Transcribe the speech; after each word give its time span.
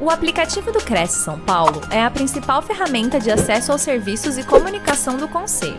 O 0.00 0.10
aplicativo 0.10 0.70
do 0.70 0.78
Cresce 0.78 1.24
São 1.24 1.40
Paulo 1.40 1.80
é 1.90 2.00
a 2.00 2.08
principal 2.08 2.62
ferramenta 2.62 3.18
de 3.18 3.32
acesso 3.32 3.72
aos 3.72 3.82
serviços 3.82 4.38
e 4.38 4.46
comunicação 4.46 5.16
do 5.16 5.26
Conselho. 5.26 5.74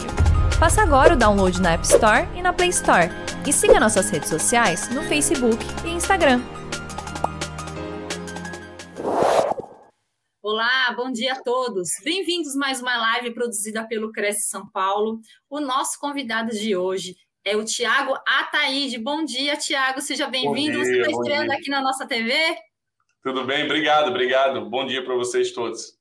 Faça 0.60 0.82
agora 0.82 1.14
o 1.14 1.18
download 1.18 1.62
na 1.62 1.72
App 1.72 1.86
Store 1.86 2.28
e 2.36 2.42
na 2.42 2.52
Play 2.52 2.68
Store. 2.68 3.08
E 3.48 3.54
siga 3.54 3.80
nossas 3.80 4.10
redes 4.10 4.28
sociais 4.28 4.90
no 4.90 5.04
Facebook 5.04 5.64
e 5.86 5.92
Instagram. 5.92 6.42
Olá, 10.44 10.94
bom 10.98 11.10
dia 11.14 11.32
a 11.32 11.42
todos. 11.42 11.88
Bem-vindos 12.04 12.56
mais 12.56 12.82
uma 12.82 12.98
live 12.98 13.34
produzida 13.34 13.88
pelo 13.88 14.12
Cresce 14.12 14.50
São 14.50 14.70
Paulo. 14.70 15.22
O 15.50 15.62
nosso 15.62 15.98
convidado 15.98 16.52
de 16.52 16.76
hoje 16.76 17.16
é 17.46 17.56
o 17.56 17.64
Tiago 17.64 18.18
Ataíde. 18.28 18.98
Bom 18.98 19.24
dia, 19.24 19.56
Tiago. 19.56 20.02
Seja 20.02 20.28
bem-vindo. 20.28 20.78
Você 20.78 21.00
está 21.00 21.10
estreando 21.10 21.54
aqui 21.54 21.70
na 21.70 21.80
nossa 21.80 22.06
TV? 22.06 22.34
Tudo 23.22 23.44
bem? 23.44 23.66
Obrigado, 23.66 24.10
obrigado. 24.10 24.70
Bom 24.70 24.86
dia 24.86 25.04
para 25.04 25.16
vocês 25.16 25.52
todos. 25.52 26.00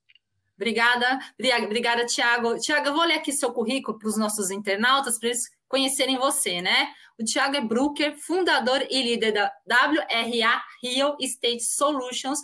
Obrigada, 0.57 1.21
obrigada, 1.65 2.05
Tiago. 2.05 2.59
Tiago, 2.59 2.89
eu 2.89 2.95
vou 2.95 3.05
ler 3.05 3.15
aqui 3.15 3.33
seu 3.33 3.53
currículo 3.53 3.97
para 3.97 4.09
os 4.09 4.19
nossos 4.19 4.51
internautas, 4.51 5.19
para 5.19 5.29
eles 5.29 5.49
conhecerem 5.69 6.19
você, 6.19 6.61
né? 6.61 6.89
O 7.17 7.25
Tiago 7.25 7.57
é 7.57 7.61
broker, 7.61 8.17
fundador 8.19 8.85
e 8.91 9.03
líder 9.03 9.33
da 9.33 9.53
WRA 9.69 10.63
Real 10.83 11.17
Estate 11.21 11.63
Solutions, 11.63 12.41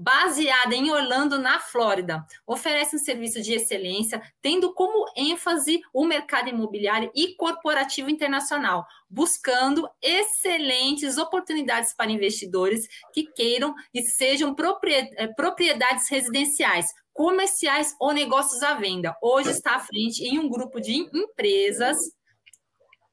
baseada 0.00 0.74
em 0.74 0.90
Orlando, 0.90 1.38
na 1.38 1.60
Flórida. 1.60 2.24
Oferece 2.46 2.96
um 2.96 2.98
serviço 2.98 3.42
de 3.42 3.52
excelência, 3.52 4.22
tendo 4.40 4.72
como 4.72 5.06
ênfase 5.14 5.82
o 5.92 6.06
mercado 6.06 6.48
imobiliário 6.48 7.10
e 7.14 7.34
corporativo 7.34 8.08
internacional, 8.08 8.86
buscando 9.10 9.86
excelentes 10.00 11.18
oportunidades 11.18 11.92
para 11.92 12.10
investidores 12.10 12.88
que 13.12 13.24
queiram 13.24 13.74
e 13.92 14.02
sejam 14.02 14.56
eh, 14.56 15.26
propriedades 15.36 16.08
residenciais, 16.08 16.86
comerciais 17.12 17.94
ou 18.00 18.12
negócios 18.12 18.62
à 18.62 18.72
venda. 18.74 19.14
Hoje 19.20 19.50
está 19.50 19.74
à 19.74 19.80
frente 19.80 20.24
em 20.24 20.38
um 20.38 20.48
grupo 20.48 20.80
de 20.80 20.94
empresas 20.94 21.98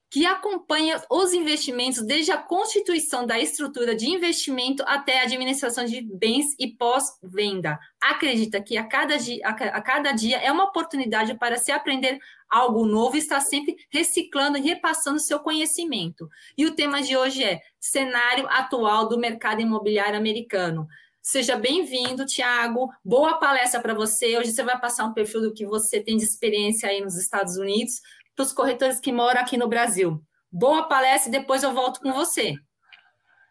que 0.09 0.25
acompanha 0.25 1.01
os 1.09 1.33
investimentos 1.33 2.01
desde 2.05 2.31
a 2.31 2.37
constituição 2.37 3.25
da 3.25 3.37
estrutura 3.39 3.95
de 3.95 4.09
investimento 4.09 4.83
até 4.87 5.19
a 5.19 5.23
administração 5.23 5.83
de 5.83 6.01
bens 6.01 6.55
e 6.57 6.67
pós-venda. 6.67 7.77
Acredita 7.99 8.61
que 8.61 8.77
a 8.77 8.85
cada, 8.85 9.17
dia, 9.17 9.45
a 9.45 9.81
cada 9.81 10.11
dia 10.13 10.37
é 10.37 10.51
uma 10.51 10.65
oportunidade 10.65 11.35
para 11.35 11.57
se 11.57 11.71
aprender 11.71 12.19
algo 12.49 12.85
novo 12.85 13.17
e 13.17 13.19
está 13.19 13.41
sempre 13.41 13.75
reciclando 13.89 14.57
e 14.57 14.61
repassando 14.61 15.19
seu 15.19 15.39
conhecimento. 15.39 16.29
E 16.57 16.65
o 16.65 16.73
tema 16.73 17.01
de 17.01 17.17
hoje 17.17 17.43
é 17.43 17.61
cenário 17.79 18.47
atual 18.47 19.09
do 19.09 19.19
mercado 19.19 19.61
imobiliário 19.61 20.17
americano. 20.17 20.87
Seja 21.21 21.57
bem-vindo, 21.57 22.25
Tiago. 22.25 22.89
Boa 23.03 23.37
palestra 23.37 23.81
para 23.81 23.93
você. 23.93 24.37
Hoje 24.37 24.53
você 24.53 24.63
vai 24.63 24.79
passar 24.79 25.03
um 25.03 25.13
perfil 25.13 25.41
do 25.41 25.53
que 25.53 25.65
você 25.65 25.99
tem 25.99 26.15
de 26.15 26.23
experiência 26.23 26.87
aí 26.87 27.01
nos 27.01 27.17
Estados 27.17 27.57
Unidos 27.57 27.99
para 28.37 28.43
os 28.43 28.53
corretores 28.53 28.99
que 28.99 29.11
moram 29.11 29.41
aqui 29.41 29.57
no 29.57 29.67
Brasil. 29.67 30.21
Boa 30.51 30.87
palestra 30.87 31.29
e 31.29 31.31
depois 31.31 31.63
eu 31.63 31.73
volto 31.73 31.99
com 31.99 32.13
você. 32.13 32.53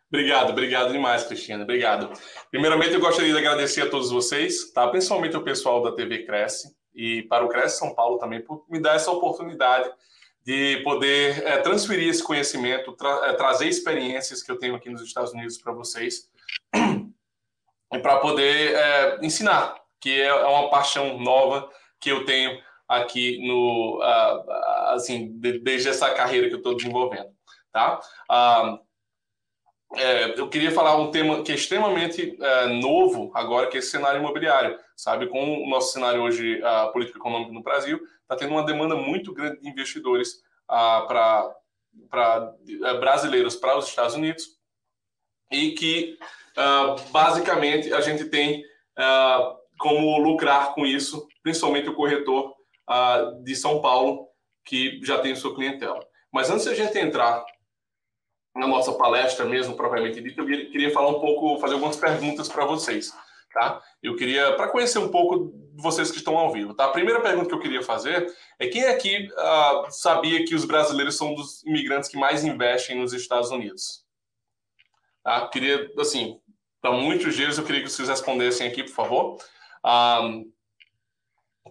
Obrigado, 0.09 0.51
obrigado 0.51 0.93
demais, 0.93 1.25
Cristina. 1.25 1.65
Obrigado. 1.65 2.13
Primeiramente, 2.53 2.95
eu 2.95 3.01
gostaria 3.01 3.33
de 3.33 3.39
agradecer 3.39 3.83
a 3.83 3.91
todos 3.91 4.13
vocês, 4.13 4.71
tá? 4.71 4.87
principalmente 4.87 5.37
o 5.37 5.43
pessoal 5.43 5.83
da 5.83 5.91
TV 5.91 6.25
Cresce 6.25 6.73
e 6.95 7.23
para 7.23 7.45
o 7.45 7.49
Cresce 7.49 7.81
São 7.81 7.93
Paulo 7.97 8.17
também, 8.19 8.41
por 8.41 8.65
me 8.71 8.81
dar 8.81 8.95
essa 8.95 9.11
oportunidade 9.11 9.91
de 10.45 10.81
poder 10.85 11.45
é, 11.45 11.59
transferir 11.59 12.09
esse 12.09 12.23
conhecimento, 12.23 12.93
tra 12.93 13.27
é, 13.27 13.33
trazer 13.33 13.69
experiências 13.69 14.41
que 14.41 14.53
eu 14.53 14.57
tenho 14.57 14.77
aqui 14.77 14.89
nos 14.89 15.03
Estados 15.03 15.33
Unidos 15.33 15.59
para 15.59 15.73
vocês 15.73 16.31
e 17.93 17.99
para 17.99 18.19
poder 18.21 18.77
é, 18.77 19.19
ensinar, 19.21 19.75
que 20.01 20.23
é, 20.23 20.27
é 20.29 20.47
uma 20.47 20.71
paixão 20.71 21.19
nova 21.19 21.69
que 22.01 22.13
eu 22.13 22.25
tenho 22.25 22.63
aqui 22.89 23.47
no 23.47 23.99
uh, 23.99 24.51
assim 24.95 25.39
de, 25.39 25.59
desde 25.59 25.89
essa 25.89 26.11
carreira 26.11 26.49
que 26.49 26.55
eu 26.55 26.59
estou 26.59 26.77
desenvolvendo, 26.77 27.31
tá? 27.73 28.01
Uh, 28.31 28.87
é, 29.97 30.39
eu 30.39 30.49
queria 30.49 30.73
falar 30.73 30.97
um 30.97 31.11
tema 31.13 31.43
que 31.43 31.53
é 31.53 31.55
extremamente 31.55 32.37
é, 32.41 32.67
novo 32.67 33.31
agora, 33.33 33.69
que 33.69 33.77
é 33.77 33.79
esse 33.79 33.93
cenário 33.93 34.19
imobiliário, 34.19 34.77
sabe? 34.97 35.29
Com 35.29 35.63
o 35.63 35.71
nosso 35.71 35.93
cenário 35.93 36.23
hoje 36.23 36.61
a 36.63 36.89
política 36.89 37.19
econômica 37.19 37.53
no 37.53 37.63
Brasil, 37.63 38.01
está 38.23 38.35
tendo 38.35 38.51
uma 38.51 38.67
demanda 38.67 38.97
muito 38.97 39.33
grande 39.33 39.61
de 39.61 39.69
investidores 39.69 40.43
para 40.67 41.55
para 42.11 42.53
uh, 42.53 43.01
brasileiros 43.01 43.55
para 43.57 43.79
os 43.79 43.89
Estados 43.89 44.17
Unidos 44.17 44.45
e 45.51 45.71
que 45.71 46.19
basicamente 47.13 47.93
a 47.93 48.01
gente 48.01 48.25
tem 48.25 48.65
como 49.79 50.19
lucrar 50.19 50.75
com 50.75 50.85
isso, 50.85 51.29
principalmente 51.43 51.89
o 51.89 51.95
corretor 51.95 52.56
uh, 52.89 53.43
de 53.43 53.55
São 53.55 53.81
Paulo, 53.81 54.29
que 54.65 55.01
já 55.03 55.19
tem 55.19 55.35
sua 55.35 55.55
clientela. 55.55 56.01
Mas 56.33 56.51
antes 56.51 56.65
de 56.65 56.71
a 56.71 56.75
gente 56.75 56.99
entrar 56.99 57.45
na 58.55 58.67
nossa 58.67 58.93
palestra 58.93 59.45
mesmo, 59.45 59.77
propriamente 59.77 60.21
dita, 60.21 60.41
eu 60.41 60.47
queria 60.47 60.93
falar 60.93 61.09
um 61.09 61.21
pouco, 61.21 61.61
fazer 61.61 61.75
algumas 61.75 61.97
perguntas 61.97 62.49
para 62.49 62.65
vocês, 62.65 63.13
tá? 63.53 63.83
Eu 64.03 64.17
queria, 64.17 64.55
para 64.57 64.69
conhecer 64.69 64.99
um 64.99 65.09
pouco 65.09 65.53
vocês 65.75 66.11
que 66.11 66.17
estão 66.17 66.37
ao 66.37 66.51
vivo, 66.51 66.75
tá? 66.75 66.87
A 66.87 66.93
primeira 66.93 67.21
pergunta 67.21 67.49
que 67.49 67.55
eu 67.55 67.61
queria 67.61 67.83
fazer 67.83 68.35
é 68.59 68.67
quem 68.67 68.85
aqui 68.85 69.29
uh, 69.31 69.91
sabia 69.91 70.45
que 70.45 70.55
os 70.55 70.65
brasileiros 70.65 71.17
são 71.17 71.35
dos 71.35 71.63
imigrantes 71.65 72.09
que 72.09 72.17
mais 72.17 72.45
investem 72.45 72.99
nos 72.99 73.13
Estados 73.13 73.51
Unidos? 73.51 74.05
Tá? 75.23 75.49
Queria, 75.49 75.91
assim, 75.99 76.41
para 76.81 76.93
muitos 76.93 77.35
dias 77.35 77.59
eu 77.59 77.65
queria 77.65 77.83
que 77.83 77.91
vocês 77.91 78.09
respondessem 78.09 78.67
aqui, 78.67 78.85
por 78.85 78.95
favor. 78.95 79.37
Ah, 79.83 80.21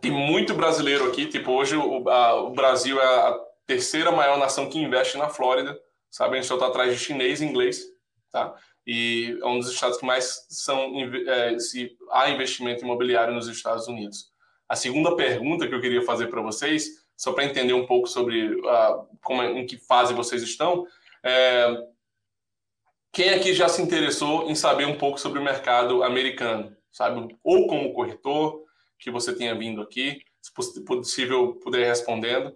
tem 0.06 0.12
muito 0.12 0.54
brasileiro 0.54 1.08
aqui, 1.08 1.26
tipo, 1.26 1.52
hoje 1.52 1.76
o, 1.76 2.08
a, 2.08 2.36
o, 2.44 2.52
Brasil 2.52 3.02
é 3.02 3.06
a 3.06 3.40
terceira 3.66 4.12
maior 4.12 4.38
nação 4.38 4.70
que 4.70 4.78
investe 4.78 5.18
na 5.18 5.30
Flórida, 5.30 5.76
sabe? 6.12 6.34
A 6.34 6.36
gente 6.36 6.48
só 6.48 6.54
está 6.54 6.68
atrás 6.68 6.94
de 6.94 7.04
chinês 7.04 7.42
e 7.42 7.46
inglês, 7.46 7.84
tá? 8.32 8.54
E 8.86 9.36
é 9.42 9.46
um 9.48 9.58
dos 9.58 9.72
estados 9.72 9.98
que 9.98 10.06
mais 10.06 10.46
são, 10.48 10.94
é, 11.28 11.58
se 11.58 11.98
há 12.12 12.30
investimento 12.30 12.84
imobiliário 12.84 13.34
nos 13.34 13.48
Estados 13.48 13.88
Unidos. 13.88 14.32
A 14.70 14.76
segunda 14.76 15.16
pergunta 15.16 15.68
que 15.68 15.74
eu 15.74 15.82
queria 15.82 16.04
fazer 16.04 16.28
para 16.28 16.42
vocês, 16.42 16.86
só 17.18 17.34
para 17.34 17.46
entender 17.46 17.74
um 17.74 17.88
pouco 17.88 18.08
sobre 18.08 18.54
uh, 18.54 19.08
como, 19.24 19.42
é, 19.42 19.54
em 19.54 19.66
que 19.66 19.80
fase 19.80 20.14
vocês 20.14 20.44
estão, 20.44 20.86
é, 21.24 21.84
quem 23.12 23.30
aqui 23.34 23.56
já 23.56 23.68
se 23.68 23.82
interessou 23.82 24.52
em 24.52 24.54
saber 24.54 24.86
um 24.86 25.00
pouco 25.00 25.20
sobre 25.20 25.40
o 25.40 25.44
mercado 25.44 26.04
americano, 26.04 26.78
sabe? 26.92 27.36
Ou 27.44 27.66
como 27.66 27.92
corretor, 27.92 28.65
que 29.00 29.12
você 29.12 29.34
tenha 29.36 29.56
vindo 29.56 29.82
aqui, 29.82 30.22
se 30.42 30.52
possível 30.84 31.56
puder 31.56 31.88
respondendo, 31.88 32.48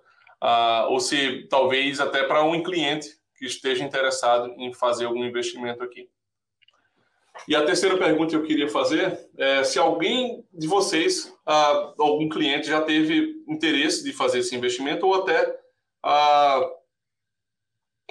uh, 0.41 0.89
ou 0.89 0.99
se 0.99 1.47
talvez 1.49 1.99
até 1.99 2.23
para 2.23 2.43
um 2.43 2.63
cliente 2.63 3.17
que 3.37 3.45
esteja 3.45 3.83
interessado 3.83 4.53
em 4.57 4.73
fazer 4.73 5.05
algum 5.05 5.23
investimento 5.23 5.83
aqui. 5.83 6.09
E 7.47 7.55
a 7.55 7.63
terceira 7.63 7.97
pergunta 7.97 8.31
que 8.31 8.35
eu 8.35 8.43
queria 8.43 8.67
fazer 8.67 9.29
é 9.37 9.63
se 9.63 9.79
alguém 9.79 10.43
de 10.53 10.67
vocês, 10.67 11.33
uh, 11.47 12.01
algum 12.01 12.27
cliente, 12.27 12.67
já 12.67 12.81
teve 12.81 13.41
interesse 13.47 14.03
de 14.03 14.11
fazer 14.11 14.39
esse 14.39 14.55
investimento 14.55 15.07
ou 15.07 15.15
até 15.15 15.49
uh, 16.05 16.79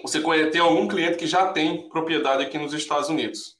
você 0.03 0.23
tem 0.51 0.61
algum 0.61 0.89
cliente 0.89 1.19
que 1.19 1.27
já 1.27 1.53
tem 1.53 1.89
propriedade 1.89 2.43
aqui 2.43 2.57
nos 2.57 2.73
Estados 2.73 3.09
Unidos. 3.09 3.58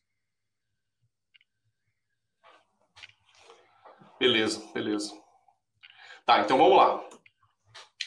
Beleza, 4.19 4.63
beleza. 4.75 5.13
Tá, 6.27 6.41
então 6.41 6.59
vamos 6.59 6.77
lá. 6.77 7.03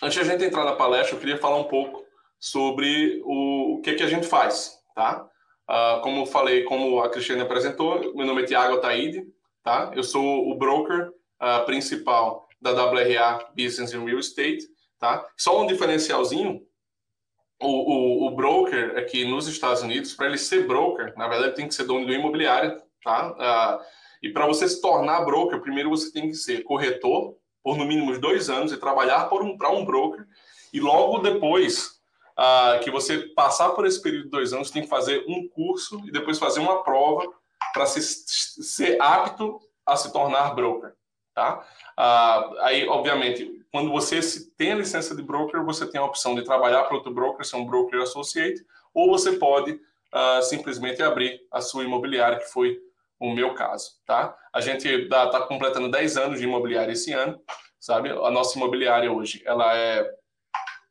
Antes 0.03 0.15
de 0.15 0.19
a 0.21 0.23
gente 0.31 0.43
entrar 0.43 0.65
na 0.65 0.75
palestra, 0.75 1.15
eu 1.15 1.19
queria 1.19 1.37
falar 1.37 1.57
um 1.57 1.65
pouco 1.65 2.05
sobre 2.39 3.21
o, 3.23 3.75
o 3.75 3.81
que, 3.81 3.93
que 3.93 4.03
a 4.03 4.07
gente 4.07 4.27
faz, 4.27 4.79
tá? 4.93 5.27
Uh, 5.69 6.01
como 6.01 6.25
falei, 6.25 6.63
como 6.63 6.99
a 7.01 7.09
Cristiane 7.09 7.41
apresentou, 7.41 8.13
meu 8.15 8.25
nome 8.25 8.41
é 8.41 8.45
Tiago 8.45 8.75
Ataíde, 8.75 9.25
tá? 9.63 9.91
Eu 9.95 10.03
sou 10.03 10.49
o 10.49 10.55
broker 10.55 11.09
uh, 11.09 11.65
principal 11.65 12.47
da 12.59 12.71
WRA 12.71 13.47
Business 13.55 13.93
and 13.93 14.03
Real 14.03 14.19
Estate, 14.19 14.67
tá? 14.99 15.25
Só 15.37 15.61
um 15.61 15.67
diferencialzinho, 15.67 16.61
o, 17.61 17.67
o, 17.67 18.27
o 18.27 18.35
broker 18.35 18.97
aqui 18.97 19.23
nos 19.23 19.47
Estados 19.47 19.81
Unidos, 19.83 20.13
para 20.13 20.25
ele 20.25 20.37
ser 20.37 20.67
broker, 20.67 21.13
na 21.15 21.27
verdade, 21.27 21.55
tem 21.55 21.67
que 21.67 21.75
ser 21.75 21.85
dono 21.85 22.05
do 22.05 22.13
imobiliário, 22.13 22.81
tá? 23.03 23.31
Uh, 23.31 24.00
e 24.21 24.29
para 24.29 24.45
você 24.45 24.67
se 24.67 24.81
tornar 24.81 25.25
broker, 25.25 25.61
primeiro 25.61 25.89
você 25.89 26.11
tem 26.11 26.29
que 26.29 26.35
ser 26.35 26.63
corretor 26.63 27.35
por 27.63 27.77
no 27.77 27.85
mínimo 27.85 28.17
dois 28.19 28.49
anos 28.49 28.71
e 28.71 28.77
trabalhar 28.77 29.25
para 29.25 29.43
um, 29.43 29.57
um 29.73 29.85
broker. 29.85 30.25
E 30.73 30.79
logo 30.79 31.19
depois 31.19 32.01
uh, 32.37 32.79
que 32.83 32.91
você 32.91 33.19
passar 33.35 33.69
por 33.71 33.85
esse 33.85 34.01
período 34.01 34.25
de 34.25 34.29
dois 34.29 34.53
anos, 34.53 34.71
tem 34.71 34.83
que 34.83 34.87
fazer 34.87 35.23
um 35.27 35.47
curso 35.47 36.01
e 36.05 36.11
depois 36.11 36.39
fazer 36.39 36.59
uma 36.59 36.83
prova 36.83 37.27
para 37.73 37.85
se, 37.85 38.01
ser 38.01 39.01
apto 39.01 39.59
a 39.85 39.95
se 39.95 40.11
tornar 40.11 40.55
broker. 40.55 40.93
Tá? 41.33 41.65
Uh, 41.97 42.59
aí, 42.59 42.87
obviamente, 42.87 43.63
quando 43.71 43.89
você 43.89 44.19
tem 44.57 44.73
a 44.73 44.75
licença 44.75 45.15
de 45.15 45.21
broker, 45.21 45.63
você 45.63 45.85
tem 45.85 45.99
a 45.99 46.05
opção 46.05 46.35
de 46.35 46.43
trabalhar 46.43 46.83
para 46.83 46.95
outro 46.95 47.13
broker, 47.13 47.45
ser 47.45 47.55
um 47.55 47.65
broker 47.65 48.01
associate, 48.01 48.65
ou 48.93 49.09
você 49.09 49.33
pode 49.33 49.71
uh, 49.71 50.41
simplesmente 50.43 51.01
abrir 51.01 51.39
a 51.51 51.61
sua 51.61 51.83
imobiliária, 51.83 52.39
que 52.39 52.51
foi 52.51 52.77
o 53.21 53.31
meu 53.31 53.53
caso, 53.53 53.91
tá? 54.05 54.35
A 54.51 54.59
gente 54.59 54.87
está 54.87 55.41
completando 55.41 55.91
10 55.91 56.17
anos 56.17 56.39
de 56.39 56.45
imobiliária 56.45 56.91
esse 56.91 57.13
ano, 57.13 57.39
sabe? 57.79 58.09
A 58.09 58.31
nossa 58.31 58.57
imobiliária 58.57 59.11
hoje, 59.11 59.43
ela 59.45 59.77
é, 59.77 60.09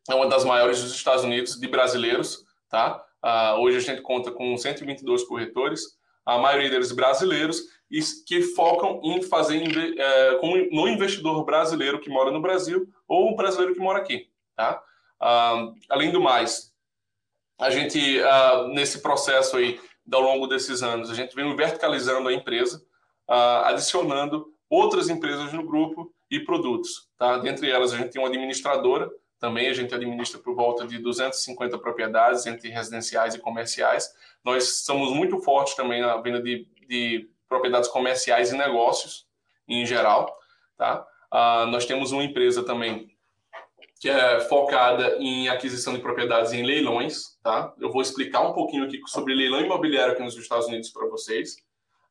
é 0.09 0.15
uma 0.15 0.29
das 0.29 0.45
maiores 0.45 0.81
dos 0.81 0.95
Estados 0.95 1.25
Unidos 1.25 1.59
de 1.59 1.67
brasileiros, 1.67 2.45
tá? 2.69 3.05
Uh, 3.23 3.61
hoje 3.61 3.79
a 3.79 3.81
gente 3.81 4.01
conta 4.03 4.31
com 4.31 4.57
122 4.57 5.25
corretores, 5.25 5.83
a 6.25 6.39
maioria 6.39 6.71
deles 6.71 6.93
brasileiros, 6.93 7.63
e 7.91 8.01
que 8.25 8.43
focam 8.43 9.01
em 9.03 9.21
fazer 9.23 9.61
é, 9.99 10.39
no 10.71 10.87
investidor 10.87 11.45
brasileiro 11.45 11.99
que 12.01 12.09
mora 12.09 12.31
no 12.31 12.41
Brasil 12.41 12.89
ou 13.09 13.33
o 13.33 13.37
brasileiro 13.37 13.75
que 13.75 13.81
mora 13.81 13.99
aqui, 13.99 14.29
tá? 14.55 14.81
Uh, 15.21 15.75
além 15.89 16.13
do 16.13 16.21
mais, 16.21 16.73
a 17.59 17.69
gente, 17.69 18.21
uh, 18.21 18.69
nesse 18.69 19.03
processo 19.03 19.57
aí, 19.57 19.81
ao 20.13 20.21
longo 20.21 20.47
desses 20.47 20.83
anos, 20.83 21.11
a 21.11 21.15
gente 21.15 21.35
vem 21.35 21.55
verticalizando 21.55 22.29
a 22.29 22.33
empresa, 22.33 22.83
uh, 23.29 23.65
adicionando 23.65 24.53
outras 24.69 25.09
empresas 25.09 25.53
no 25.53 25.65
grupo 25.65 26.13
e 26.31 26.41
produtos. 26.41 27.09
Tá? 27.19 27.39
Dentre 27.39 27.71
elas, 27.71 27.93
a 27.93 27.97
gente 27.97 28.11
tem 28.11 28.23
uma 28.23 28.29
administradora, 28.29 29.11
também 29.39 29.69
a 29.69 29.73
gente 29.73 29.95
administra 29.95 30.39
por 30.39 30.55
volta 30.55 30.87
de 30.87 30.99
250 30.99 31.79
propriedades 31.79 32.47
entre 32.47 32.69
residenciais 32.69 33.35
e 33.35 33.39
comerciais. 33.39 34.15
Nós 34.45 34.85
somos 34.85 35.13
muito 35.13 35.41
fortes 35.41 35.75
também 35.75 36.01
na 36.03 36.17
venda 36.19 36.43
de, 36.43 36.69
de 36.87 37.29
propriedades 37.49 37.89
comerciais 37.89 38.53
e 38.53 38.57
negócios, 38.57 39.27
em 39.67 39.85
geral. 39.87 40.39
Tá? 40.77 41.07
Uh, 41.33 41.67
nós 41.67 41.87
temos 41.87 42.13
uma 42.13 42.23
empresa 42.23 42.63
também 42.63 43.11
que 44.01 44.09
é 44.09 44.41
focada 44.41 45.19
em 45.19 45.51
aquisição 45.51 45.93
de 45.93 46.01
propriedades 46.01 46.55
em 46.55 46.65
leilões, 46.65 47.39
tá? 47.43 47.75
Eu 47.79 47.93
vou 47.93 48.01
explicar 48.01 48.41
um 48.41 48.55
pouquinho 48.55 48.85
aqui 48.85 48.99
sobre 49.07 49.35
leilão 49.35 49.61
imobiliário 49.61 50.15
aqui 50.15 50.23
nos 50.23 50.35
Estados 50.39 50.67
Unidos 50.69 50.89
para 50.89 51.07
vocês. 51.07 51.59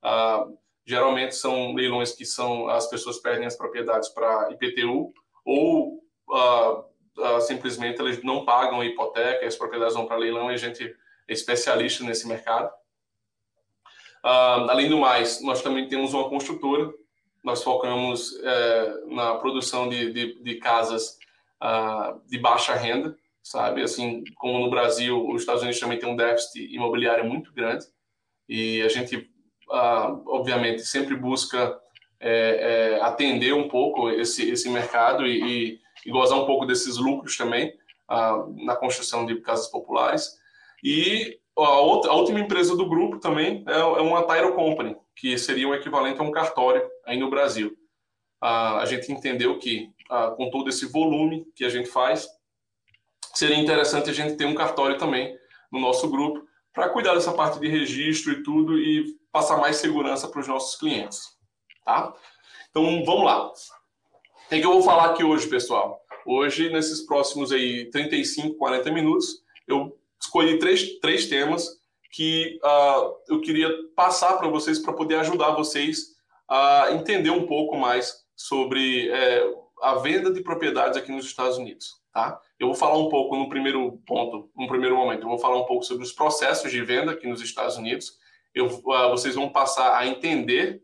Uh, 0.04 0.56
geralmente 0.86 1.36
são 1.36 1.74
leilões 1.74 2.12
que 2.12 2.26
são 2.26 2.70
as 2.70 2.88
pessoas 2.88 3.18
perdem 3.18 3.48
as 3.48 3.58
propriedades 3.58 4.08
para 4.10 4.52
IPTU 4.52 5.12
ou 5.44 6.04
uh, 6.30 6.86
uh, 7.18 7.42
simplesmente 7.42 8.00
eles 8.00 8.24
não 8.24 8.46
pagam 8.46 8.82
a 8.82 8.86
hipoteca, 8.86 9.48
as 9.48 9.56
propriedades 9.56 9.96
vão 9.96 10.06
para 10.06 10.18
leilão 10.18 10.52
e 10.52 10.54
a 10.54 10.58
gente 10.58 10.84
é 10.84 11.34
especialista 11.34 12.04
nesse 12.04 12.28
mercado. 12.28 12.72
além 14.22 14.88
do 14.90 15.00
mais, 15.00 15.42
nós 15.42 15.64
também 15.64 15.88
temos 15.88 16.14
uma 16.14 16.30
construtora. 16.30 16.94
Nós 17.44 17.64
focamos 17.64 18.38
é, 18.44 18.94
na 19.08 19.36
produção 19.36 19.88
de, 19.88 20.12
de, 20.12 20.44
de 20.44 20.56
casas 20.56 21.19
uh, 21.62 22.20
de 22.28 22.38
baixa 22.38 22.74
renda, 22.74 23.18
sabe? 23.44 23.82
Assim, 23.82 24.24
como 24.36 24.60
no 24.60 24.70
Brasil, 24.70 25.28
os 25.30 25.42
Estados 25.42 25.62
Unidos 25.62 25.80
também 25.80 26.00
tem 26.00 26.10
um 26.10 26.16
déficit 26.16 26.74
imobiliário 26.74 27.26
muito 27.26 27.54
grande 27.54 27.86
e 28.48 28.82
a 28.82 28.88
gente, 28.88 29.16
uh, 29.70 30.24
obviamente, 30.28 30.82
sempre 30.82 31.16
busca 31.16 31.80
é, 32.20 32.98
é, 32.98 33.02
atender 33.02 33.54
um 33.54 33.70
pouco 33.70 34.10
esse, 34.10 34.50
esse 34.50 34.68
mercado 34.70 35.26
e, 35.26 35.40
e, 35.42 35.80
e, 36.06 36.12
gozar 36.12 36.38
um 36.38 36.46
pouco 36.46 36.66
desses 36.66 36.98
lucros 36.98 37.38
também 37.38 37.74
uh, 38.10 38.66
na 38.66 38.76
construção 38.76 39.26
de 39.26 39.40
casas 39.40 39.68
populares. 39.68 40.38
E 40.84 41.40
a, 41.58 41.80
outra, 41.80 42.12
a 42.12 42.16
última 42.16 42.40
empresa 42.40 42.76
do 42.76 42.90
grupo 42.90 43.20
também 43.20 43.64
é, 43.68 43.80
é 43.80 44.02
uma 44.02 44.24
Tyro 44.24 44.54
Company, 44.54 44.98
que 45.16 45.38
seria 45.38 45.68
o 45.68 45.76
equivalente 45.76 46.20
a 46.20 46.24
um 46.24 46.32
cartório 46.32 46.82
aí 47.06 47.18
no 47.18 47.30
Brasil. 47.30 47.70
Uh, 48.44 48.80
a 48.80 48.86
gente 48.86 49.12
entendeu 49.12 49.58
que 49.60 49.90
ah, 50.10 50.32
com 50.32 50.50
todo 50.50 50.70
esse 50.70 50.86
volume 50.86 51.46
que 51.56 51.64
a 51.64 51.70
gente 51.70 51.88
faz, 51.88 52.28
seria 53.34 53.58
interessante 53.58 54.10
a 54.10 54.14
gente 54.14 54.36
ter 54.36 54.46
um 54.46 54.56
cartório 54.56 54.98
também 54.98 55.38
no 55.72 55.80
nosso 55.80 56.10
grupo 56.10 56.44
para 56.74 56.90
cuidar 56.90 57.14
dessa 57.14 57.32
parte 57.32 57.60
de 57.60 57.68
registro 57.68 58.32
e 58.32 58.44
tudo 58.44 58.78
e 58.78 59.18
passar 59.32 59.58
mais 59.58 59.78
segurança 59.78 60.28
para 60.28 60.42
os 60.42 60.48
nossos 60.48 60.80
clientes, 60.80 61.38
tá? 61.86 62.14
Então, 62.70 63.04
vamos 63.04 63.26
lá. 63.26 63.48
O 63.48 63.54
que, 64.50 64.56
eu 64.56 64.74
vou 64.74 64.82
falar 64.82 65.12
aqui 65.12 65.24
hoje, 65.24 65.48
pessoal? 65.48 66.02
Hoje, 66.26 66.70
nesses 66.70 67.02
próximos 67.02 67.52
aí 67.52 67.90
35, 67.92 68.56
40 68.56 68.92
minutos, 68.92 69.44
eu 69.68 69.98
escolhi 70.20 70.58
três, 70.60 71.00
três 71.00 71.28
temas 71.28 71.80
que 72.12 72.60
uh, 72.64 73.16
eu 73.28 73.42
queria 73.42 73.70
passar 73.96 74.38
para 74.38 74.48
vocês 74.48 74.80
para 74.80 74.94
poder 74.94 75.16
ajudar 75.20 75.52
vocês 75.52 76.16
a 76.48 76.90
entender 76.92 77.30
um 77.30 77.46
pouco 77.46 77.78
mais 77.78 78.26
sobre 78.36 79.10
é, 79.10 79.54
a 79.82 79.96
venda 79.96 80.32
de 80.32 80.42
propriedades 80.42 80.98
aqui 80.98 81.12
nos 81.12 81.26
Estados 81.26 81.58
Unidos, 81.58 82.02
tá? 82.12 82.40
Eu 82.60 82.68
vou 82.68 82.76
falar 82.76 82.98
um 82.98 83.10
pouco 83.10 83.36
no 83.36 83.50
primeiro 83.50 84.02
ponto, 84.06 84.50
no 84.56 84.68
primeiro 84.68 84.96
momento, 84.96 85.24
eu 85.24 85.30
vou 85.30 85.40
falar 85.40 85.58
um 85.58 85.66
pouco 85.66 85.84
sobre 85.84 86.04
os 86.04 86.12
processos 86.12 86.72
de 86.72 86.82
venda 86.82 87.12
aqui 87.12 87.28
nos 87.28 87.42
Estados 87.42 87.78
Unidos. 87.78 88.18
Eu, 88.54 88.68
uh, 88.68 89.10
vocês 89.10 89.36
vão 89.36 89.50
passar 89.50 89.98
a 89.98 90.06
entender 90.08 90.82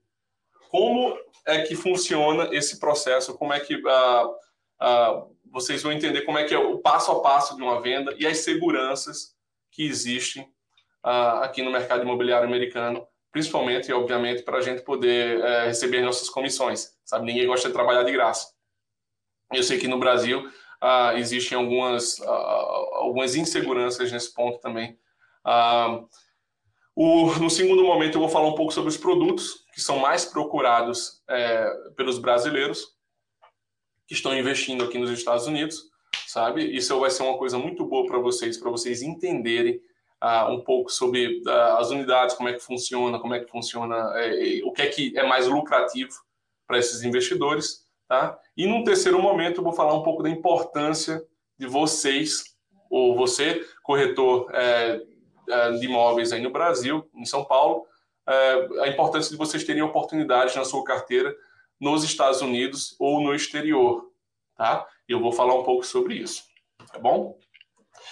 como 0.70 1.18
é 1.46 1.62
que 1.62 1.76
funciona 1.76 2.50
esse 2.52 2.80
processo, 2.80 3.38
como 3.38 3.54
é 3.54 3.60
que 3.60 3.76
uh, 3.76 4.28
uh, 4.82 5.36
vocês 5.52 5.84
vão 5.84 5.92
entender 5.92 6.22
como 6.22 6.38
é 6.38 6.44
que 6.44 6.54
é 6.54 6.60
o 6.60 6.80
passo 6.80 7.12
a 7.12 7.22
passo 7.22 7.56
de 7.56 7.62
uma 7.62 7.82
venda 7.82 8.14
e 8.18 8.26
as 8.26 8.40
seguranças 8.40 9.36
que 9.72 9.86
existem 9.86 10.50
aqui 11.42 11.62
no 11.62 11.72
mercado 11.72 12.02
imobiliário 12.02 12.48
americano, 12.48 13.08
principalmente, 13.32 13.94
obviamente, 13.94 14.42
para 14.42 14.58
a 14.58 14.62
gente 14.62 14.82
poder 14.82 15.40
eh, 15.40 15.66
receber 15.68 16.02
nossas 16.02 16.30
comissões. 16.30 16.96
Sabe, 17.04 17.26
ninguém 17.26 17.46
gosta 17.46 17.68
de 17.68 17.74
trabalhar 17.74 18.04
de 18.04 18.12
graça. 18.12 18.55
Eu 19.56 19.64
sei 19.64 19.78
que 19.78 19.88
no 19.88 20.00
Brasil 20.00 20.50
ah, 20.82 21.14
existem 21.16 21.58
algumas, 21.58 22.22
ah, 22.22 22.68
algumas 22.96 23.36
inseguranças 23.36 24.12
nesse 24.12 24.34
ponto 24.34 24.60
também. 24.60 24.98
Ah, 25.44 26.04
o, 26.96 27.34
no 27.40 27.50
segundo 27.50 27.84
momento, 27.84 28.16
eu 28.16 28.22
vou 28.22 28.30
falar 28.30 28.48
um 28.48 28.56
pouco 28.56 28.74
sobre 28.74 28.90
os 28.90 28.98
produtos 28.98 29.66
que 29.74 29.82
são 29.82 30.00
mais 30.00 30.24
procurados 30.24 31.22
é, 31.30 31.70
pelos 31.98 32.18
brasileiros 32.18 32.96
que 34.08 34.14
estão 34.14 34.34
investindo 34.38 34.84
aqui 34.84 34.98
nos 34.98 35.10
Estados 35.10 35.46
Unidos, 35.46 35.90
sabe? 36.28 36.64
Isso 36.64 36.98
vai 37.00 37.10
ser 37.10 37.24
uma 37.24 37.38
coisa 37.38 37.58
muito 37.58 37.86
boa 37.86 38.08
para 38.08 38.20
vocês, 38.20 38.58
para 38.58 38.72
vocês 38.72 39.02
entenderem 39.02 39.82
uh, 40.24 40.52
um 40.52 40.64
pouco 40.64 40.90
sobre 40.90 41.42
uh, 41.46 41.78
as 41.78 41.90
unidades, 41.90 42.36
como 42.36 42.48
é 42.48 42.54
que 42.54 42.60
funciona, 42.60 43.20
como 43.20 43.34
é 43.34 43.40
que 43.40 43.52
funciona, 43.52 43.96
é, 44.16 44.62
o 44.64 44.72
que 44.72 44.82
é 44.82 44.88
que 44.88 45.18
é 45.18 45.28
mais 45.28 45.48
lucrativo 45.48 46.14
para 46.68 46.78
esses 46.78 47.04
investidores. 47.04 47.85
Tá? 48.08 48.38
E 48.56 48.68
num 48.68 48.84
terceiro 48.84 49.22
momento, 49.22 49.60
eu 49.60 49.64
vou 49.64 49.74
falar 49.74 49.94
um 49.94 50.04
pouco 50.04 50.22
da 50.22 50.30
importância 50.30 51.24
de 51.58 51.66
vocês, 51.66 52.56
ou 52.90 53.16
você, 53.16 53.66
corretor 53.84 54.50
é, 54.54 55.02
é, 55.50 55.72
de 55.72 55.86
imóveis 55.86 56.32
aí 56.32 56.42
no 56.42 56.52
Brasil, 56.52 57.10
em 57.16 57.26
São 57.26 57.44
Paulo, 57.44 57.86
é, 58.28 58.68
a 58.82 58.88
importância 58.88 59.32
de 59.32 59.38
vocês 59.38 59.64
terem 59.64 59.82
oportunidades 59.82 60.56
na 60.56 60.66
sua 60.66 60.84
carteira 60.84 61.36
nos 61.80 62.04
Estados 62.04 62.42
Unidos 62.42 62.96
ou 63.00 63.22
no 63.22 63.34
exterior. 63.34 64.12
Tá? 64.56 64.86
Eu 65.08 65.20
vou 65.20 65.32
falar 65.32 65.56
um 65.56 65.64
pouco 65.64 65.86
sobre 65.86 66.16
isso. 66.16 66.44
Tá 66.92 67.00
bom? 67.00 67.38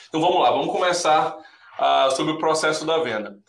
Então 0.09 0.21
vamos 0.21 0.41
lá, 0.41 0.51
vamos 0.51 0.71
começar 0.71 1.35
uh, 1.35 2.11
sobre 2.15 2.33
o 2.33 2.37
processo 2.37 2.85
da 2.85 2.97
venda. 2.99 3.39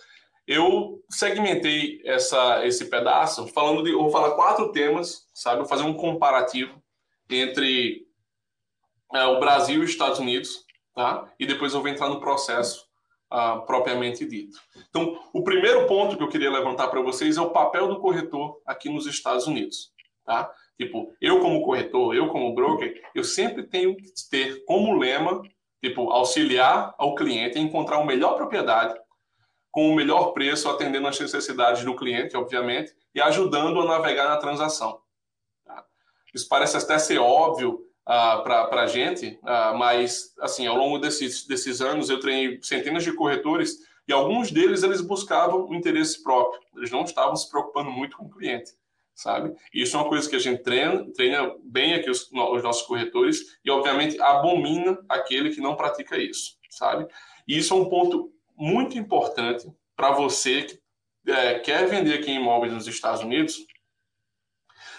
Eu 0.47 1.03
segmentei 1.09 2.03
essa, 2.05 2.67
esse 2.67 2.91
pedaço 2.91 3.47
falando 3.49 3.83
de. 3.83 3.93
Vou 3.93 4.11
falar 4.11 4.35
quatro 4.35 4.73
temas, 4.73 5.27
sabe? 5.33 5.59
Vou 5.59 5.69
fazer 5.69 5.85
um 5.85 5.95
comparativo 5.95 6.83
entre 7.31 8.07
é, 9.15 9.25
o 9.25 9.41
Brasil 9.41 9.81
e 9.81 9.85
os 9.85 9.91
Estados 9.91 10.19
Unidos, 10.19 10.65
tá? 10.95 11.33
E 11.39 11.47
depois 11.47 11.73
eu 11.73 11.81
vou 11.81 11.89
entrar 11.89 12.09
no 12.11 12.21
processo 12.21 12.87
ah, 13.31 13.57
propriamente 13.67 14.27
dito. 14.27 14.59
Então, 14.91 15.19
o 15.33 15.43
primeiro 15.43 15.87
ponto 15.87 16.17
que 16.17 16.23
eu 16.23 16.29
queria 16.29 16.51
levantar 16.51 16.89
para 16.89 17.01
vocês 17.01 17.37
é 17.37 17.41
o 17.41 17.51
papel 17.51 17.89
do 17.89 17.99
corretor 17.99 18.61
aqui 18.67 18.91
nos 18.91 19.07
Estados 19.07 19.47
Unidos, 19.47 19.93
tá? 20.25 20.53
Tipo, 20.79 21.13
eu 21.21 21.41
como 21.41 21.65
corretor, 21.65 22.15
eu 22.15 22.29
como 22.29 22.55
broker, 22.55 23.01
eu 23.15 23.25
sempre 23.25 23.63
tenho 23.63 23.97
que 23.97 24.13
ter 24.31 24.65
como 24.67 24.99
lema, 24.99 25.41
tipo, 25.83 26.11
auxiliar 26.11 26.95
ao 26.99 27.15
cliente 27.15 27.57
a 27.57 27.61
encontrar 27.61 27.99
a 27.99 28.05
melhor 28.05 28.37
propriedade 28.37 28.95
com 29.75 29.91
o 29.91 29.95
melhor 29.97 30.31
preço, 30.31 30.71
atendendo 30.71 31.09
às 31.09 31.19
necessidades 31.19 31.85
do 31.85 31.97
cliente, 31.97 32.37
obviamente, 32.37 32.95
e 33.13 33.21
ajudando 33.21 33.81
a 33.81 33.85
navegar 33.85 34.29
na 34.29 34.37
transação. 34.37 35.01
Tá? 35.67 35.85
Isso 36.33 36.49
parece 36.49 36.77
até 36.77 36.97
ser 36.97 37.19
óbvio 37.19 37.85
uh, 38.03 38.41
para 38.45 38.83
a 38.83 38.87
gente, 38.87 39.37
uh, 39.43 39.77
mas, 39.77 40.33
assim, 40.39 40.65
ao 40.65 40.77
longo 40.77 41.01
desses, 41.01 41.45
desses 41.45 41.81
anos, 41.81 42.09
eu 42.09 42.21
treinei 42.21 42.63
centenas 42.63 43.03
de 43.03 43.13
corretores 43.15 43.81
e 44.07 44.13
alguns 44.13 44.53
deles, 44.53 44.85
eles 44.85 45.01
buscavam 45.01 45.69
o 45.69 45.75
interesse 45.75 46.23
próprio. 46.23 46.61
Eles 46.77 46.93
não 46.93 47.03
estavam 47.03 47.35
se 47.35 47.51
preocupando 47.51 47.91
muito 47.91 48.17
com 48.17 48.27
o 48.27 48.31
cliente, 48.31 48.71
sabe? 49.13 49.57
Isso 49.75 49.97
é 49.97 49.99
uma 49.99 50.09
coisa 50.09 50.31
que 50.31 50.37
a 50.37 50.39
gente 50.41 50.63
treina, 50.63 51.05
treina 51.15 51.53
bem 51.65 51.95
aqui 51.95 52.09
os, 52.09 52.31
os 52.31 52.63
nossos 52.63 52.87
corretores 52.87 53.59
e, 53.65 53.73
obviamente, 53.73 54.21
abomina 54.21 54.97
aquele 55.09 55.51
que 55.51 55.61
não 55.61 55.75
pratica 55.75 56.17
isso, 56.17 56.53
sabe? 56.71 57.09
E 57.49 57.59
isso 57.59 57.75
é 57.75 57.77
um 57.77 57.89
ponto 57.89 58.33
muito 58.57 58.99
importante 58.99 59.67
para 59.97 60.11
você 60.13 60.63
que 60.63 60.81
é, 61.27 61.59
quer 61.61 61.87
vender 61.87 62.15
aqui 62.15 62.33
imóveis 62.33 62.73
nos 62.73 62.87
Estados 62.87 63.23
Unidos 63.23 63.65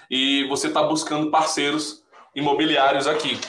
e 0.09 0.43
você 0.47 0.67
está 0.67 0.83
buscando 0.83 1.31
parceiros 1.31 2.03
imobiliários 2.33 3.07
aqui, 3.07 3.39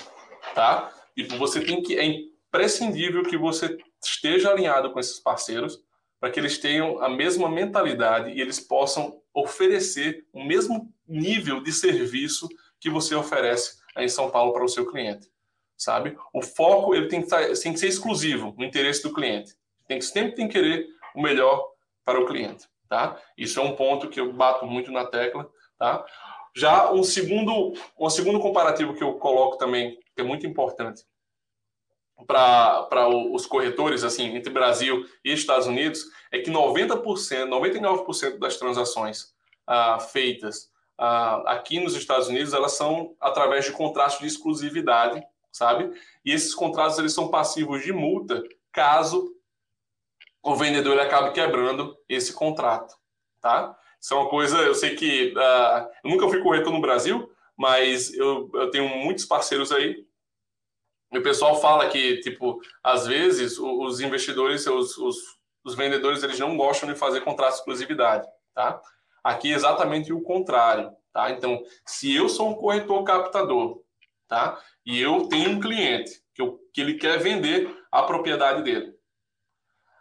tá? 0.54 0.92
E 1.16 1.25
você 1.25 1.60
tem 1.60 1.82
que 1.82 1.98
é 1.98 2.04
imprescindível 2.04 3.22
que 3.22 3.36
você 3.36 3.76
esteja 4.02 4.50
alinhado 4.50 4.92
com 4.92 5.00
esses 5.00 5.18
parceiros, 5.18 5.84
para 6.18 6.30
que 6.30 6.40
eles 6.40 6.58
tenham 6.58 7.02
a 7.02 7.08
mesma 7.08 7.48
mentalidade 7.48 8.30
e 8.30 8.40
eles 8.40 8.58
possam 8.58 9.20
oferecer 9.34 10.26
o 10.32 10.42
mesmo 10.42 10.92
nível 11.06 11.62
de 11.62 11.72
serviço 11.72 12.48
que 12.80 12.88
você 12.88 13.14
oferece 13.14 13.78
em 13.98 14.08
São 14.08 14.30
Paulo 14.30 14.52
para 14.52 14.64
o 14.64 14.68
seu 14.68 14.86
cliente, 14.86 15.28
sabe? 15.76 16.16
O 16.32 16.42
foco 16.42 16.94
ele 16.94 17.08
tem 17.08 17.20
que, 17.20 17.26
estar, 17.26 17.46
tem 17.62 17.72
que 17.72 17.78
ser 17.78 17.88
exclusivo 17.88 18.54
no 18.56 18.64
interesse 18.64 19.02
do 19.02 19.12
cliente. 19.12 19.54
Tem 19.87 19.99
que 19.99 20.05
sempre 20.05 20.35
tem 20.35 20.49
que 20.49 20.55
querer 20.55 20.87
o 21.14 21.23
melhor 21.23 21.69
para 22.05 22.21
o 22.21 22.26
cliente, 22.26 22.66
tá? 22.88 23.21
Isso 23.37 23.59
é 23.59 23.62
um 23.62 23.75
ponto 23.75 24.09
que 24.09 24.21
eu 24.21 24.33
bato 24.33 24.66
muito 24.66 24.93
na 24.93 25.05
tecla, 25.05 25.49
tá? 25.78 26.05
Já 26.55 26.90
um 26.90 27.02
segundo, 27.02 27.75
um 27.99 28.09
segundo 28.09 28.40
comparativo 28.40 28.95
que 28.95 29.05
eu 29.05 29.14
coloco 29.14 29.59
também, 29.59 29.99
que 30.14 30.23
é 30.23 30.25
muito 30.25 30.47
importante 30.47 31.05
para 32.26 33.09
os 33.09 33.45
corretores, 33.45 34.02
assim, 34.02 34.35
entre 34.35 34.50
Brasil 34.50 35.05
e 35.23 35.33
Estados 35.33 35.66
Unidos, 35.66 36.05
é 36.33 36.38
que 36.38 36.50
90%, 36.50 37.02
99% 37.02 38.38
das 38.38 38.57
transações 38.57 39.35
ah, 39.66 39.99
feitas 39.99 40.71
ah, 40.97 41.43
aqui 41.47 41.78
nos 41.78 41.95
Estados 41.95 42.28
Unidos, 42.28 42.55
elas 42.55 42.73
são 42.73 43.14
através 43.21 43.66
de 43.66 43.73
contratos 43.73 44.19
de 44.19 44.26
exclusividade, 44.26 45.23
sabe? 45.52 45.93
E 46.25 46.33
esses 46.33 46.55
contratos, 46.55 46.99
eles 46.99 47.12
são 47.12 47.28
passivos 47.28 47.85
de 47.85 47.93
multa 47.93 48.43
caso 48.73 49.36
o 50.47 50.55
vendedor 50.55 50.93
ele 50.93 51.03
acabe 51.03 51.33
quebrando 51.33 51.99
esse 52.09 52.33
contrato, 52.33 52.95
tá? 53.41 53.76
Isso 54.00 54.15
é 54.15 54.17
uma 54.17 54.29
coisa, 54.29 54.59
eu 54.59 54.76
sei 54.76 54.95
que 54.95 55.35
uh, 55.37 55.88
eu 56.05 56.11
nunca 56.11 56.29
fui 56.29 56.41
corretor 56.41 56.73
no 56.73 56.81
Brasil, 56.81 57.29
mas 57.57 58.15
eu, 58.15 58.49
eu 58.55 58.71
tenho 58.71 58.88
muitos 58.88 59.25
parceiros 59.25 59.73
aí. 59.73 60.07
E 61.11 61.19
o 61.19 61.23
pessoal 61.23 61.61
fala 61.61 61.88
que, 61.88 62.21
tipo, 62.21 62.61
às 62.81 63.09
vezes 63.09 63.59
os 63.59 64.00
investidores, 64.00 64.65
os, 64.69 64.97
os, 64.99 65.17
os 65.65 65.75
vendedores, 65.75 66.23
eles 66.23 66.38
não 66.38 66.57
gostam 66.57 66.88
de 66.88 66.95
fazer 66.95 67.23
contrato 67.23 67.55
de 67.55 67.59
exclusividade, 67.59 68.29
tá? 68.55 68.81
Aqui 69.25 69.53
é 69.53 69.57
exatamente 69.57 70.12
o 70.12 70.23
contrário, 70.23 70.93
tá? 71.12 71.29
Então, 71.33 71.61
se 71.85 72.15
eu 72.15 72.29
sou 72.29 72.50
um 72.50 72.55
corretor 72.55 73.03
captador, 73.03 73.83
tá? 74.29 74.61
E 74.85 75.00
eu 75.00 75.26
tenho 75.26 75.50
um 75.50 75.61
cliente 75.61 76.23
que, 76.33 76.41
eu, 76.41 76.61
que 76.73 76.81
ele 76.81 76.95
quer 76.95 77.19
vender 77.19 77.69
a 77.91 78.05
propriedade 78.05 78.62
dele 78.62 78.96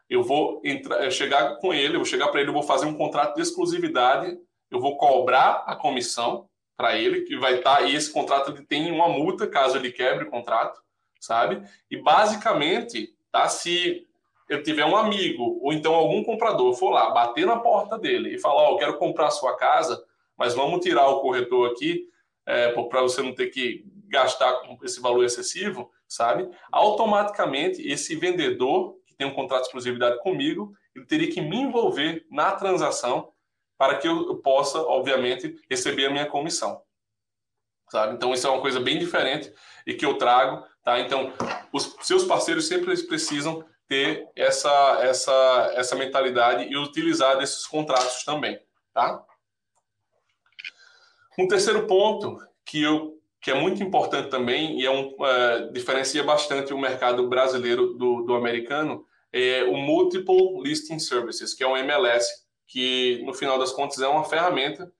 eu 0.09 0.23
vou 0.23 0.61
entrar, 0.63 1.03
eh, 1.03 1.11
chegar 1.11 1.57
com 1.57 1.73
ele, 1.73 1.95
eu 1.95 1.99
vou 1.99 2.05
chegar 2.05 2.27
para 2.29 2.41
ele, 2.41 2.49
eu 2.49 2.53
vou 2.53 2.63
fazer 2.63 2.85
um 2.85 2.93
contrato 2.93 3.35
de 3.35 3.41
exclusividade, 3.41 4.37
eu 4.69 4.79
vou 4.79 4.97
cobrar 4.97 5.63
a 5.65 5.75
comissão 5.75 6.47
para 6.77 6.97
ele, 6.97 7.21
que 7.21 7.37
vai 7.37 7.55
estar, 7.55 7.77
tá, 7.77 7.81
e 7.83 7.95
esse 7.95 8.11
contrato 8.11 8.51
ele 8.51 8.65
tem 8.65 8.91
uma 8.91 9.07
multa 9.07 9.47
caso 9.47 9.77
ele 9.77 9.91
quebre 9.91 10.25
o 10.25 10.29
contrato, 10.29 10.81
sabe? 11.19 11.63
E 11.89 11.97
basicamente, 11.97 13.15
tá, 13.31 13.47
se 13.47 14.05
eu 14.49 14.61
tiver 14.61 14.85
um 14.85 14.95
amigo 14.95 15.59
ou 15.61 15.73
então 15.73 15.95
algum 15.95 16.23
comprador 16.23 16.73
for 16.73 16.89
lá, 16.89 17.09
bater 17.11 17.45
na 17.45 17.57
porta 17.57 17.97
dele 17.97 18.35
e 18.35 18.39
falar, 18.39 18.63
ó, 18.63 18.69
oh, 18.69 18.73
eu 18.73 18.77
quero 18.77 18.97
comprar 18.97 19.27
a 19.27 19.31
sua 19.31 19.55
casa, 19.55 20.03
mas 20.37 20.53
vamos 20.53 20.81
tirar 20.81 21.07
o 21.07 21.21
corretor 21.21 21.71
aqui, 21.71 22.07
é, 22.45 22.65
eh, 22.65 22.83
para 22.83 23.01
você 23.01 23.21
não 23.23 23.33
ter 23.33 23.47
que 23.47 23.85
gastar 24.07 24.53
com 24.61 24.77
esse 24.83 25.01
valor 25.01 25.23
excessivo, 25.23 25.89
sabe? 26.07 26.47
Automaticamente 26.71 27.81
esse 27.87 28.15
vendedor 28.15 28.95
tem 29.15 29.27
um 29.27 29.33
contrato 29.33 29.61
de 29.61 29.67
exclusividade 29.67 30.19
comigo, 30.19 30.75
ele 30.95 31.05
teria 31.05 31.31
que 31.31 31.41
me 31.41 31.57
envolver 31.57 32.25
na 32.29 32.51
transação 32.51 33.31
para 33.77 33.97
que 33.97 34.07
eu 34.07 34.37
possa, 34.37 34.79
obviamente, 34.79 35.59
receber 35.69 36.05
a 36.05 36.09
minha 36.09 36.25
comissão. 36.25 36.81
Sabe? 37.89 38.15
Então, 38.15 38.33
isso 38.33 38.47
é 38.47 38.49
uma 38.49 38.61
coisa 38.61 38.79
bem 38.79 38.97
diferente 38.97 39.53
e 39.85 39.93
que 39.93 40.05
eu 40.05 40.17
trago. 40.17 40.65
Tá? 40.83 40.99
Então, 40.99 41.33
os 41.71 41.95
seus 42.01 42.23
parceiros 42.23 42.67
sempre 42.67 42.95
precisam 43.05 43.63
ter 43.87 44.27
essa, 44.35 44.99
essa, 45.01 45.73
essa 45.75 45.95
mentalidade 45.95 46.63
e 46.63 46.77
utilizar 46.77 47.37
desses 47.37 47.67
contratos 47.67 48.23
também. 48.23 48.59
Tá? 48.93 49.23
Um 51.37 51.47
terceiro 51.47 51.85
ponto 51.85 52.39
que 52.65 52.81
eu 52.81 53.14
que 53.45 53.51
é 53.51 53.53
muito 53.53 53.83
importante 53.83 54.31
também 54.31 54.79
e 54.79 54.87
é 54.87 54.89
um, 54.89 55.09
uh, 55.09 55.71
diferencia 55.71 56.23
bastante 56.23 56.73
o 56.73 56.79
mercado 56.79 57.29
brasileiro 57.29 57.93
do, 57.93 58.23
do 58.23 58.33
americano, 58.33 59.05
é 59.31 59.63
o 59.65 59.77
Multiple 59.77 60.63
Listing 60.63 60.97
Services, 60.97 61.53
que 61.53 61.63
é 61.63 61.67
um 61.67 61.77
MLS, 61.77 62.27
que 62.65 63.21
no 63.23 63.35
final 63.35 63.59
das 63.59 63.71
contas 63.71 64.01
é 64.01 64.07
uma 64.07 64.23
ferramenta 64.23 64.91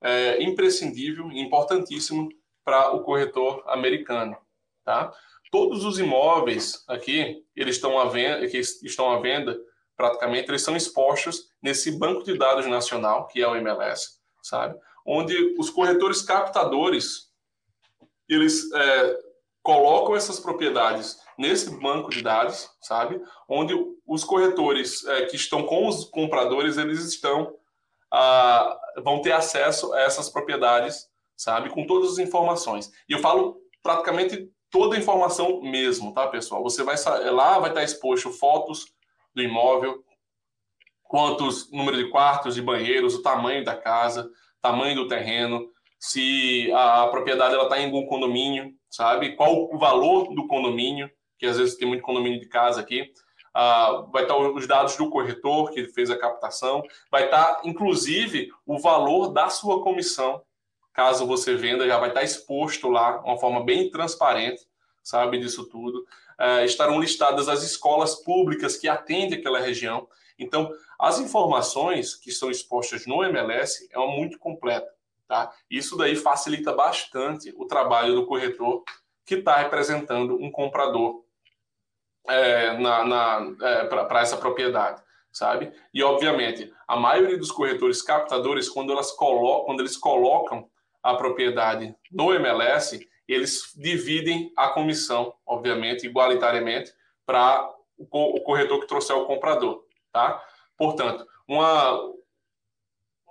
é, 0.00 0.42
imprescindível 0.42 1.30
importantíssimo 1.32 2.30
para 2.64 2.92
o 2.92 3.02
corretor 3.02 3.62
americano. 3.66 4.38
Tá? 4.82 5.12
Todos 5.50 5.84
os 5.84 5.98
imóveis 5.98 6.82
aqui, 6.88 7.44
eles 7.54 7.76
estão 7.76 7.98
à 7.98 8.06
venda, 8.06 8.46
que 8.46 8.56
estão 8.56 9.10
à 9.10 9.20
venda, 9.20 9.60
praticamente, 9.98 10.50
eles 10.50 10.62
são 10.62 10.74
expostos 10.74 11.50
nesse 11.60 11.98
banco 11.98 12.24
de 12.24 12.38
dados 12.38 12.66
nacional, 12.66 13.26
que 13.26 13.42
é 13.42 13.46
o 13.46 13.54
MLS, 13.56 14.18
sabe? 14.42 14.78
Onde 15.04 15.36
os 15.58 15.68
corretores 15.68 16.22
captadores 16.22 17.31
eles 18.34 18.72
é, 18.72 19.18
colocam 19.62 20.16
essas 20.16 20.40
propriedades 20.40 21.18
nesse 21.38 21.70
banco 21.80 22.10
de 22.10 22.22
dados, 22.22 22.70
sabe? 22.80 23.20
Onde 23.48 23.74
os 24.06 24.24
corretores 24.24 25.04
é, 25.06 25.26
que 25.26 25.36
estão 25.36 25.64
com 25.64 25.88
os 25.88 26.04
compradores, 26.04 26.76
eles 26.76 27.04
estão 27.04 27.56
vão 29.02 29.22
ter 29.22 29.32
acesso 29.32 29.94
a 29.94 30.00
essas 30.02 30.28
propriedades, 30.28 31.08
sabe? 31.34 31.70
Com 31.70 31.86
todas 31.86 32.12
as 32.12 32.18
informações. 32.18 32.92
E 33.08 33.12
eu 33.14 33.20
falo 33.20 33.56
praticamente 33.82 34.50
toda 34.70 34.96
a 34.96 34.98
informação 34.98 35.62
mesmo, 35.62 36.12
tá, 36.12 36.26
pessoal? 36.28 36.62
Você 36.62 36.82
vai 36.82 36.96
lá 37.30 37.58
vai 37.58 37.70
estar 37.70 37.82
exposto 37.82 38.30
fotos 38.30 38.86
do 39.34 39.42
imóvel, 39.42 40.04
quantos 41.04 41.70
número 41.70 41.96
de 41.96 42.10
quartos, 42.10 42.54
de 42.54 42.62
banheiros, 42.62 43.14
o 43.14 43.22
tamanho 43.22 43.64
da 43.64 43.76
casa, 43.76 44.30
tamanho 44.60 44.96
do 44.96 45.08
terreno, 45.08 45.68
se 46.02 46.68
a 46.72 47.06
propriedade 47.06 47.54
ela 47.54 47.62
está 47.62 47.78
em 47.78 47.84
algum 47.84 48.04
condomínio, 48.06 48.74
sabe? 48.90 49.36
Qual 49.36 49.72
o 49.72 49.78
valor 49.78 50.34
do 50.34 50.48
condomínio, 50.48 51.08
que 51.38 51.46
às 51.46 51.58
vezes 51.58 51.76
tem 51.76 51.86
muito 51.86 52.02
condomínio 52.02 52.40
de 52.40 52.48
casa 52.48 52.80
aqui. 52.80 53.02
Uh, 53.56 54.10
vai 54.10 54.24
estar 54.24 54.34
tá 54.34 54.40
os 54.40 54.66
dados 54.66 54.96
do 54.96 55.08
corretor 55.08 55.70
que 55.70 55.84
fez 55.84 56.10
a 56.10 56.18
captação, 56.18 56.82
vai 57.08 57.26
estar, 57.26 57.54
tá, 57.54 57.60
inclusive, 57.64 58.50
o 58.66 58.80
valor 58.80 59.28
da 59.28 59.48
sua 59.48 59.80
comissão, 59.84 60.42
caso 60.92 61.24
você 61.24 61.54
venda, 61.54 61.86
já 61.86 61.98
vai 62.00 62.08
estar 62.08 62.20
tá 62.20 62.26
exposto 62.26 62.88
lá, 62.88 63.20
uma 63.20 63.38
forma 63.38 63.62
bem 63.62 63.88
transparente, 63.88 64.62
sabe, 65.04 65.38
disso 65.38 65.68
tudo. 65.68 66.04
Uh, 66.40 66.64
estarão 66.64 66.98
listadas 66.98 67.48
as 67.48 67.62
escolas 67.62 68.16
públicas 68.24 68.76
que 68.76 68.88
atendem 68.88 69.38
aquela 69.38 69.60
região. 69.60 70.08
Então, 70.36 70.68
as 70.98 71.20
informações 71.20 72.16
que 72.16 72.32
são 72.32 72.50
expostas 72.50 73.06
no 73.06 73.22
MLS 73.22 73.88
é 73.92 73.98
muito 73.98 74.36
completa. 74.40 74.90
Tá? 75.32 75.50
Isso 75.70 75.96
daí 75.96 76.14
facilita 76.14 76.74
bastante 76.74 77.54
o 77.56 77.64
trabalho 77.64 78.14
do 78.14 78.26
corretor 78.26 78.84
que 79.24 79.36
está 79.36 79.56
representando 79.56 80.34
um 80.34 80.50
comprador 80.50 81.24
é, 82.28 82.76
na, 82.76 83.02
na 83.02 83.54
é, 83.62 83.84
para 83.86 84.20
essa 84.20 84.36
propriedade, 84.36 85.02
sabe? 85.32 85.72
E 85.94 86.02
obviamente 86.02 86.70
a 86.86 86.98
maioria 86.98 87.38
dos 87.38 87.50
corretores 87.50 88.02
captadores, 88.02 88.68
quando 88.68 88.92
elas 88.92 89.10
colocam, 89.12 89.64
quando 89.64 89.80
eles 89.80 89.96
colocam 89.96 90.68
a 91.02 91.14
propriedade 91.14 91.96
no 92.10 92.34
MLS, 92.34 93.00
eles 93.26 93.72
dividem 93.74 94.52
a 94.54 94.68
comissão, 94.68 95.32
obviamente, 95.46 96.06
igualitariamente 96.06 96.92
para 97.24 97.72
o 97.96 98.38
corretor 98.42 98.80
que 98.80 98.86
trouxer 98.86 99.16
o 99.16 99.24
comprador, 99.24 99.82
tá? 100.12 100.44
Portanto, 100.76 101.26
uma 101.48 102.12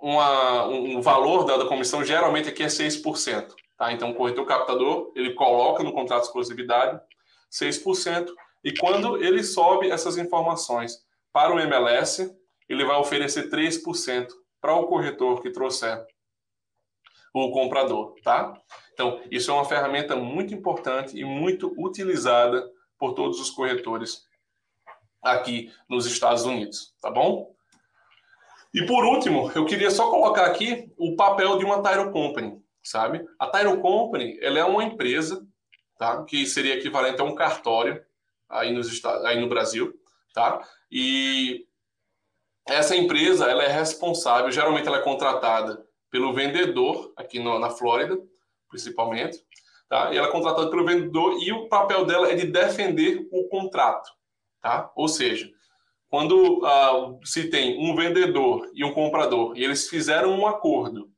uma, 0.02 0.66
um 0.66 1.00
valor 1.00 1.44
da, 1.44 1.56
da 1.56 1.66
comissão, 1.66 2.04
geralmente 2.04 2.48
aqui 2.48 2.64
é 2.64 2.66
6%. 2.66 3.54
Tá? 3.78 3.92
Então, 3.92 4.10
o 4.10 4.14
corretor 4.14 4.44
captador, 4.44 5.12
ele 5.14 5.32
coloca 5.34 5.84
no 5.84 5.92
contrato 5.92 6.22
de 6.22 6.26
exclusividade 6.26 7.00
6%, 7.52 8.28
e 8.64 8.76
quando 8.76 9.22
ele 9.22 9.42
sobe 9.44 9.90
essas 9.90 10.18
informações 10.18 10.98
para 11.32 11.54
o 11.54 11.60
MLS, 11.60 12.36
ele 12.68 12.84
vai 12.84 12.96
oferecer 12.96 13.48
3% 13.48 14.28
para 14.60 14.74
o 14.74 14.86
corretor 14.86 15.40
que 15.40 15.50
trouxer 15.50 16.04
o 17.34 17.50
comprador, 17.50 18.14
tá? 18.22 18.52
Então, 18.92 19.20
isso 19.30 19.50
é 19.50 19.54
uma 19.54 19.64
ferramenta 19.64 20.14
muito 20.16 20.52
importante 20.52 21.18
e 21.18 21.24
muito 21.24 21.72
utilizada 21.78 22.70
por 22.98 23.14
todos 23.14 23.40
os 23.40 23.50
corretores 23.50 24.26
aqui 25.22 25.72
nos 25.88 26.06
Estados 26.06 26.44
Unidos, 26.44 26.94
tá 27.00 27.10
bom? 27.10 27.51
E 28.74 28.86
por 28.86 29.04
último, 29.04 29.52
eu 29.54 29.66
queria 29.66 29.90
só 29.90 30.10
colocar 30.10 30.46
aqui 30.46 30.90
o 30.96 31.14
papel 31.14 31.58
de 31.58 31.64
uma 31.64 31.82
Tyro 31.82 32.10
Company, 32.10 32.58
sabe? 32.82 33.26
A 33.38 33.46
Tyro 33.46 33.80
Company, 33.80 34.38
ela 34.40 34.58
é 34.58 34.64
uma 34.64 34.82
empresa, 34.82 35.46
tá? 35.98 36.24
Que 36.24 36.46
seria 36.46 36.74
equivalente 36.74 37.20
a 37.20 37.24
um 37.24 37.34
cartório 37.34 38.02
aí, 38.48 38.72
nos 38.72 39.04
aí 39.26 39.38
no 39.38 39.48
Brasil, 39.48 39.92
tá? 40.32 40.66
E 40.90 41.66
essa 42.66 42.96
empresa, 42.96 43.50
ela 43.50 43.62
é 43.62 43.68
responsável, 43.68 44.50
geralmente 44.50 44.86
ela 44.86 44.98
é 44.98 45.02
contratada 45.02 45.84
pelo 46.10 46.32
vendedor 46.32 47.12
aqui 47.16 47.38
no, 47.38 47.58
na 47.58 47.70
Flórida, 47.70 48.18
principalmente, 48.68 49.44
tá? 49.88 50.12
E 50.14 50.16
ela 50.16 50.28
é 50.28 50.32
contratada 50.32 50.70
pelo 50.70 50.86
vendedor 50.86 51.42
e 51.42 51.52
o 51.52 51.68
papel 51.68 52.06
dela 52.06 52.30
é 52.30 52.34
de 52.34 52.46
defender 52.46 53.28
o 53.30 53.48
contrato, 53.48 54.10
tá? 54.62 54.90
Ou 54.96 55.08
seja, 55.08 55.50
quando 56.12 56.58
uh, 56.58 57.18
se 57.24 57.48
tem 57.48 57.82
um 57.82 57.96
vendedor 57.96 58.70
e 58.74 58.84
um 58.84 58.92
comprador 58.92 59.56
e 59.56 59.64
eles 59.64 59.88
fizeram 59.88 60.38
um 60.38 60.46
acordo 60.46 61.10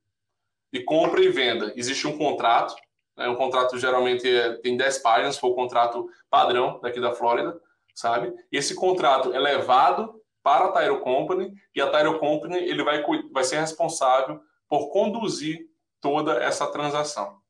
de 0.73 0.85
compra 0.85 1.21
e 1.21 1.29
venda, 1.31 1.73
existe 1.75 2.07
um 2.07 2.17
contrato, 2.17 2.77
né, 3.17 3.29
um 3.29 3.35
contrato 3.35 3.77
geralmente 3.77 4.29
é, 4.29 4.53
tem 4.59 4.77
10 4.77 4.99
páginas, 4.99 5.37
foi 5.37 5.51
o 5.51 5.55
contrato 5.55 6.09
padrão 6.31 6.79
daqui 6.81 7.01
da 7.01 7.13
Flórida, 7.13 7.61
sabe? 7.93 8.33
E 8.53 8.57
esse 8.57 8.77
contrato 8.77 9.35
é 9.35 9.39
levado 9.41 10.15
para 10.45 10.67
a 10.67 10.71
Tyro 10.71 11.01
Company 11.01 11.53
e 11.75 11.81
a 11.81 11.91
Tyro 11.91 12.21
Company 12.21 12.59
ele 12.59 12.85
vai, 12.85 13.03
vai 13.33 13.43
ser 13.43 13.59
responsável 13.59 14.41
por 14.69 14.93
conduzir 14.93 15.59
toda 16.01 16.41
essa 16.41 16.69
transação. 16.69 17.41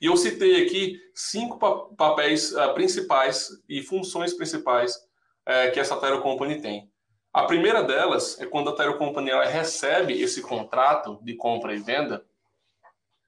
E 0.00 0.06
eu 0.06 0.16
citei 0.16 0.64
aqui 0.64 0.96
cinco 1.12 1.58
papéis 1.96 2.52
uh, 2.52 2.72
principais 2.72 3.48
e 3.68 3.82
funções 3.82 4.32
principais 4.32 5.05
uh, 5.48 5.72
que 5.72 5.80
essa 5.80 5.96
Tyro 5.96 6.22
Company 6.22 6.60
tem. 6.60 6.90
A 7.32 7.44
primeira 7.44 7.82
delas 7.82 8.40
é 8.40 8.46
quando 8.46 8.70
a 8.70 8.74
Tyro 8.74 8.98
Company 8.98 9.30
ela 9.30 9.44
recebe 9.44 10.20
esse 10.20 10.40
contrato 10.40 11.18
de 11.22 11.34
compra 11.34 11.74
e 11.74 11.78
venda, 11.78 12.24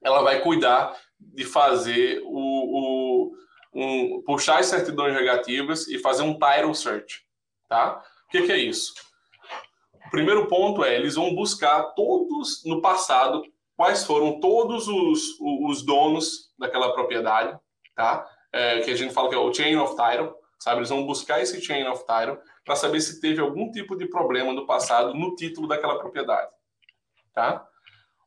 ela 0.01 0.21
vai 0.21 0.41
cuidar 0.41 0.97
de 1.19 1.43
fazer 1.43 2.21
o, 2.23 2.31
o 2.31 3.31
um, 3.73 4.21
puxar 4.23 4.59
as 4.59 4.65
certidões 4.65 5.13
negativas 5.13 5.87
e 5.87 5.99
fazer 5.99 6.23
um 6.23 6.37
title 6.37 6.73
search, 6.73 7.23
tá? 7.67 8.03
O 8.27 8.31
que, 8.31 8.43
que 8.43 8.51
é 8.51 8.57
isso? 8.57 8.93
O 10.07 10.09
primeiro 10.09 10.47
ponto 10.47 10.83
é 10.83 10.95
eles 10.95 11.15
vão 11.15 11.35
buscar 11.35 11.83
todos 11.93 12.63
no 12.65 12.81
passado 12.81 13.43
quais 13.75 14.03
foram 14.03 14.39
todos 14.39 14.87
os, 14.87 15.39
os 15.39 15.85
donos 15.85 16.51
daquela 16.57 16.93
propriedade, 16.93 17.57
tá? 17.95 18.27
É, 18.51 18.81
que 18.81 18.91
a 18.91 18.95
gente 18.95 19.13
fala 19.13 19.29
que 19.29 19.35
é 19.35 19.37
o 19.37 19.53
chain 19.53 19.75
of 19.77 19.95
title, 19.95 20.33
sabe? 20.59 20.79
Eles 20.79 20.89
vão 20.89 21.05
buscar 21.05 21.41
esse 21.41 21.61
chain 21.61 21.87
of 21.87 22.05
title 22.05 22.37
para 22.65 22.75
saber 22.75 23.01
se 23.01 23.19
teve 23.19 23.41
algum 23.41 23.71
tipo 23.71 23.95
de 23.95 24.05
problema 24.07 24.53
no 24.53 24.67
passado 24.67 25.13
no 25.13 25.35
título 25.35 25.67
daquela 25.67 25.97
propriedade, 25.97 26.51
tá? 27.33 27.65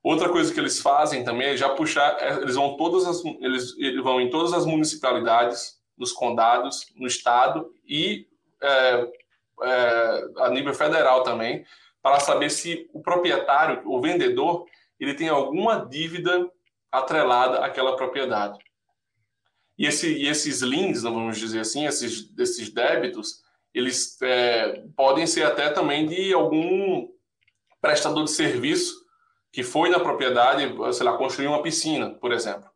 Outra 0.02 0.28
coisa 0.28 0.52
que 0.52 0.58
eles 0.58 0.80
fazem 0.80 1.22
também 1.22 1.50
é 1.50 1.56
já 1.56 1.68
puxar, 1.68 2.16
é, 2.20 2.38
eles 2.38 2.56
vão 2.56 2.76
todas 2.76 3.06
as, 3.06 3.24
eles, 3.40 3.76
eles 3.78 4.02
vão 4.02 4.20
em 4.20 4.30
todas 4.30 4.52
as 4.52 4.66
municipalidades, 4.66 5.80
nos 5.96 6.10
condados, 6.10 6.92
no 6.96 7.06
estado 7.06 7.72
e 7.86 8.26
é, 8.60 9.08
é, 9.62 10.28
a 10.38 10.50
nível 10.50 10.74
federal 10.74 11.22
também, 11.22 11.64
para 12.02 12.18
saber 12.18 12.50
se 12.50 12.90
o 12.92 13.00
proprietário, 13.00 13.82
o 13.84 14.00
vendedor, 14.00 14.66
ele 14.98 15.14
tem 15.14 15.28
alguma 15.28 15.86
dívida 15.86 16.50
atrelada 16.90 17.64
àquela 17.64 17.94
propriedade. 17.94 18.58
E, 19.82 19.86
esse, 19.86 20.16
e 20.16 20.28
esses 20.28 20.62
liens, 20.62 21.02
vamos 21.02 21.36
dizer 21.38 21.58
assim, 21.58 21.86
esses, 21.86 22.32
esses 22.38 22.72
débitos, 22.72 23.42
eles 23.74 24.16
é, 24.22 24.84
podem 24.94 25.26
ser 25.26 25.42
até 25.42 25.70
também 25.70 26.06
de 26.06 26.32
algum 26.32 27.08
prestador 27.80 28.22
de 28.22 28.30
serviço 28.30 29.04
que 29.50 29.64
foi 29.64 29.90
na 29.90 29.98
propriedade, 29.98 30.72
sei 30.92 31.04
lá, 31.04 31.16
construir 31.16 31.48
uma 31.48 31.64
piscina, 31.64 32.10
por 32.10 32.30
exemplo, 32.30 32.70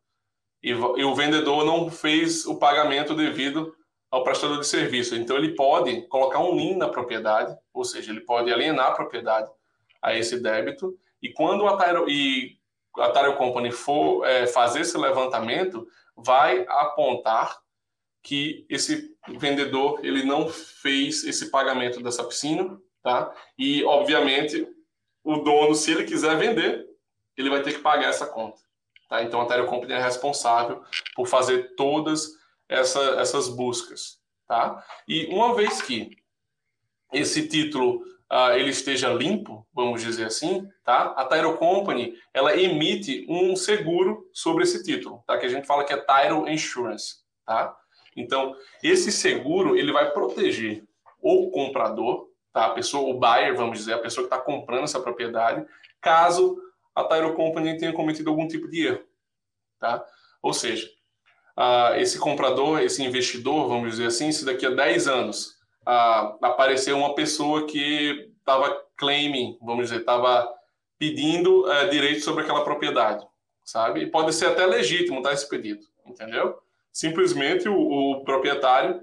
e, 0.61 0.71
e 0.71 0.73
o 0.73 1.15
vendedor 1.15 1.63
não 1.65 1.89
fez 1.89 2.45
o 2.45 2.59
pagamento 2.59 3.15
devido 3.15 3.73
ao 4.11 4.25
prestador 4.25 4.59
de 4.59 4.67
serviço. 4.67 5.15
Então, 5.15 5.37
ele 5.37 5.55
pode 5.55 6.01
colocar 6.09 6.39
um 6.39 6.57
lien 6.57 6.75
na 6.75 6.89
propriedade, 6.89 7.57
ou 7.73 7.85
seja, 7.85 8.11
ele 8.11 8.19
pode 8.19 8.51
alienar 8.51 8.87
a 8.87 8.95
propriedade 8.95 9.49
a 10.01 10.13
esse 10.13 10.41
débito, 10.41 10.93
e 11.21 11.31
quando 11.31 11.65
a 11.67 12.05
e 12.09 12.56
a 12.97 13.11
Tyro 13.11 13.37
Company 13.37 13.71
for 13.71 14.25
é, 14.25 14.47
fazer 14.47 14.81
esse 14.81 14.97
levantamento, 14.97 15.87
vai 16.15 16.65
apontar 16.67 17.59
que 18.23 18.65
esse 18.69 19.15
vendedor 19.37 20.03
ele 20.03 20.23
não 20.23 20.49
fez 20.49 21.23
esse 21.23 21.49
pagamento 21.49 22.01
dessa 22.01 22.23
piscina, 22.23 22.77
tá? 23.01 23.33
E 23.57 23.83
obviamente 23.85 24.67
o 25.23 25.37
dono, 25.37 25.75
se 25.75 25.91
ele 25.91 26.03
quiser 26.03 26.37
vender, 26.37 26.85
ele 27.37 27.49
vai 27.49 27.61
ter 27.61 27.73
que 27.73 27.79
pagar 27.79 28.09
essa 28.09 28.25
conta, 28.25 28.59
tá? 29.07 29.23
Então 29.23 29.41
a 29.41 29.45
Tyro 29.45 29.67
Company 29.67 29.93
é 29.93 30.01
responsável 30.01 30.83
por 31.15 31.27
fazer 31.27 31.75
todas 31.75 32.31
essa, 32.67 33.01
essas 33.19 33.47
buscas, 33.47 34.19
tá? 34.47 34.83
E 35.07 35.27
uma 35.27 35.55
vez 35.55 35.81
que 35.81 36.17
esse 37.13 37.47
título 37.47 38.03
uh, 38.31 38.51
ele 38.55 38.69
esteja 38.69 39.09
limpo, 39.09 39.65
vamos 39.73 40.01
dizer 40.01 40.25
assim, 40.25 40.67
tá? 40.83 41.13
A 41.17 41.25
Tyro 41.25 41.57
Company 41.57 42.15
ela 42.33 42.55
emite 42.55 43.25
um 43.29 43.55
seguro 43.55 44.29
sobre 44.33 44.63
esse 44.63 44.83
título, 44.83 45.23
tá? 45.25 45.37
Que 45.37 45.45
a 45.45 45.49
gente 45.49 45.67
fala 45.67 45.83
que 45.83 45.93
é 45.93 45.97
Tyro 45.97 46.47
Insurance, 46.47 47.17
tá? 47.45 47.75
Então 48.15 48.55
esse 48.83 49.11
seguro 49.11 49.77
ele 49.77 49.91
vai 49.91 50.11
proteger 50.11 50.83
o 51.21 51.49
comprador, 51.49 52.29
tá? 52.51 52.65
A 52.67 52.71
pessoa, 52.71 53.09
o 53.09 53.19
buyer, 53.19 53.55
vamos 53.55 53.79
dizer, 53.79 53.93
a 53.93 53.99
pessoa 53.99 54.27
que 54.27 54.33
está 54.33 54.43
comprando 54.43 54.83
essa 54.83 54.99
propriedade, 54.99 55.65
caso 56.01 56.57
a 56.95 57.03
Tyro 57.03 57.35
Company 57.35 57.77
tenha 57.77 57.93
cometido 57.93 58.29
algum 58.29 58.47
tipo 58.47 58.67
de 58.67 58.87
erro, 58.87 59.03
tá? 59.79 60.03
Ou 60.41 60.53
seja, 60.53 60.89
uh, 61.57 61.95
esse 61.95 62.19
comprador, 62.19 62.81
esse 62.81 63.03
investidor, 63.03 63.67
vamos 63.67 63.91
dizer 63.91 64.07
assim, 64.07 64.31
se 64.31 64.45
daqui 64.45 64.65
a 64.65 64.71
10 64.71 65.07
anos 65.07 65.56
uh, 65.87 66.45
aparecer 66.45 66.93
uma 66.93 67.15
pessoa 67.15 67.65
que 67.65 68.29
estava 68.39 68.83
claiming, 68.97 69.57
vamos 69.61 69.85
dizer, 69.85 70.01
estava 70.01 70.53
pedindo 70.99 71.65
uh, 71.65 71.89
direito 71.89 72.21
sobre 72.21 72.43
aquela 72.43 72.63
propriedade, 72.63 73.25
sabe? 73.63 74.01
E 74.01 74.11
pode 74.11 74.33
ser 74.33 74.47
até 74.47 74.65
legítimo 74.65 75.21
dar 75.21 75.33
esse 75.33 75.47
pedido, 75.47 75.81
entendeu? 76.05 76.59
Simplesmente 76.91 77.69
o, 77.69 77.77
o 77.77 78.23
proprietário, 78.25 79.01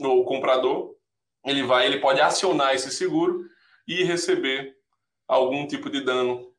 o 0.00 0.24
comprador, 0.24 0.96
ele 1.44 1.62
vai, 1.62 1.86
ele 1.86 2.00
pode 2.00 2.20
acionar 2.20 2.74
esse 2.74 2.90
seguro 2.90 3.44
e 3.86 4.02
receber 4.02 4.74
algum 5.28 5.66
tipo 5.66 5.88
de 5.88 6.00
dano 6.00 6.52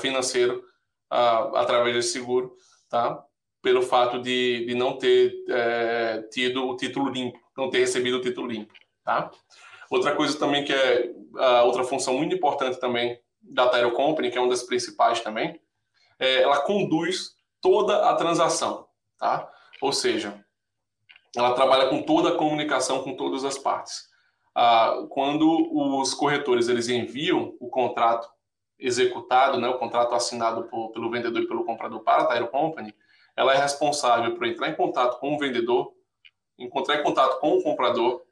financeiro 0.00 0.62
através 1.08 1.94
desse 1.94 2.12
seguro, 2.12 2.54
tá? 2.88 3.24
pelo 3.62 3.82
fato 3.82 4.20
de, 4.20 4.66
de 4.66 4.74
não 4.74 4.96
ter 4.98 5.32
é, 5.48 6.22
tido 6.30 6.68
o 6.68 6.76
título 6.76 7.10
limpo, 7.10 7.38
não 7.58 7.70
ter 7.70 7.80
recebido 7.80 8.18
o 8.18 8.20
título 8.20 8.46
limpo, 8.46 8.72
tá? 9.04 9.30
Outra 9.90 10.14
coisa 10.14 10.38
também 10.38 10.64
que 10.64 10.72
é 10.72 11.10
outra 11.64 11.84
função 11.84 12.14
muito 12.14 12.34
importante 12.34 12.78
também 12.78 13.20
da 13.40 13.68
Tyro 13.68 13.92
Company, 13.92 14.30
que 14.30 14.38
é 14.38 14.40
uma 14.40 14.50
das 14.50 14.62
principais 14.62 15.20
também, 15.20 15.60
é, 16.18 16.42
ela 16.42 16.60
conduz 16.60 17.36
toda 17.60 18.08
a 18.08 18.14
transação, 18.14 18.86
tá? 19.18 19.50
Ou 19.80 19.92
seja, 19.92 20.44
ela 21.36 21.54
trabalha 21.54 21.88
com 21.88 22.02
toda 22.02 22.30
a 22.30 22.36
comunicação 22.36 23.02
com 23.02 23.14
todas 23.14 23.44
as 23.44 23.58
partes. 23.58 24.08
Ah, 24.54 25.06
quando 25.10 25.46
os 25.72 26.14
corretores 26.14 26.68
eles 26.68 26.88
enviam 26.88 27.54
o 27.60 27.68
contrato 27.68 28.28
executado, 28.78 29.58
né, 29.58 29.68
o 29.68 29.78
contrato 29.78 30.14
assinado 30.14 30.64
por, 30.64 30.90
pelo 30.90 31.10
vendedor 31.10 31.42
e 31.42 31.46
pelo 31.46 31.64
comprador 31.64 32.00
para 32.00 32.22
a 32.22 32.26
Tyro 32.26 32.48
Company, 32.48 32.94
ela 33.36 33.54
é 33.54 33.58
responsável 33.58 34.34
por 34.34 34.46
entrar 34.46 34.68
em 34.68 34.74
contato 34.74 35.20
com 35.20 35.34
o 35.34 35.38
vendedor, 35.38 35.92
encontrar 36.58 37.00
em 37.00 37.02
contato 37.02 37.38
com 37.40 37.56
o 37.56 37.62
comprador, 37.62 38.22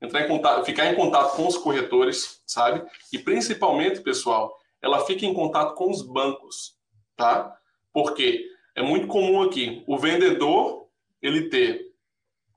entrar 0.00 0.22
em 0.22 0.28
contato, 0.28 0.64
ficar 0.64 0.86
em 0.86 0.94
contato 0.94 1.36
com 1.36 1.46
os 1.46 1.56
corretores, 1.56 2.42
sabe? 2.46 2.84
E 3.12 3.18
principalmente, 3.18 4.00
pessoal, 4.00 4.56
ela 4.80 5.04
fica 5.04 5.24
em 5.24 5.34
contato 5.34 5.74
com 5.74 5.90
os 5.90 6.02
bancos, 6.02 6.76
tá? 7.16 7.56
Porque 7.92 8.44
é 8.74 8.82
muito 8.82 9.06
comum 9.06 9.42
aqui 9.42 9.84
o 9.86 9.98
vendedor 9.98 10.88
ele 11.20 11.48
ter 11.48 11.92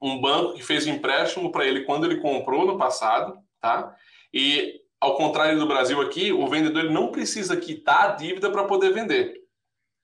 um 0.01 0.19
banco 0.19 0.53
que 0.53 0.63
fez 0.63 0.87
um 0.87 0.93
empréstimo 0.93 1.51
para 1.51 1.65
ele 1.65 1.83
quando 1.83 2.05
ele 2.05 2.21
comprou 2.21 2.65
no 2.65 2.77
passado, 2.77 3.37
tá? 3.59 3.95
E 4.33 4.81
ao 4.99 5.15
contrário 5.15 5.59
do 5.59 5.67
Brasil 5.67 6.01
aqui, 6.01 6.31
o 6.31 6.47
vendedor 6.47 6.85
ele 6.85 6.93
não 6.93 7.11
precisa 7.11 7.55
quitar 7.55 8.09
a 8.09 8.11
dívida 8.15 8.49
para 8.49 8.65
poder 8.65 8.91
vender, 8.91 9.43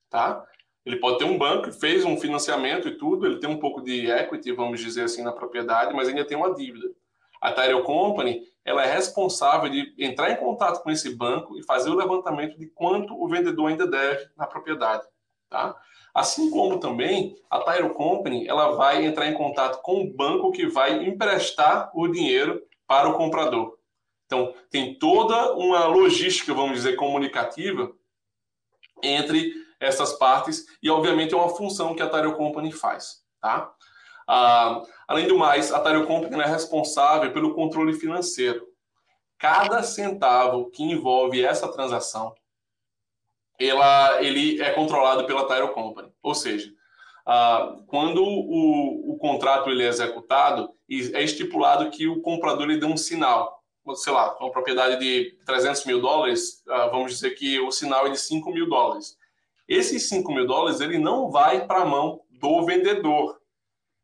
tá? 0.09 0.45
Ele 0.85 0.97
pode 0.97 1.19
ter 1.19 1.25
um 1.25 1.37
banco 1.37 1.69
que 1.69 1.79
fez 1.79 2.03
um 2.03 2.17
financiamento 2.17 2.87
e 2.87 2.97
tudo, 2.97 3.25
ele 3.25 3.39
tem 3.39 3.49
um 3.49 3.59
pouco 3.59 3.81
de 3.81 4.09
equity, 4.09 4.51
vamos 4.51 4.79
dizer 4.79 5.03
assim, 5.03 5.23
na 5.23 5.31
propriedade, 5.31 5.93
mas 5.93 6.07
ainda 6.07 6.25
tem 6.25 6.37
uma 6.37 6.53
dívida. 6.53 6.89
A 7.39 7.51
Tyrell 7.51 7.83
Company, 7.83 8.41
ela 8.65 8.83
é 8.83 8.93
responsável 8.93 9.69
de 9.69 9.93
entrar 9.97 10.31
em 10.31 10.37
contato 10.37 10.81
com 10.81 10.91
esse 10.91 11.15
banco 11.15 11.57
e 11.57 11.63
fazer 11.63 11.89
o 11.89 11.95
levantamento 11.95 12.57
de 12.57 12.67
quanto 12.67 13.19
o 13.19 13.27
vendedor 13.27 13.67
ainda 13.67 13.87
deve 13.87 14.27
na 14.35 14.45
propriedade, 14.45 15.03
tá? 15.49 15.75
Assim 16.13 16.51
como 16.51 16.79
também 16.79 17.35
a 17.49 17.59
Tyrell 17.59 17.93
Company, 17.93 18.47
ela 18.47 18.75
vai 18.75 19.05
entrar 19.05 19.27
em 19.27 19.33
contato 19.33 19.81
com 19.81 20.01
o 20.01 20.13
banco 20.13 20.51
que 20.51 20.67
vai 20.67 21.05
emprestar 21.05 21.89
o 21.95 22.07
dinheiro 22.07 22.61
para 22.85 23.07
o 23.07 23.13
comprador. 23.13 23.77
Então, 24.25 24.53
tem 24.69 24.95
toda 24.95 25.53
uma 25.55 25.85
logística, 25.85 26.53
vamos 26.53 26.77
dizer, 26.77 26.95
comunicativa 26.95 27.91
entre 29.01 29.53
essas 29.81 30.13
partes 30.13 30.67
e, 30.81 30.89
obviamente, 30.89 31.33
é 31.33 31.37
uma 31.37 31.49
função 31.49 31.95
que 31.95 32.03
a 32.03 32.07
Tyro 32.07 32.37
Company 32.37 32.71
faz. 32.71 33.23
Tá? 33.41 33.73
Ah, 34.27 34.83
além 35.07 35.27
do 35.27 35.37
mais, 35.37 35.73
a 35.73 35.79
Tyro 35.79 36.05
Company 36.05 36.39
é 36.39 36.45
responsável 36.45 37.33
pelo 37.33 37.55
controle 37.55 37.93
financeiro. 37.93 38.67
Cada 39.39 39.81
centavo 39.81 40.69
que 40.69 40.83
envolve 40.83 41.43
essa 41.43 41.67
transação, 41.67 42.33
ela, 43.59 44.21
ele 44.21 44.61
é 44.61 44.71
controlado 44.71 45.25
pela 45.25 45.47
Tyro 45.47 45.69
Company. 45.69 46.13
Ou 46.21 46.35
seja, 46.35 46.71
ah, 47.25 47.75
quando 47.87 48.23
o, 48.23 49.13
o 49.13 49.17
contrato 49.17 49.69
ele 49.71 49.83
é 49.83 49.87
executado, 49.87 50.69
é 50.87 51.23
estipulado 51.23 51.89
que 51.89 52.07
o 52.07 52.21
comprador 52.21 52.67
lhe 52.67 52.79
dê 52.79 52.85
um 52.85 52.97
sinal. 52.97 53.59
Sei 53.95 54.13
lá, 54.13 54.37
uma 54.39 54.51
propriedade 54.51 54.99
de 54.99 55.39
300 55.43 55.85
mil 55.85 55.99
dólares, 55.99 56.61
ah, 56.69 56.87
vamos 56.87 57.13
dizer 57.13 57.31
que 57.31 57.59
o 57.59 57.71
sinal 57.71 58.05
é 58.05 58.11
de 58.11 58.19
5 58.19 58.51
mil 58.51 58.69
dólares. 58.69 59.19
Esses 59.71 60.09
5 60.09 60.29
mil 60.33 60.45
dólares, 60.45 60.81
ele 60.81 60.97
não 60.97 61.31
vai 61.31 61.65
para 61.65 61.83
a 61.83 61.85
mão 61.85 62.23
do 62.29 62.65
vendedor. 62.65 63.39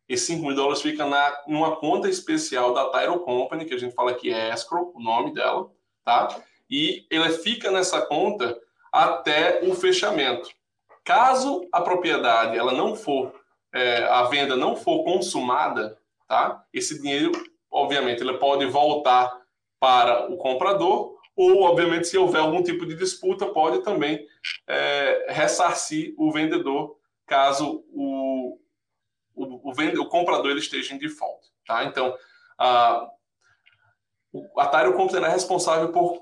Esses 0.07 0.27
5 0.27 0.45
mil 0.45 0.55
dólares 0.55 0.81
fica 0.81 1.05
na, 1.05 1.43
numa 1.45 1.75
conta 1.75 2.07
especial 2.07 2.73
da 2.73 2.85
Tyro 2.85 3.19
Company, 3.19 3.65
que 3.65 3.73
a 3.73 3.77
gente 3.77 3.93
fala 3.93 4.13
que 4.13 4.31
é 4.31 4.53
escrow, 4.53 4.93
o 4.95 5.03
nome 5.03 5.33
dela, 5.33 5.69
tá? 6.05 6.29
E 6.69 7.05
ela 7.11 7.27
fica 7.31 7.69
nessa 7.69 7.99
conta 7.99 8.57
até 8.93 9.59
o 9.67 9.75
fechamento. 9.75 10.49
Caso 11.03 11.67
a 11.69 11.81
propriedade 11.81 12.57
ela 12.57 12.71
não 12.71 12.95
for, 12.95 13.33
é, 13.73 14.05
a 14.05 14.23
venda 14.23 14.55
não 14.55 14.73
for 14.73 15.03
consumada, 15.03 15.99
tá? 16.29 16.63
Esse 16.73 17.01
dinheiro, 17.01 17.33
obviamente, 17.69 18.21
ele 18.21 18.37
pode 18.37 18.65
voltar 18.67 19.37
para 19.81 20.31
o 20.31 20.37
comprador 20.37 21.16
ou, 21.37 21.61
obviamente, 21.61 22.07
se 22.07 22.17
houver 22.17 22.41
algum 22.41 22.61
tipo 22.61 22.85
de 22.85 22.95
disputa, 22.95 23.45
pode 23.45 23.83
também 23.83 24.27
é, 24.67 25.27
ressarcir 25.29 26.13
o 26.17 26.31
vendedor 26.31 26.97
caso 27.25 27.85
o, 27.93 28.59
o, 29.35 29.69
o, 29.69 29.73
vende, 29.73 29.99
o 29.99 30.09
comprador 30.09 30.51
ele 30.51 30.59
esteja 30.59 30.93
em 30.93 30.97
default. 30.97 31.45
Tá? 31.65 31.85
Então, 31.85 32.13
a, 32.57 33.07
a 34.57 34.67
Tyro 34.67 34.93
Company 34.95 35.25
é 35.25 35.29
responsável 35.29 35.91
por 35.91 36.21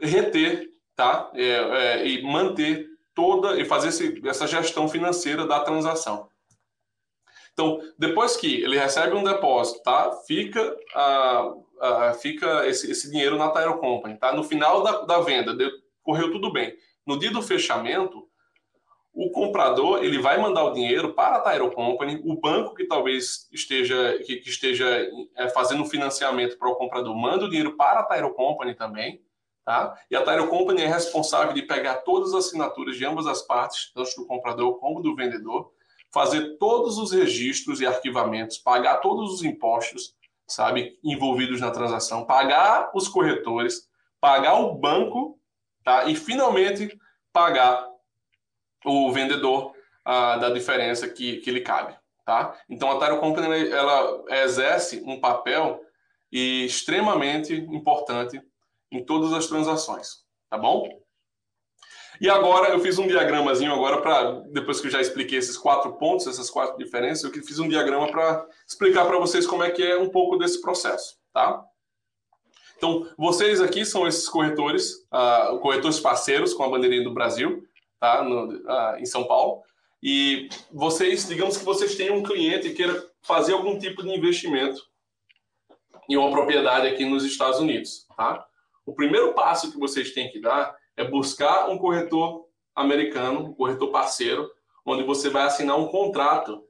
reter 0.00 0.70
tá? 0.96 1.30
É, 1.34 1.42
é, 1.42 2.08
e 2.08 2.22
manter 2.22 2.88
toda 3.14 3.60
e 3.60 3.64
fazer 3.64 3.88
esse, 3.88 4.20
essa 4.26 4.46
gestão 4.46 4.88
financeira 4.88 5.46
da 5.46 5.60
transação. 5.60 6.28
Então, 7.52 7.80
depois 7.98 8.36
que 8.36 8.62
ele 8.62 8.78
recebe 8.78 9.14
um 9.14 9.22
depósito, 9.22 9.82
tá? 9.82 10.12
Fica, 10.26 10.76
ah, 10.94 11.54
ah, 11.80 12.14
fica 12.14 12.66
esse, 12.66 12.90
esse, 12.90 13.10
dinheiro 13.10 13.36
na 13.36 13.50
Tyro 13.50 13.78
Company, 13.78 14.16
tá? 14.16 14.32
No 14.32 14.44
final 14.44 14.82
da, 14.82 15.02
da 15.02 15.20
venda, 15.20 15.54
deu, 15.54 15.70
correu 16.02 16.30
tudo 16.30 16.52
bem. 16.52 16.74
No 17.06 17.18
dia 17.18 17.30
do 17.30 17.42
fechamento, 17.42 18.26
o 19.16 19.30
comprador 19.30 20.04
ele 20.04 20.18
vai 20.18 20.38
mandar 20.38 20.64
o 20.64 20.72
dinheiro 20.72 21.14
para 21.14 21.36
a 21.36 21.40
Tyro 21.40 21.70
Company, 21.70 22.20
o 22.24 22.38
banco 22.38 22.74
que 22.74 22.84
talvez 22.84 23.48
esteja 23.50 24.18
que, 24.24 24.36
que 24.36 24.50
esteja 24.50 24.86
é, 25.36 25.48
fazendo 25.48 25.86
financiamento 25.86 26.58
para 26.58 26.68
o 26.68 26.76
comprador 26.76 27.16
manda 27.16 27.46
o 27.46 27.48
dinheiro 27.48 27.76
para 27.76 28.00
a 28.00 28.02
Tyro 28.02 28.34
Company 28.34 28.74
também, 28.74 29.22
tá? 29.64 29.98
E 30.10 30.16
a 30.16 30.22
Tyro 30.22 30.48
Company 30.48 30.82
é 30.82 30.86
responsável 30.86 31.54
de 31.54 31.62
pegar 31.62 31.96
todas 31.96 32.34
as 32.34 32.46
assinaturas 32.46 32.96
de 32.96 33.06
ambas 33.06 33.26
as 33.26 33.40
partes, 33.40 33.90
tanto 33.94 34.16
do 34.16 34.26
comprador 34.26 34.78
como 34.78 35.00
do 35.00 35.14
vendedor, 35.14 35.72
fazer 36.12 36.56
todos 36.58 36.98
os 36.98 37.12
registros 37.12 37.80
e 37.80 37.86
arquivamentos, 37.86 38.58
pagar 38.58 38.96
todos 38.96 39.32
os 39.32 39.42
impostos, 39.42 40.15
sabe, 40.46 40.98
envolvidos 41.02 41.60
na 41.60 41.70
transação, 41.70 42.24
pagar 42.24 42.90
os 42.94 43.08
corretores, 43.08 43.88
pagar 44.20 44.54
o 44.54 44.74
banco, 44.74 45.38
tá? 45.82 46.04
E 46.04 46.14
finalmente 46.14 46.96
pagar 47.32 47.86
o 48.84 49.12
vendedor 49.12 49.74
ah, 50.04 50.36
da 50.36 50.50
diferença 50.50 51.08
que, 51.08 51.38
que 51.38 51.50
lhe 51.50 51.60
cabe, 51.60 51.94
tá? 52.24 52.56
Então 52.68 52.90
a 52.90 52.98
Tyro 52.98 53.20
Company 53.20 53.70
ela 53.70 54.24
exerce 54.44 55.02
um 55.04 55.20
papel 55.20 55.80
extremamente 56.30 57.54
importante 57.54 58.40
em 58.90 59.04
todas 59.04 59.32
as 59.32 59.46
transações, 59.46 60.24
tá 60.48 60.56
bom? 60.56 60.88
E 62.20 62.30
agora 62.30 62.70
eu 62.70 62.80
fiz 62.80 62.98
um 62.98 63.06
diagramazinho 63.06 63.72
agora 63.72 64.00
para 64.00 64.40
depois 64.50 64.80
que 64.80 64.86
eu 64.86 64.90
já 64.90 65.00
expliquei 65.00 65.38
esses 65.38 65.56
quatro 65.56 65.92
pontos, 65.94 66.26
essas 66.26 66.50
quatro 66.50 66.76
diferenças, 66.78 67.24
eu 67.24 67.30
fiz 67.42 67.58
um 67.58 67.68
diagrama 67.68 68.10
para 68.10 68.46
explicar 68.66 69.04
para 69.06 69.18
vocês 69.18 69.46
como 69.46 69.62
é 69.62 69.70
que 69.70 69.82
é 69.82 69.98
um 69.98 70.08
pouco 70.08 70.36
desse 70.36 70.60
processo, 70.60 71.16
tá? 71.32 71.62
Então, 72.76 73.08
vocês 73.16 73.60
aqui 73.60 73.84
são 73.84 74.06
esses 74.06 74.28
corretores, 74.28 75.06
uh, 75.12 75.58
corretores 75.60 75.98
parceiros 75.98 76.52
com 76.52 76.62
a 76.62 76.68
bandeirinha 76.68 77.04
do 77.04 77.14
Brasil, 77.14 77.62
tá? 77.98 78.22
No, 78.22 78.52
uh, 78.52 78.96
em 78.98 79.06
São 79.06 79.24
Paulo. 79.24 79.62
E 80.02 80.48
vocês, 80.70 81.26
digamos 81.26 81.56
que 81.56 81.64
vocês 81.64 81.96
têm 81.96 82.10
um 82.10 82.22
cliente 82.22 82.68
e 82.68 82.74
queira 82.74 83.02
fazer 83.22 83.54
algum 83.54 83.78
tipo 83.78 84.02
de 84.02 84.10
investimento 84.10 84.82
em 86.08 86.16
uma 86.16 86.30
propriedade 86.30 86.86
aqui 86.86 87.04
nos 87.04 87.24
Estados 87.24 87.58
Unidos, 87.58 88.06
tá? 88.16 88.46
O 88.84 88.94
primeiro 88.94 89.32
passo 89.32 89.72
que 89.72 89.78
vocês 89.78 90.12
têm 90.12 90.30
que 90.30 90.40
dar 90.40 90.76
é 90.96 91.04
buscar 91.04 91.68
um 91.68 91.78
corretor 91.78 92.46
americano, 92.74 93.40
um 93.40 93.54
corretor 93.54 93.90
parceiro, 93.90 94.50
onde 94.84 95.02
você 95.02 95.28
vai 95.28 95.44
assinar 95.44 95.78
um 95.78 95.88
contrato 95.88 96.64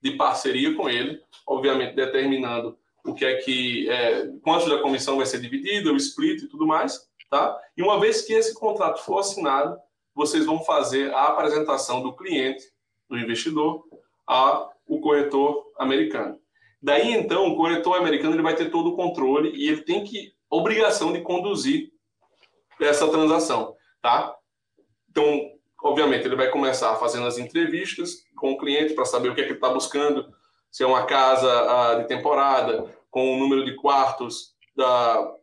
de 0.00 0.12
parceria 0.12 0.74
com 0.74 0.88
ele, 0.88 1.20
obviamente 1.46 1.94
determinando 1.94 2.78
o 3.04 3.14
que 3.14 3.24
é 3.24 3.36
que 3.36 3.88
é, 3.88 4.28
quanto 4.42 4.68
da 4.68 4.80
comissão 4.80 5.16
vai 5.16 5.26
ser 5.26 5.40
dividida, 5.40 5.92
o 5.92 5.96
split 5.96 6.42
e 6.42 6.48
tudo 6.48 6.66
mais, 6.66 7.06
tá? 7.30 7.58
E 7.76 7.82
uma 7.82 8.00
vez 8.00 8.22
que 8.22 8.32
esse 8.32 8.54
contrato 8.54 9.02
for 9.02 9.18
assinado, 9.18 9.78
vocês 10.14 10.46
vão 10.46 10.62
fazer 10.64 11.12
a 11.12 11.24
apresentação 11.24 12.02
do 12.02 12.14
cliente, 12.14 12.64
do 13.08 13.18
investidor, 13.18 13.84
a 14.26 14.70
o 14.86 15.00
corretor 15.00 15.72
americano. 15.78 16.38
Daí 16.82 17.12
então, 17.12 17.48
o 17.48 17.56
corretor 17.56 17.96
americano 17.96 18.34
ele 18.34 18.42
vai 18.42 18.54
ter 18.54 18.70
todo 18.70 18.90
o 18.90 18.96
controle 18.96 19.50
e 19.54 19.68
ele 19.68 19.82
tem 19.82 20.04
que 20.04 20.34
obrigação 20.50 21.12
de 21.12 21.22
conduzir 21.22 21.90
essa 22.80 23.08
transação, 23.08 23.74
tá? 24.00 24.34
Então, 25.10 25.50
obviamente, 25.82 26.26
ele 26.26 26.36
vai 26.36 26.50
começar 26.50 26.94
fazendo 26.96 27.26
as 27.26 27.38
entrevistas 27.38 28.24
com 28.36 28.52
o 28.52 28.58
cliente 28.58 28.94
para 28.94 29.04
saber 29.04 29.28
o 29.28 29.34
que 29.34 29.40
é 29.40 29.44
que 29.44 29.50
ele 29.50 29.58
está 29.58 29.70
buscando, 29.70 30.32
se 30.70 30.82
é 30.82 30.86
uma 30.86 31.06
casa 31.06 31.48
uh, 31.48 32.02
de 32.02 32.08
temporada, 32.08 32.92
com 33.10 33.34
o 33.34 33.38
número 33.38 33.64
de 33.64 33.76
quartos, 33.76 34.54
da, 34.74 35.34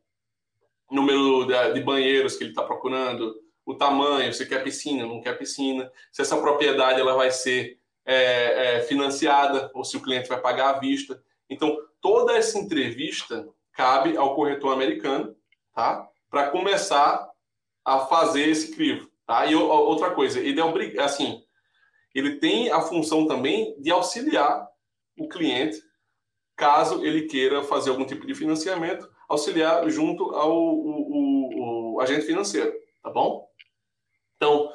número 0.92 1.46
de 1.74 1.80
banheiros 1.80 2.36
que 2.36 2.44
ele 2.44 2.52
está 2.52 2.64
procurando, 2.64 3.34
o 3.66 3.76
tamanho, 3.76 4.34
se 4.34 4.46
quer 4.46 4.64
piscina, 4.64 5.06
não 5.06 5.22
quer 5.22 5.38
piscina, 5.38 5.90
se 6.12 6.22
essa 6.22 6.38
propriedade 6.38 7.00
ela 7.00 7.14
vai 7.14 7.32
ser 7.32 7.80
é, 8.06 8.78
é, 8.78 8.82
financiada 8.82 9.72
ou 9.74 9.86
se 9.86 9.96
o 9.96 10.02
cliente 10.02 10.28
vai 10.28 10.42
pagar 10.42 10.76
à 10.76 10.80
vista. 10.80 11.24
Então, 11.50 11.78
toda 12.02 12.36
essa 12.36 12.60
entrevista 12.60 13.48
cabe 13.74 14.18
ao 14.18 14.36
corretor 14.36 14.74
americano, 14.74 15.36
tá? 15.74 16.10
Para 16.32 16.50
começar 16.50 17.30
a 17.86 18.00
fazer 18.00 18.48
esse 18.48 18.74
crivo. 18.74 19.12
Tá? 19.28 19.46
E 19.46 19.54
outra 19.54 20.12
coisa, 20.12 20.40
ele 20.40 20.60
é 20.60 21.02
assim, 21.04 21.44
ele 22.16 22.38
tem 22.38 22.72
a 22.72 22.82
função 22.82 23.28
também 23.28 23.80
de 23.80 23.92
auxiliar 23.92 24.68
o 25.18 25.28
cliente, 25.28 25.78
caso 26.56 27.06
ele 27.06 27.28
queira 27.28 27.64
fazer 27.64 27.92
algum 27.92 28.06
tipo 28.06 28.26
de 28.26 28.34
financiamento, 28.34 29.10
auxiliar 29.30 29.88
junto 29.90 30.36
ao 30.36 30.52
o, 30.52 31.94
o, 31.94 31.96
o 31.96 32.02
agente 32.02 32.26
financeiro, 32.26 32.74
tá 33.02 33.10
bom? 33.10 33.48
Então, 34.36 34.72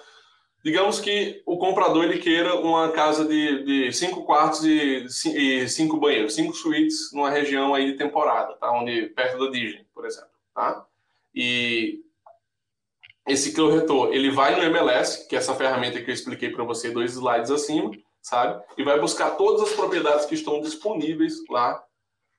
digamos 0.65 1.01
que 1.01 1.43
o 1.45 1.59
comprador 1.59 2.05
ele 2.05 2.19
queira 2.19 2.55
uma 2.55 2.91
casa 2.93 3.25
de, 3.25 3.65
de 3.65 3.93
cinco 3.93 4.25
quartos 4.25 4.65
e, 4.65 5.07
e, 5.27 5.69
cinco 5.69 5.99
banheiros, 5.99 6.35
cinco 6.35 6.55
suítes 6.55 7.13
numa 7.13 7.31
região 7.31 7.75
aí 7.75 7.93
de 7.93 7.99
temporada, 7.99 8.55
tá? 8.57 8.73
Onde 8.73 9.07
perto 9.09 9.39
da 9.39 9.51
Disney, 9.51 9.87
por 9.93 10.07
exemplo, 10.07 10.31
tá? 10.55 10.86
E 11.37 12.01
esse 13.29 13.55
corretor, 13.55 14.15
ele 14.15 14.31
vai 14.31 14.57
no 14.57 14.63
MLS, 14.63 15.29
que 15.29 15.37
é 15.37 15.39
essa 15.39 15.55
ferramenta 15.55 16.01
que 16.01 16.09
eu 16.09 16.15
expliquei 16.15 16.51
para 16.51 16.65
você 16.65 16.91
dois 16.91 17.13
slides 17.13 17.51
acima, 17.51 17.91
sabe? 18.23 18.63
E 18.79 18.83
vai 18.83 18.99
buscar 18.99 19.33
todas 19.33 19.69
as 19.69 19.75
propriedades 19.75 20.25
que 20.25 20.35
estão 20.35 20.61
disponíveis 20.61 21.35
lá 21.51 21.83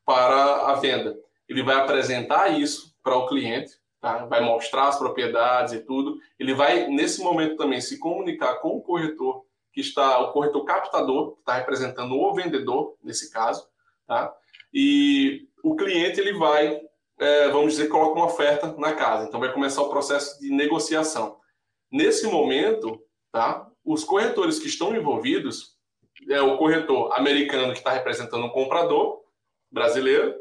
para 0.03 0.71
a 0.71 0.75
venda. 0.75 1.15
Ele 1.47 1.61
vai 1.61 1.75
apresentar 1.75 2.47
isso 2.57 2.95
para 3.03 3.15
o 3.15 3.27
cliente, 3.27 3.73
tá? 4.01 4.25
vai 4.25 4.41
mostrar 4.41 4.87
as 4.87 4.97
propriedades 4.97 5.73
e 5.73 5.79
tudo. 5.79 6.17
Ele 6.39 6.53
vai, 6.53 6.87
nesse 6.87 7.21
momento 7.21 7.55
também, 7.55 7.79
se 7.79 7.99
comunicar 7.99 8.55
com 8.55 8.69
o 8.69 8.81
corretor, 8.81 9.45
que 9.71 9.81
está, 9.81 10.19
o 10.19 10.31
corretor 10.31 10.65
captador, 10.65 11.33
que 11.33 11.39
está 11.39 11.53
representando 11.53 12.17
o 12.17 12.33
vendedor, 12.33 12.95
nesse 13.03 13.31
caso, 13.31 13.67
tá? 14.07 14.33
E 14.73 15.47
o 15.63 15.75
cliente, 15.75 16.19
ele 16.19 16.33
vai 16.33 16.81
é, 17.19 17.49
vamos 17.49 17.73
dizer, 17.73 17.87
coloca 17.87 18.15
uma 18.15 18.27
oferta 18.27 18.73
na 18.77 18.93
casa. 18.93 19.27
Então 19.27 19.39
vai 19.39 19.51
começar 19.51 19.81
o 19.81 19.89
processo 19.89 20.39
de 20.39 20.49
negociação. 20.49 21.37
Nesse 21.91 22.27
momento, 22.27 23.01
tá, 23.31 23.67
os 23.83 24.03
corretores 24.03 24.59
que 24.59 24.67
estão 24.67 24.95
envolvidos 24.95 25.77
é 26.29 26.41
o 26.41 26.57
corretor 26.57 27.11
americano 27.17 27.73
que 27.73 27.79
está 27.79 27.91
representando 27.91 28.45
o 28.45 28.51
comprador 28.51 29.21
brasileiro 29.71 30.35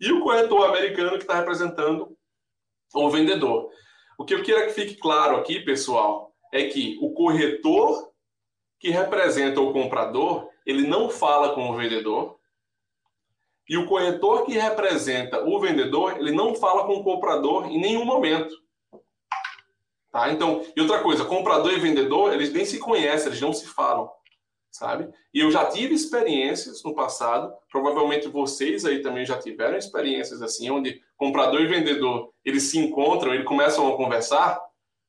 e 0.00 0.12
o 0.12 0.22
corretor 0.22 0.68
americano 0.68 1.12
que 1.12 1.24
está 1.24 1.34
representando 1.34 2.16
o 2.94 3.10
vendedor. 3.10 3.70
O 4.18 4.24
que 4.24 4.34
eu 4.34 4.42
quero 4.42 4.66
que 4.66 4.72
fique 4.72 4.96
claro 4.96 5.36
aqui, 5.36 5.60
pessoal, 5.60 6.32
é 6.52 6.64
que 6.64 6.98
o 7.00 7.12
corretor 7.12 8.12
que 8.78 8.90
representa 8.90 9.60
o 9.60 9.72
comprador, 9.72 10.48
ele 10.64 10.86
não 10.86 11.08
fala 11.08 11.54
com 11.54 11.70
o 11.70 11.76
vendedor, 11.76 12.38
e 13.68 13.76
o 13.76 13.86
corretor 13.86 14.44
que 14.44 14.52
representa 14.52 15.42
o 15.44 15.58
vendedor, 15.58 16.18
ele 16.18 16.32
não 16.32 16.54
fala 16.54 16.86
com 16.86 16.94
o 16.94 17.04
comprador 17.04 17.66
em 17.66 17.80
nenhum 17.80 18.04
momento. 18.04 18.54
Tá? 20.12 20.30
Então, 20.30 20.64
e 20.76 20.80
outra 20.80 21.02
coisa, 21.02 21.24
comprador 21.24 21.72
e 21.72 21.80
vendedor, 21.80 22.32
eles 22.32 22.52
nem 22.52 22.64
se 22.64 22.78
conhecem, 22.78 23.28
eles 23.28 23.40
não 23.40 23.52
se 23.52 23.66
falam. 23.66 24.10
sabe? 24.74 25.08
E 25.32 25.38
eu 25.38 25.52
já 25.52 25.66
tive 25.66 25.94
experiências 25.94 26.82
no 26.82 26.94
passado, 26.94 27.52
provavelmente 27.70 28.26
vocês 28.26 28.84
aí 28.84 29.00
também 29.00 29.24
já 29.24 29.38
tiveram 29.38 29.78
experiências 29.78 30.42
assim, 30.42 30.68
onde 30.68 31.00
comprador 31.16 31.60
e 31.60 31.66
vendedor, 31.68 32.32
eles 32.44 32.64
se 32.64 32.78
encontram, 32.78 33.32
eles 33.32 33.46
começam 33.46 33.86
a 33.88 33.96
conversar, 33.96 34.60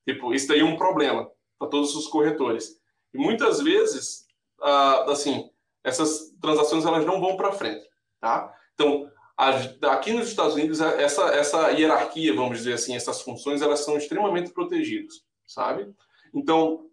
tipo, 0.07 0.33
isso 0.35 0.47
daí 0.47 0.59
é 0.59 0.63
um 0.63 0.77
problema 0.77 1.29
para 1.57 1.67
todos 1.67 1.95
os 1.95 2.07
corretores. 2.07 2.79
E 3.11 3.17
muitas 3.17 3.59
vezes, 3.59 4.27
ah, 4.61 5.05
assim, 5.07 5.49
essas 5.83 6.31
transações 6.39 6.85
elas 6.85 7.05
não 7.05 7.19
vão 7.19 7.35
para 7.35 7.51
frente, 7.51 7.87
tá? 8.19 8.53
Então, 8.73 9.09
aqui 9.37 10.13
nos 10.13 10.27
Estados 10.27 10.55
Unidos, 10.55 10.79
essa, 10.79 11.23
essa 11.29 11.69
hierarquia, 11.71 12.33
vamos 12.33 12.59
dizer 12.59 12.73
assim, 12.73 12.95
essas 12.95 13.21
funções, 13.21 13.61
elas 13.61 13.79
são 13.79 13.97
extremamente 13.97 14.51
protegidas, 14.51 15.15
sabe? 15.45 15.87
Então, 16.33 16.85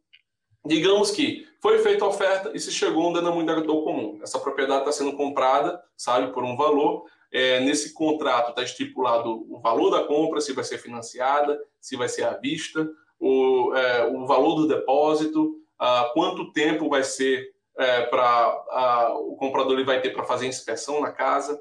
digamos 0.64 1.10
que 1.10 1.46
foi 1.60 1.78
feita 1.78 2.04
a 2.04 2.08
oferta 2.08 2.50
e 2.54 2.58
se 2.58 2.72
chegou 2.72 3.10
um 3.10 3.12
denominador 3.12 3.84
comum. 3.84 4.18
Essa 4.22 4.38
propriedade 4.38 4.80
está 4.80 4.92
sendo 4.92 5.16
comprada, 5.16 5.80
sabe, 5.96 6.32
por 6.32 6.44
um 6.44 6.56
valor. 6.56 7.04
É, 7.32 7.60
nesse 7.60 7.94
contrato 7.94 8.50
está 8.50 8.62
estipulado 8.62 9.46
o 9.48 9.58
valor 9.60 9.90
da 9.90 10.04
compra, 10.04 10.40
se 10.40 10.52
vai 10.52 10.64
ser 10.64 10.78
financiada, 10.78 11.58
se 11.80 11.96
vai 11.96 12.08
ser 12.08 12.24
à 12.24 12.34
vista, 12.36 12.86
o, 13.18 13.72
é, 13.74 14.06
o 14.06 14.26
valor 14.26 14.56
do 14.56 14.68
depósito, 14.68 15.54
ah, 15.78 16.10
quanto 16.12 16.52
tempo 16.52 16.88
vai 16.88 17.02
ser 17.02 17.51
é, 17.78 18.02
para 18.02 19.14
o 19.14 19.36
comprador 19.36 19.74
ele 19.74 19.84
vai 19.84 20.00
ter 20.00 20.10
para 20.10 20.24
fazer 20.24 20.46
inspeção 20.46 21.00
na 21.00 21.10
casa, 21.10 21.60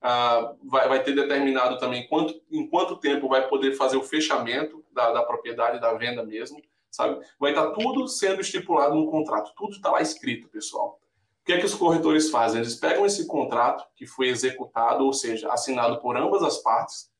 ah, 0.00 0.54
vai, 0.62 0.88
vai, 0.88 1.02
ter 1.02 1.14
determinado 1.14 1.78
também 1.78 2.06
quanto, 2.08 2.34
em 2.50 2.68
quanto 2.68 2.96
tempo 2.96 3.28
vai 3.28 3.48
poder 3.48 3.72
fazer 3.72 3.96
o 3.96 4.02
fechamento 4.02 4.84
da, 4.92 5.12
da 5.12 5.22
propriedade, 5.22 5.80
da 5.80 5.94
venda 5.94 6.22
mesmo 6.24 6.60
sabe? 6.94 7.20
Vai 7.40 7.50
estar 7.50 7.72
tudo 7.72 8.06
sendo 8.06 8.40
estipulado 8.40 8.94
no 8.94 9.10
contrato, 9.10 9.52
tudo 9.56 9.72
está 9.72 9.90
lá 9.90 10.00
escrito, 10.00 10.48
pessoal. 10.48 11.00
O 11.42 11.44
que 11.44 11.52
é 11.52 11.58
que 11.58 11.66
os 11.66 11.74
corretores 11.74 12.30
fazem? 12.30 12.60
Eles 12.60 12.76
pegam 12.76 13.04
esse 13.04 13.26
contrato 13.26 13.84
que 13.96 14.06
foi 14.06 14.28
executado, 14.28 15.04
ou 15.04 15.12
seja, 15.12 15.52
assinado 15.52 16.00
por 16.00 16.16
ambas 16.16 16.42
as 16.42 16.58
partes, 16.58 17.10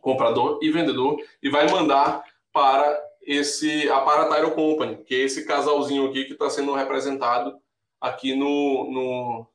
comprador 0.00 0.58
e 0.62 0.70
vendedor, 0.70 1.22
e 1.42 1.50
vai 1.50 1.70
mandar 1.70 2.24
para 2.52 3.07
esse 3.28 3.90
a 3.90 4.00
para 4.00 4.22
a 4.22 4.34
Tyro 4.34 4.54
Company, 4.54 5.04
que 5.04 5.14
é 5.14 5.18
esse 5.18 5.44
casalzinho 5.44 6.08
aqui 6.08 6.24
que 6.24 6.32
está 6.32 6.48
sendo 6.48 6.72
representado 6.72 7.60
aqui 8.00 8.34
no, 8.34 8.90
no 8.90 9.46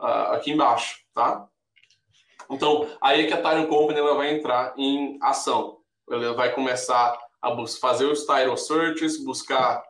uh, 0.00 0.32
aqui 0.32 0.52
embaixo, 0.52 1.04
tá? 1.12 1.46
Então, 2.50 2.88
aí 3.02 3.24
é 3.24 3.26
que 3.26 3.34
a 3.34 3.42
Tyro 3.42 3.68
Company 3.68 3.98
ela 3.98 4.14
vai 4.14 4.34
entrar 4.34 4.72
em 4.78 5.18
ação. 5.20 5.78
Ela 6.10 6.32
vai 6.32 6.54
começar 6.54 7.18
a 7.42 7.66
fazer 7.78 8.06
os 8.06 8.20
title 8.20 8.56
searches, 8.56 9.22
buscar 9.22 9.84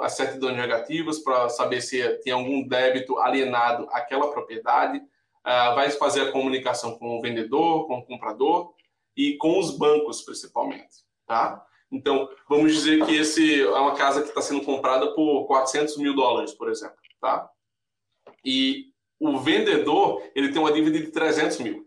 as 0.00 0.12
certidões 0.12 0.56
negativas 0.56 1.18
para 1.18 1.48
saber 1.48 1.80
se 1.80 2.02
tem 2.18 2.32
algum 2.32 2.66
débito 2.66 3.18
alienado 3.18 3.88
àquela 3.90 4.30
propriedade, 4.30 4.98
uh, 4.98 5.74
vai 5.74 5.90
fazer 5.90 6.22
a 6.22 6.32
comunicação 6.32 6.98
com 6.98 7.18
o 7.18 7.22
vendedor, 7.22 7.86
com 7.86 7.98
o 7.98 8.04
comprador 8.04 8.72
e 9.16 9.36
com 9.36 9.58
os 9.58 9.76
bancos, 9.76 10.22
principalmente, 10.22 11.04
tá? 11.26 11.64
Então, 11.90 12.28
vamos 12.48 12.72
dizer 12.72 13.04
que 13.04 13.14
esse 13.14 13.62
é 13.62 13.78
uma 13.78 13.94
casa 13.94 14.22
que 14.22 14.28
está 14.28 14.40
sendo 14.40 14.64
comprada 14.64 15.14
por 15.14 15.46
400 15.46 15.96
mil 15.98 16.14
dólares, 16.14 16.52
por 16.52 16.68
exemplo, 16.68 16.96
tá? 17.20 17.48
E 18.44 18.86
o 19.20 19.38
vendedor, 19.38 20.22
ele 20.34 20.52
tem 20.52 20.60
uma 20.60 20.72
dívida 20.72 20.98
de 20.98 21.12
300 21.12 21.58
mil. 21.60 21.86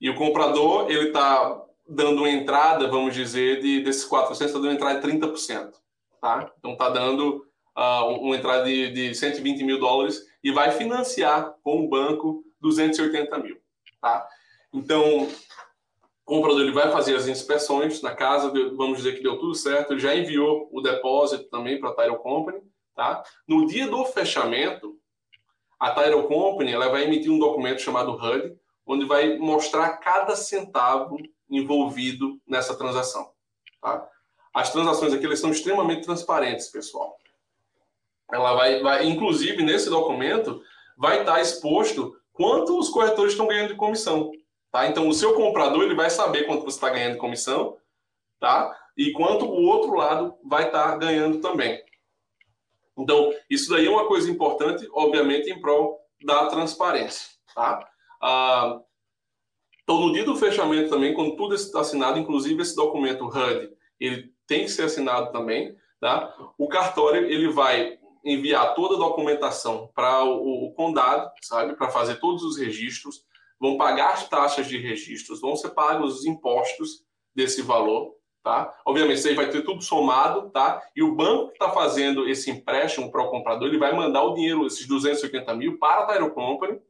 E 0.00 0.10
o 0.10 0.16
comprador, 0.16 0.90
ele 0.90 1.08
está 1.08 1.62
dando 1.88 2.18
uma 2.18 2.30
entrada, 2.30 2.88
vamos 2.88 3.14
dizer, 3.14 3.60
de, 3.60 3.82
desses 3.82 4.04
400, 4.04 4.46
está 4.46 4.58
dando 4.58 4.70
uma 4.70 4.74
entrada 4.74 5.00
de 5.00 5.18
30%. 5.18 5.72
Tá? 6.20 6.50
Então, 6.58 6.72
está 6.72 6.88
dando 6.88 7.46
uh, 7.76 8.08
uma 8.20 8.36
entrada 8.36 8.64
de, 8.64 8.90
de 8.90 9.14
120 9.14 9.62
mil 9.62 9.78
dólares 9.78 10.20
e 10.42 10.50
vai 10.50 10.72
financiar 10.72 11.54
com 11.62 11.84
o 11.84 11.88
banco 11.88 12.44
280 12.60 13.38
mil. 13.38 13.56
Tá? 14.00 14.26
Então, 14.72 15.28
comprador 16.26 16.60
ele 16.60 16.72
vai 16.72 16.90
fazer 16.90 17.14
as 17.14 17.28
inspeções 17.28 18.02
na 18.02 18.14
casa, 18.14 18.52
vamos 18.74 18.98
dizer 18.98 19.14
que 19.14 19.22
deu 19.22 19.38
tudo 19.38 19.54
certo, 19.54 19.92
ele 19.92 20.00
já 20.00 20.14
enviou 20.14 20.68
o 20.72 20.82
depósito 20.82 21.44
também 21.44 21.78
para 21.78 21.90
a 21.90 21.94
Title 21.94 22.18
Company. 22.18 22.60
Tá? 22.94 23.22
No 23.46 23.66
dia 23.66 23.86
do 23.86 24.04
fechamento, 24.06 24.98
a 25.78 25.92
Title 25.92 26.24
Company 26.24 26.72
ela 26.72 26.88
vai 26.88 27.04
emitir 27.04 27.30
um 27.30 27.38
documento 27.38 27.80
chamado 27.80 28.12
HUD, 28.12 28.56
onde 28.84 29.04
vai 29.04 29.38
mostrar 29.38 29.98
cada 29.98 30.34
centavo 30.34 31.16
envolvido 31.48 32.40
nessa 32.46 32.76
transação. 32.76 33.30
Tá? 33.80 34.08
As 34.52 34.72
transações 34.72 35.12
aqui 35.12 35.24
elas 35.26 35.38
são 35.38 35.50
extremamente 35.50 36.04
transparentes, 36.04 36.68
pessoal. 36.68 37.16
Ela 38.32 38.54
vai, 38.54 38.80
vai, 38.80 39.06
inclusive 39.06 39.62
nesse 39.62 39.88
documento, 39.88 40.60
vai 40.96 41.20
estar 41.20 41.40
exposto 41.40 42.16
quanto 42.32 42.76
os 42.76 42.88
corretores 42.88 43.32
estão 43.32 43.46
ganhando 43.46 43.68
de 43.68 43.76
comissão. 43.76 44.32
Tá? 44.70 44.86
Então, 44.86 45.08
o 45.08 45.14
seu 45.14 45.34
comprador 45.34 45.82
ele 45.82 45.94
vai 45.94 46.10
saber 46.10 46.44
quanto 46.44 46.64
você 46.64 46.76
está 46.76 46.90
ganhando 46.90 47.18
comissão, 47.18 47.76
tá? 48.40 48.76
E 48.96 49.12
quanto 49.12 49.44
o 49.46 49.64
outro 49.64 49.94
lado 49.94 50.36
vai 50.44 50.66
estar 50.66 50.96
ganhando 50.98 51.40
também. 51.40 51.82
Então, 52.96 53.32
isso 53.48 53.70
daí 53.70 53.86
é 53.86 53.90
uma 53.90 54.06
coisa 54.06 54.30
importante, 54.30 54.88
obviamente, 54.92 55.50
em 55.50 55.60
prol 55.60 56.00
da 56.24 56.46
transparência, 56.46 57.30
tá? 57.54 57.86
Ah, 58.20 58.80
então, 59.82 60.00
no 60.00 60.12
dia 60.12 60.24
do 60.24 60.36
fechamento 60.36 60.90
também, 60.90 61.14
quando 61.14 61.36
tudo 61.36 61.54
está 61.54 61.80
assinado, 61.80 62.18
inclusive 62.18 62.60
esse 62.60 62.74
documento 62.74 63.26
HUD, 63.26 63.70
ele 64.00 64.32
tem 64.46 64.64
que 64.64 64.70
ser 64.70 64.82
assinado 64.82 65.30
também, 65.30 65.76
tá? 66.00 66.34
O 66.58 66.68
cartório, 66.68 67.24
ele 67.26 67.48
vai 67.52 67.98
enviar 68.24 68.74
toda 68.74 68.96
a 68.96 68.98
documentação 68.98 69.88
para 69.94 70.24
o, 70.24 70.66
o, 70.66 70.74
condado, 70.74 71.30
sabe? 71.42 71.76
Para 71.76 71.88
fazer 71.90 72.16
todos 72.16 72.42
os 72.42 72.58
registros, 72.58 73.24
vão 73.60 73.76
pagar 73.76 74.12
as 74.12 74.28
taxas 74.28 74.66
de 74.66 74.78
registros, 74.78 75.40
vão 75.40 75.56
ser 75.56 75.70
pagos 75.70 76.20
os 76.20 76.26
impostos 76.26 77.04
desse 77.34 77.62
valor, 77.62 78.14
tá? 78.42 78.74
Obviamente, 78.84 79.18
isso 79.18 79.28
aí 79.28 79.34
vai 79.34 79.50
ter 79.50 79.62
tudo 79.62 79.82
somado, 79.82 80.50
tá? 80.50 80.82
E 80.94 81.02
o 81.02 81.14
banco 81.14 81.48
que 81.48 81.52
está 81.54 81.70
fazendo 81.70 82.28
esse 82.28 82.50
empréstimo 82.50 83.10
para 83.10 83.22
o 83.22 83.30
comprador, 83.30 83.68
ele 83.68 83.78
vai 83.78 83.94
mandar 83.94 84.22
o 84.22 84.34
dinheiro, 84.34 84.66
esses 84.66 84.86
250 84.86 85.54
mil, 85.54 85.78
para 85.78 86.02
a 86.02 86.06
Tyro 86.06 86.32
Company, 86.32 86.80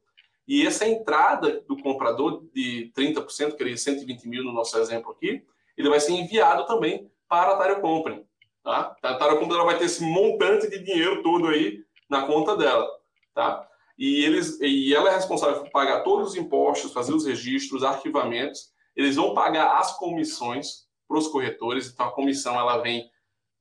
e 0.46 0.64
essa 0.64 0.86
entrada 0.86 1.64
do 1.66 1.76
comprador 1.82 2.44
de 2.54 2.92
30%, 2.96 3.24
que 3.52 3.58
seria 3.58 3.76
120 3.76 4.28
mil 4.28 4.44
no 4.44 4.52
nosso 4.52 4.78
exemplo 4.78 5.10
aqui, 5.10 5.42
ele 5.76 5.88
vai 5.88 5.98
ser 5.98 6.12
enviado 6.12 6.66
também 6.66 7.10
para 7.28 7.52
a 7.52 7.56
Tyro 7.56 7.80
Company. 7.80 8.24
Tá? 8.62 8.96
A 9.02 9.14
Tyro 9.14 9.38
Company 9.38 9.64
vai 9.64 9.78
ter 9.78 9.84
esse 9.84 10.02
montante 10.02 10.68
de 10.68 10.78
dinheiro 10.78 11.22
todo 11.22 11.48
aí 11.48 11.84
na 12.08 12.26
conta 12.26 12.56
dela. 12.56 12.88
Tá? 13.34 13.66
E, 13.98 14.24
eles, 14.24 14.60
e 14.60 14.94
ela 14.94 15.10
é 15.10 15.14
responsável 15.14 15.62
por 15.62 15.70
pagar 15.70 16.02
todos 16.02 16.30
os 16.30 16.36
impostos, 16.36 16.92
fazer 16.92 17.14
os 17.14 17.24
registros, 17.24 17.82
arquivamentos. 17.82 18.70
Eles 18.94 19.16
vão 19.16 19.34
pagar 19.34 19.78
as 19.78 19.96
comissões 19.98 20.86
para 21.08 21.18
os 21.18 21.28
corretores. 21.28 21.90
Então, 21.90 22.06
a 22.06 22.12
comissão 22.12 22.58
ela 22.58 22.78
vem 22.78 23.10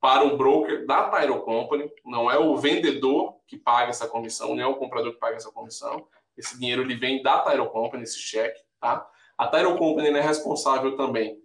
para 0.00 0.24
o 0.24 0.36
broker 0.36 0.86
da 0.86 1.08
Tyro 1.08 1.40
Company. 1.42 1.90
Não 2.04 2.30
é 2.30 2.38
o 2.38 2.56
vendedor 2.56 3.36
que 3.46 3.56
paga 3.56 3.90
essa 3.90 4.06
comissão, 4.06 4.54
não 4.54 4.62
é 4.62 4.66
o 4.66 4.76
comprador 4.76 5.12
que 5.12 5.20
paga 5.20 5.36
essa 5.36 5.50
comissão. 5.50 6.06
Esse 6.36 6.58
dinheiro 6.58 6.82
ele 6.82 6.96
vem 6.96 7.22
da 7.22 7.38
Tyro 7.40 7.70
Company, 7.70 8.02
esse 8.02 8.18
cheque, 8.18 8.60
tá? 8.78 9.08
A 9.38 9.46
Tyro 9.48 9.76
Company 9.76 10.08
é 10.08 10.20
responsável 10.20 10.96
também 10.96 11.40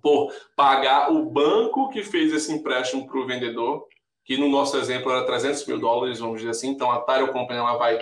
por 0.00 0.32
pagar 0.56 1.12
o 1.12 1.26
banco 1.26 1.90
que 1.90 2.02
fez 2.02 2.32
esse 2.32 2.50
empréstimo 2.52 3.06
para 3.06 3.18
o 3.18 3.26
vendedor, 3.26 3.86
que 4.24 4.36
no 4.36 4.48
nosso 4.48 4.76
exemplo 4.76 5.10
era 5.10 5.26
300 5.26 5.66
mil 5.66 5.78
dólares, 5.78 6.20
vamos 6.20 6.38
dizer 6.38 6.50
assim. 6.50 6.68
Então 6.68 6.90
a 6.90 7.00
Tyro 7.00 7.32
Company 7.32 7.58
ela 7.58 7.76
vai 7.76 7.98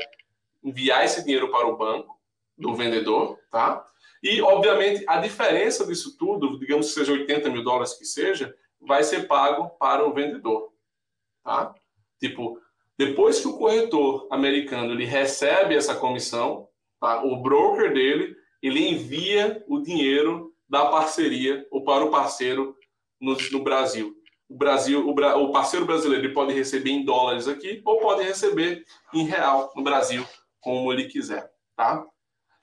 enviar 0.62 1.04
esse 1.04 1.24
dinheiro 1.24 1.50
para 1.50 1.66
o 1.66 1.76
banco 1.76 2.18
do 2.56 2.74
vendedor, 2.74 3.38
tá? 3.50 3.84
E, 4.22 4.42
obviamente, 4.42 5.02
a 5.08 5.18
diferença 5.18 5.86
disso 5.86 6.16
tudo, 6.18 6.58
digamos 6.58 6.88
que 6.88 6.92
seja 6.92 7.12
80 7.12 7.48
mil 7.48 7.64
dólares 7.64 7.94
que 7.94 8.04
seja, 8.04 8.54
vai 8.78 9.02
ser 9.02 9.26
pago 9.26 9.70
para 9.78 10.06
o 10.06 10.12
vendedor, 10.12 10.72
tá? 11.42 11.74
Tipo, 12.18 12.60
depois 12.98 13.40
que 13.40 13.48
o 13.48 13.56
corretor 13.56 14.28
americano 14.30 14.92
ele 14.92 15.06
recebe 15.06 15.74
essa 15.74 15.94
comissão, 15.94 16.68
tá? 17.00 17.24
o 17.24 17.42
broker 17.42 17.94
dele 17.94 18.36
ele 18.62 18.90
envia 18.90 19.64
o 19.66 19.80
dinheiro 19.80 20.54
da 20.68 20.86
parceria 20.86 21.66
ou 21.70 21.82
para 21.82 22.04
o 22.04 22.10
parceiro 22.10 22.76
no, 23.18 23.36
no 23.52 23.62
Brasil. 23.62 24.14
O 24.50 24.56
Brasil, 24.56 25.08
o, 25.08 25.12
o, 25.12 25.52
parceiro 25.52 25.86
brasileiro 25.86 26.34
pode 26.34 26.52
receber 26.52 26.90
em 26.90 27.04
dólares 27.04 27.46
aqui 27.46 27.80
ou 27.84 28.00
pode 28.00 28.24
receber 28.24 28.84
em 29.14 29.24
real 29.24 29.72
no 29.76 29.84
Brasil, 29.84 30.26
como 30.60 30.92
ele 30.92 31.04
quiser, 31.04 31.48
tá? 31.76 32.04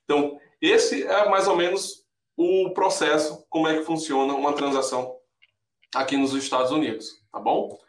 Então, 0.04 0.38
esse 0.62 1.04
é 1.04 1.30
mais 1.30 1.47
ou 1.47 1.56
menos 1.56 2.06
o 2.36 2.71
processo, 2.71 3.45
como 3.50 3.69
é 3.69 3.78
que 3.78 3.86
funciona 3.86 4.34
uma 4.34 4.52
transação 4.52 5.15
aqui 5.95 6.17
nos 6.17 6.34
Estados 6.34 6.71
Unidos, 6.71 7.23
tá 7.32 7.39
bom? 7.39 7.80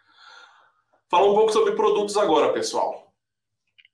Falar 1.10 1.30
um 1.30 1.34
pouco 1.34 1.52
sobre 1.52 1.72
produtos 1.72 2.16
agora, 2.16 2.52
pessoal. 2.52 3.12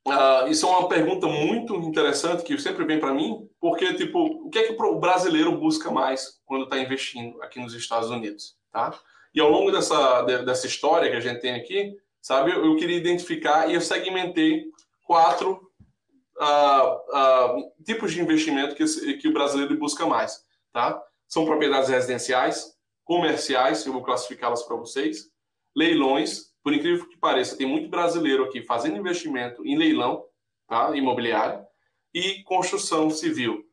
Uh, 0.06 0.48
isso 0.48 0.66
é 0.66 0.68
uma 0.68 0.86
pergunta 0.86 1.26
muito 1.26 1.74
interessante 1.76 2.44
que 2.44 2.58
sempre 2.58 2.84
vem 2.84 3.00
para 3.00 3.14
mim, 3.14 3.48
porque, 3.58 3.94
tipo, 3.94 4.18
o 4.18 4.50
que 4.50 4.58
é 4.58 4.62
que 4.64 4.82
o 4.82 5.00
brasileiro 5.00 5.56
busca 5.56 5.90
mais 5.90 6.42
quando 6.44 6.64
está 6.64 6.78
investindo 6.78 7.42
aqui 7.42 7.58
nos 7.58 7.72
Estados 7.72 8.10
Unidos, 8.10 8.54
tá? 8.70 8.92
E 9.34 9.40
ao 9.40 9.50
longo 9.50 9.72
dessa, 9.72 10.22
dessa 10.22 10.66
história 10.66 11.10
que 11.10 11.16
a 11.16 11.20
gente 11.20 11.40
tem 11.40 11.54
aqui, 11.54 11.96
sabe, 12.22 12.52
eu 12.52 12.76
queria 12.76 12.96
identificar 12.96 13.68
e 13.68 13.74
eu 13.74 13.80
segmentei 13.80 14.66
quatro 15.04 15.70
uh, 16.38 17.58
uh, 17.58 17.72
tipos 17.84 18.12
de 18.12 18.20
investimento 18.20 18.76
que, 18.76 19.14
que 19.14 19.28
o 19.28 19.32
brasileiro 19.32 19.76
busca 19.76 20.06
mais, 20.06 20.44
tá? 20.72 21.02
São 21.26 21.44
propriedades 21.44 21.88
residenciais, 21.88 22.74
comerciais, 23.02 23.84
eu 23.84 23.92
vou 23.92 24.02
classificá-las 24.02 24.62
para 24.62 24.76
vocês, 24.76 25.28
leilões, 25.76 26.54
por 26.62 26.72
incrível 26.72 27.08
que 27.08 27.18
pareça, 27.18 27.56
tem 27.56 27.66
muito 27.66 27.88
brasileiro 27.88 28.44
aqui 28.44 28.62
fazendo 28.62 28.96
investimento 28.96 29.66
em 29.66 29.76
leilão, 29.76 30.24
tá? 30.68 30.96
imobiliário, 30.96 31.66
e 32.14 32.42
construção 32.44 33.10
civil, 33.10 33.64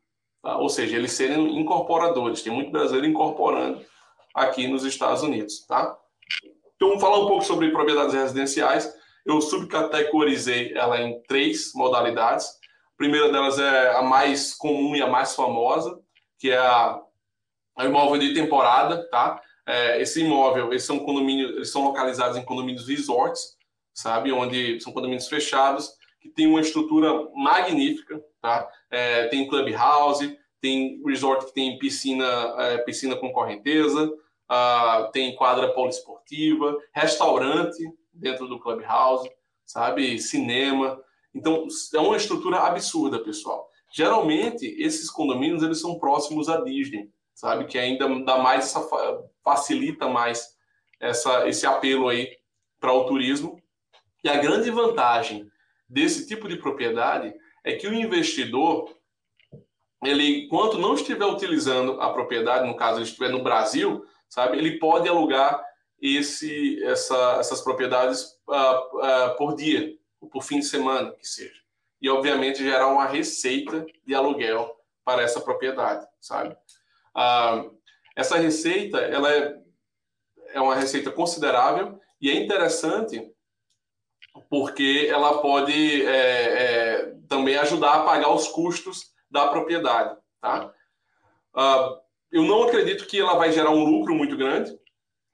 tá? 0.42 0.58
ou 0.58 0.68
seja, 0.68 0.96
eles 0.96 1.12
serem 1.12 1.58
incorporadores, 1.58 2.42
tem 2.42 2.52
muito 2.52 2.72
brasileiro 2.72 3.06
incorporando 3.06 3.82
aqui 4.34 4.66
nos 4.66 4.84
Estados 4.84 5.22
Unidos. 5.22 5.64
Tá? 5.66 5.96
Então, 6.76 6.98
falar 6.98 7.18
um 7.18 7.26
pouco 7.26 7.44
sobre 7.44 7.70
propriedades 7.70 8.14
residenciais. 8.14 8.92
Eu 9.24 9.40
subcategorizei 9.40 10.72
ela 10.74 11.00
em 11.00 11.22
três 11.22 11.72
modalidades. 11.74 12.46
A 12.46 12.96
primeira 12.96 13.30
delas 13.30 13.58
é 13.58 13.96
a 13.96 14.02
mais 14.02 14.54
comum 14.54 14.96
e 14.96 15.02
a 15.02 15.06
mais 15.06 15.34
famosa, 15.34 15.98
que 16.38 16.50
é 16.50 16.58
a, 16.58 17.00
a 17.76 17.84
imóvel 17.84 18.18
de 18.18 18.34
temporada, 18.34 19.08
tá? 19.10 19.40
É, 19.64 20.02
esse 20.02 20.20
imóvel, 20.20 20.70
eles 20.70 20.82
são 20.82 21.04
eles 21.08 21.70
são 21.70 21.84
localizados 21.84 22.36
em 22.36 22.44
condomínios 22.44 22.88
resorts, 22.88 23.56
sabe, 23.94 24.32
onde 24.32 24.80
são 24.80 24.92
condomínios 24.92 25.28
fechados 25.28 25.92
que 26.20 26.28
tem 26.28 26.46
uma 26.46 26.60
estrutura 26.60 27.28
magnífica, 27.34 28.22
tá? 28.40 28.68
É, 28.90 29.26
tem 29.26 29.46
clubhouse, 29.48 30.38
tem 30.60 31.02
resort 31.04 31.46
que 31.46 31.52
tem 31.52 31.78
piscina, 31.78 32.24
é, 32.58 32.78
piscina 32.78 33.16
com 33.16 33.32
correnteza, 33.32 34.12
uh, 34.52 35.10
tem 35.10 35.34
quadra 35.34 35.72
poliesportiva, 35.72 36.76
restaurante 36.92 37.82
dentro 38.12 38.46
do 38.46 38.60
clubhouse, 38.60 39.30
sabe, 39.64 40.18
cinema. 40.18 41.00
Então 41.34 41.66
é 41.94 41.98
uma 41.98 42.16
estrutura 42.16 42.58
absurda, 42.58 43.18
pessoal. 43.18 43.66
Geralmente 43.90 44.66
esses 44.78 45.10
condomínios 45.10 45.62
eles 45.62 45.80
são 45.80 45.98
próximos 45.98 46.48
à 46.48 46.60
Disney, 46.60 47.10
sabe, 47.34 47.64
que 47.64 47.78
ainda 47.78 48.08
dá 48.24 48.38
mais 48.38 48.74
facilita 49.42 50.08
mais 50.08 50.54
essa, 51.00 51.48
esse 51.48 51.66
apelo 51.66 52.08
aí 52.08 52.36
para 52.78 52.92
o 52.92 53.04
turismo. 53.04 53.60
E 54.22 54.28
a 54.28 54.36
grande 54.36 54.70
vantagem 54.70 55.50
desse 55.88 56.26
tipo 56.26 56.48
de 56.48 56.56
propriedade 56.56 57.34
é 57.64 57.74
que 57.74 57.86
o 57.86 57.94
investidor, 57.94 58.96
ele, 60.04 60.44
enquanto 60.44 60.78
não 60.78 60.94
estiver 60.94 61.26
utilizando 61.26 62.00
a 62.00 62.12
propriedade, 62.12 62.66
no 62.66 62.76
caso 62.76 62.98
ele 62.98 63.04
estiver 63.04 63.30
no 63.30 63.42
Brasil, 63.42 64.04
sabe, 64.32 64.56
ele 64.56 64.78
pode 64.78 65.06
alugar 65.06 65.62
esse, 66.00 66.82
essa, 66.84 67.36
essas 67.38 67.60
propriedades 67.60 68.38
uh, 68.48 68.96
uh, 68.96 69.36
por 69.36 69.54
dia, 69.54 69.94
por 70.32 70.42
fim 70.42 70.60
de 70.60 70.64
semana, 70.64 71.12
que 71.12 71.28
seja. 71.28 71.60
E, 72.00 72.08
obviamente, 72.08 72.64
gerar 72.64 72.88
uma 72.88 73.04
receita 73.04 73.84
de 74.06 74.14
aluguel 74.14 74.74
para 75.04 75.20
essa 75.20 75.38
propriedade, 75.38 76.06
sabe? 76.18 76.56
Uh, 77.14 77.78
essa 78.16 78.38
receita, 78.38 79.00
ela 79.00 79.30
é, 79.30 79.54
é 80.54 80.60
uma 80.62 80.76
receita 80.76 81.10
considerável 81.10 82.00
e 82.18 82.30
é 82.30 82.34
interessante 82.34 83.30
porque 84.48 85.08
ela 85.10 85.42
pode 85.42 86.06
é, 86.06 86.14
é, 86.14 87.14
também 87.28 87.58
ajudar 87.58 87.96
a 87.96 88.04
pagar 88.04 88.32
os 88.32 88.48
custos 88.48 89.12
da 89.30 89.48
propriedade, 89.48 90.16
tá? 90.40 90.72
Uh, 91.54 92.00
eu 92.32 92.42
não 92.42 92.64
acredito 92.64 93.06
que 93.06 93.20
ela 93.20 93.36
vai 93.36 93.52
gerar 93.52 93.70
um 93.70 93.84
lucro 93.84 94.14
muito 94.14 94.36
grande, 94.36 94.76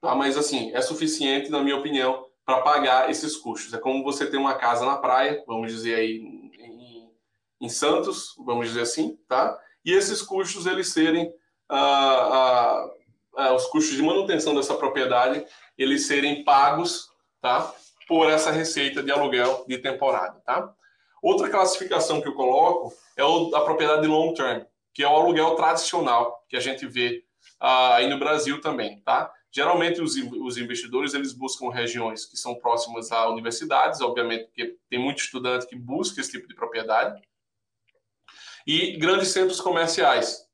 tá? 0.01 0.13
Mas 0.15 0.37
assim 0.37 0.71
é 0.73 0.81
suficiente, 0.81 1.49
na 1.49 1.63
minha 1.63 1.77
opinião, 1.77 2.25
para 2.45 2.61
pagar 2.61 3.09
esses 3.09 3.37
custos. 3.37 3.73
É 3.73 3.77
como 3.77 4.03
você 4.03 4.29
ter 4.29 4.37
uma 4.37 4.55
casa 4.55 4.85
na 4.85 4.97
praia, 4.97 5.43
vamos 5.47 5.71
dizer 5.71 5.95
aí 5.95 6.17
em, 6.17 7.11
em 7.61 7.69
Santos, 7.69 8.35
vamos 8.45 8.67
dizer 8.67 8.81
assim, 8.81 9.17
tá? 9.27 9.57
E 9.85 9.93
esses 9.93 10.21
custos 10.21 10.65
eles 10.65 10.89
serem 10.89 11.33
uh, 11.71 12.87
uh, 13.37 13.53
os 13.55 13.65
custos 13.67 13.95
de 13.95 14.03
manutenção 14.03 14.53
dessa 14.53 14.75
propriedade 14.75 15.45
eles 15.77 16.05
serem 16.07 16.43
pagos, 16.43 17.07
tá? 17.41 17.73
por 18.09 18.27
essa 18.27 18.49
receita 18.49 19.03
de 19.03 19.11
aluguel 19.11 19.63
de 19.67 19.77
temporada, 19.77 20.41
tá? 20.43 20.73
Outra 21.21 21.47
classificação 21.47 22.19
que 22.19 22.27
eu 22.27 22.33
coloco 22.33 22.91
é 23.15 23.21
a 23.21 23.61
propriedade 23.61 24.07
long 24.07 24.33
term, 24.33 24.63
que 24.93 25.03
é 25.03 25.07
o 25.07 25.15
aluguel 25.15 25.55
tradicional 25.55 26.45
que 26.47 26.55
a 26.55 26.59
gente 26.59 26.85
vê 26.87 27.23
uh, 27.61 27.93
aí 27.93 28.07
no 28.07 28.19
Brasil 28.19 28.59
também, 28.61 29.01
tá? 29.01 29.31
Geralmente 29.51 30.01
os, 30.01 30.15
os 30.15 30.57
investidores 30.57 31.13
eles 31.13 31.33
buscam 31.33 31.69
regiões 31.69 32.25
que 32.25 32.37
são 32.37 32.55
próximas 32.55 33.11
a 33.11 33.29
universidades, 33.29 34.01
obviamente 34.01 34.45
porque 34.45 34.77
tem 34.89 34.99
muito 34.99 35.19
estudante 35.19 35.67
que 35.67 35.75
busca 35.75 36.21
esse 36.21 36.31
tipo 36.31 36.47
de 36.47 36.55
propriedade, 36.55 37.19
e 38.67 38.97
grandes 38.97 39.29
centros 39.29 39.59
comerciais, 39.59 40.45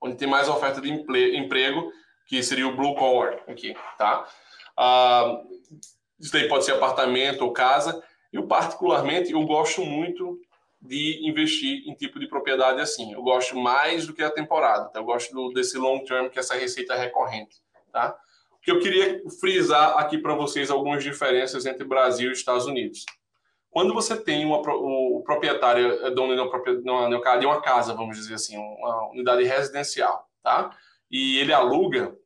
onde 0.00 0.16
tem 0.16 0.26
mais 0.26 0.48
oferta 0.48 0.80
de 0.80 0.90
emprego, 0.90 1.92
que 2.26 2.42
seria 2.42 2.66
o 2.66 2.74
blue 2.74 2.94
collar 2.96 3.40
aqui, 3.46 3.76
tá? 3.98 4.26
Uh, 4.78 5.46
isso 6.18 6.32
daí 6.32 6.48
pode 6.48 6.64
ser 6.64 6.72
apartamento 6.72 7.42
ou 7.42 7.52
casa. 7.52 8.02
Eu, 8.32 8.46
particularmente, 8.46 9.32
eu 9.32 9.44
gosto 9.44 9.84
muito 9.84 10.40
de 10.80 11.28
investir 11.28 11.86
em 11.86 11.94
tipo 11.94 12.18
de 12.18 12.26
propriedade 12.26 12.80
assim. 12.80 13.12
Eu 13.12 13.22
gosto 13.22 13.56
mais 13.56 14.06
do 14.06 14.14
que 14.14 14.22
a 14.22 14.30
temporada. 14.30 14.88
Tá? 14.88 15.00
Eu 15.00 15.04
gosto 15.04 15.32
do, 15.34 15.52
desse 15.52 15.76
long 15.76 16.02
term, 16.04 16.28
que 16.28 16.38
é 16.38 16.40
essa 16.40 16.54
receita 16.54 16.94
recorrente. 16.94 17.56
Tá? 17.92 18.16
O 18.52 18.60
que 18.60 18.70
eu 18.70 18.80
queria 18.80 19.22
frisar 19.40 19.98
aqui 19.98 20.18
para 20.18 20.34
vocês 20.34 20.70
algumas 20.70 21.02
diferenças 21.02 21.66
entre 21.66 21.84
Brasil 21.84 22.30
e 22.30 22.32
Estados 22.32 22.66
Unidos. 22.66 23.04
Quando 23.70 23.94
você 23.94 24.16
tem 24.16 24.44
uma, 24.44 24.58
o 24.58 25.22
proprietário 25.24 26.04
é 26.04 26.10
dono 26.10 26.34
de 26.34 26.40
uma, 26.40 27.38
de 27.38 27.46
uma 27.46 27.62
casa, 27.62 27.94
vamos 27.94 28.16
dizer 28.16 28.34
assim, 28.34 28.56
uma 28.56 29.10
unidade 29.10 29.44
residencial, 29.44 30.28
tá? 30.42 30.76
E 31.08 31.38
ele 31.38 31.52
aluga, 31.52 32.16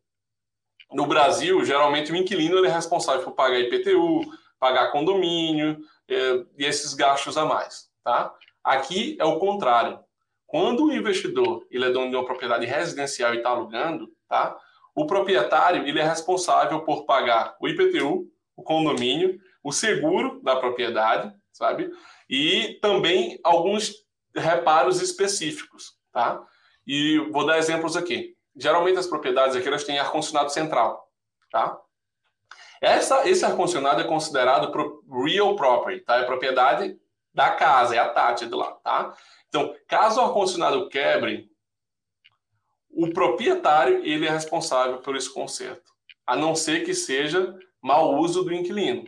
no 0.90 1.07
Brasil, 1.07 1.62
geralmente 1.64 2.11
o 2.11 2.17
inquilino 2.17 2.57
ele 2.57 2.69
é 2.69 2.71
responsável 2.71 3.23
por 3.23 3.33
pagar 3.33 3.59
IPTU, 3.59 4.23
pagar 4.59 4.90
condomínio 4.90 5.79
é, 6.09 6.45
e 6.57 6.64
esses 6.64 6.95
gastos 6.95 7.37
a 7.37 7.45
mais, 7.45 7.90
tá? 8.03 8.35
Aqui 8.64 9.16
é 9.20 9.24
o 9.24 9.38
contrário. 9.38 10.00
Quando 10.46 10.87
o 10.87 10.92
investidor 10.92 11.66
ele 11.70 11.85
é 11.85 11.90
dono 11.90 12.11
de 12.11 12.16
uma 12.16 12.24
propriedade 12.24 12.64
residencial 12.64 13.35
e 13.35 13.38
está 13.38 13.50
alugando, 13.50 14.09
tá? 14.29 14.57
O 14.94 15.07
proprietário 15.07 15.87
ele 15.87 15.98
é 15.98 16.05
responsável 16.05 16.81
por 16.83 17.05
pagar 17.05 17.57
o 17.61 17.68
IPTU, 17.68 18.27
o 18.57 18.62
condomínio, 18.62 19.38
o 19.62 19.72
seguro 19.72 20.40
da 20.42 20.57
propriedade, 20.57 21.35
sabe? 21.53 21.90
E 22.31 22.79
também 22.81 23.38
alguns 23.44 23.92
reparos 24.35 25.03
específicos, 25.03 25.98
tá? 26.12 26.42
E 26.87 27.18
vou 27.31 27.44
dar 27.44 27.59
exemplos 27.59 27.96
aqui 27.96 28.35
geralmente 28.57 28.98
as 28.98 29.07
propriedades 29.07 29.57
aqui 29.57 29.66
elas 29.66 29.85
têm 29.85 29.98
ar-condicionado 29.98 30.50
central, 30.50 31.09
tá? 31.50 31.79
Essa, 32.81 33.29
esse 33.29 33.44
ar-condicionado 33.44 34.00
é 34.00 34.05
considerado 34.05 34.70
pro 34.70 35.03
real 35.24 35.57
property, 35.57 36.00
tá? 36.00 36.16
É 36.16 36.24
propriedade 36.24 36.96
da 37.35 37.51
casa, 37.51 37.97
é 37.97 37.99
a 37.99 38.09
Tati 38.09 38.47
de 38.47 38.55
lá, 38.55 38.73
tá? 38.73 39.14
Então, 39.49 39.75
caso 39.88 40.20
o 40.20 40.25
ar-condicionado 40.25 40.88
quebre, 40.88 41.51
o 42.90 43.11
proprietário 43.11 44.05
ele 44.05 44.27
é 44.27 44.31
responsável 44.31 44.99
por 44.99 45.16
esse 45.16 45.33
conserto, 45.33 45.92
a 46.27 46.37
não 46.37 46.55
ser 46.55 46.85
que 46.85 46.94
seja 46.94 47.55
mau 47.83 48.14
uso 48.16 48.44
do 48.44 48.55
inquilino, 48.55 49.05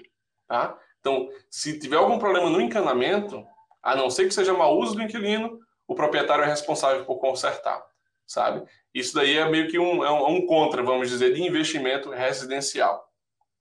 tá? 0.47 0.79
Então, 1.01 1.29
se 1.49 1.79
tiver 1.79 1.97
algum 1.97 2.19
problema 2.19 2.51
no 2.51 2.61
encanamento, 2.61 3.47
a 3.83 3.95
não 3.95 4.11
ser 4.11 4.27
que 4.27 4.35
seja 4.35 4.53
mau 4.53 4.77
uso 4.77 4.97
do 4.97 5.03
inquilino, 5.03 5.61
o 5.87 5.95
proprietário 5.95 6.43
é 6.43 6.49
responsável 6.49 7.05
por 7.05 7.19
consertar 7.19 7.87
sabe? 8.27 8.67
Isso 8.93 9.15
daí 9.15 9.39
é 9.39 9.49
meio 9.49 9.69
que 9.71 9.79
um, 9.79 10.05
é 10.05 10.11
um, 10.11 10.37
um 10.37 10.47
contra, 10.47 10.83
vamos 10.83 11.09
dizer, 11.09 11.33
de 11.33 11.43
investimento 11.43 12.11
residencial, 12.11 13.09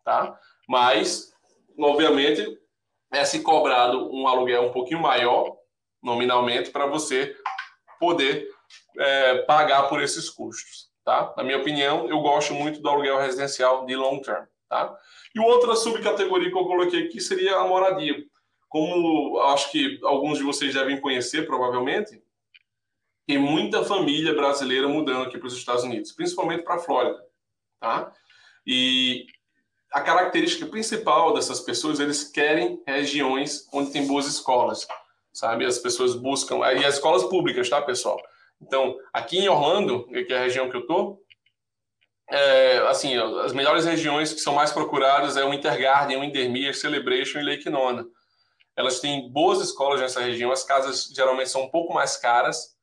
tá? 0.03 0.37
Mas, 0.67 1.31
obviamente, 1.79 2.59
é 3.15 3.25
se 3.25 3.41
cobrado 3.41 4.13
um 4.13 4.27
aluguel 4.27 4.63
um 4.63 4.71
pouquinho 4.71 4.99
maior, 4.99 5.57
nominalmente, 6.01 6.69
para 6.69 6.85
você 6.85 7.35
poder 7.99 8.47
é, 8.97 9.37
pagar 9.43 9.83
por 9.83 10.01
esses 10.01 10.29
custos, 10.29 10.89
tá? 11.03 11.33
Na 11.37 11.43
minha 11.43 11.57
opinião, 11.57 12.07
eu 12.09 12.19
gosto 12.19 12.53
muito 12.53 12.81
do 12.81 12.89
aluguel 12.89 13.19
residencial 13.19 13.85
de 13.85 13.95
long 13.95 14.21
term, 14.21 14.45
tá? 14.69 14.95
E 15.33 15.39
outra 15.39 15.75
subcategoria 15.75 16.49
que 16.49 16.57
eu 16.57 16.65
coloquei 16.65 17.05
aqui 17.05 17.19
seria 17.19 17.57
a 17.57 17.67
moradia. 17.67 18.15
Como 18.69 19.39
acho 19.41 19.71
que 19.71 19.99
alguns 20.03 20.37
de 20.37 20.43
vocês 20.43 20.73
devem 20.73 20.99
conhecer, 20.99 21.45
provavelmente, 21.45 22.21
tem 23.27 23.37
muita 23.37 23.83
família 23.83 24.33
brasileira 24.33 24.87
mudando 24.87 25.23
aqui 25.23 25.37
para 25.37 25.47
os 25.47 25.57
Estados 25.57 25.83
Unidos, 25.83 26.11
principalmente 26.11 26.63
para 26.63 26.75
a 26.75 26.79
Flórida, 26.79 27.23
tá? 27.79 28.11
E 28.65 29.25
a 29.95 30.01
característica 30.01 30.65
principal 30.65 31.33
dessas 31.33 31.61
pessoas, 31.61 32.01
eles 32.01 32.25
querem 32.25 32.83
regiões 32.85 33.65
onde 33.71 33.93
tem 33.93 34.05
boas 34.05 34.27
escolas, 34.27 34.85
sabe? 35.31 35.65
As 35.65 35.77
pessoas 35.77 36.15
buscam, 36.15 36.57
e 36.73 36.83
as 36.83 36.95
escolas 36.95 37.23
públicas, 37.23 37.69
tá, 37.69 37.81
pessoal? 37.81 38.21
Então, 38.61 38.97
aqui 39.13 39.37
em 39.39 39.47
Orlando, 39.47 40.05
que 40.07 40.33
é 40.33 40.37
a 40.37 40.41
região 40.41 40.69
que 40.69 40.75
eu 40.75 40.85
tô, 40.85 41.17
é, 42.29 42.79
assim, 42.89 43.15
as 43.15 43.53
melhores 43.53 43.85
regiões 43.85 44.33
que 44.33 44.41
são 44.41 44.53
mais 44.53 44.73
procuradas 44.73 45.37
é 45.37 45.45
o 45.45 45.53
Intergarden, 45.53 46.17
o 46.17 46.25
Indermere, 46.25 46.73
Celebration 46.73 47.39
e 47.39 47.43
Lake 47.43 47.69
Nona. 47.69 48.05
Elas 48.75 48.99
têm 48.99 49.31
boas 49.31 49.61
escolas 49.61 50.01
nessa 50.01 50.19
região, 50.19 50.51
as 50.51 50.65
casas 50.65 51.09
geralmente 51.15 51.49
são 51.49 51.63
um 51.63 51.69
pouco 51.69 51.93
mais 51.93 52.17
caras, 52.17 52.75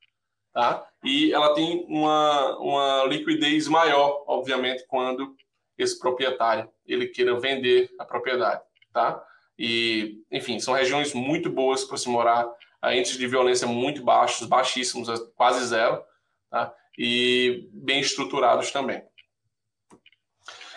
tá? 0.50 0.82
E 1.04 1.30
ela 1.30 1.52
tem 1.52 1.84
uma, 1.90 2.56
uma 2.58 3.04
liquidez 3.04 3.68
maior, 3.68 4.24
obviamente, 4.26 4.86
quando 4.88 5.36
esse 5.82 5.98
proprietário 5.98 6.68
ele 6.86 7.08
queira 7.08 7.38
vender 7.38 7.90
a 7.98 8.04
propriedade, 8.04 8.62
tá? 8.92 9.22
E, 9.58 10.22
enfim, 10.30 10.58
são 10.58 10.74
regiões 10.74 11.12
muito 11.12 11.50
boas 11.50 11.84
para 11.84 11.96
se 11.96 12.08
morar, 12.08 12.50
índices 12.92 13.18
de 13.18 13.26
violência 13.26 13.66
muito 13.66 14.02
baixos, 14.02 14.46
baixíssimos, 14.46 15.08
quase 15.36 15.64
zero, 15.66 16.02
tá? 16.50 16.74
E 16.98 17.68
bem 17.72 18.00
estruturados 18.00 18.70
também. 18.70 19.02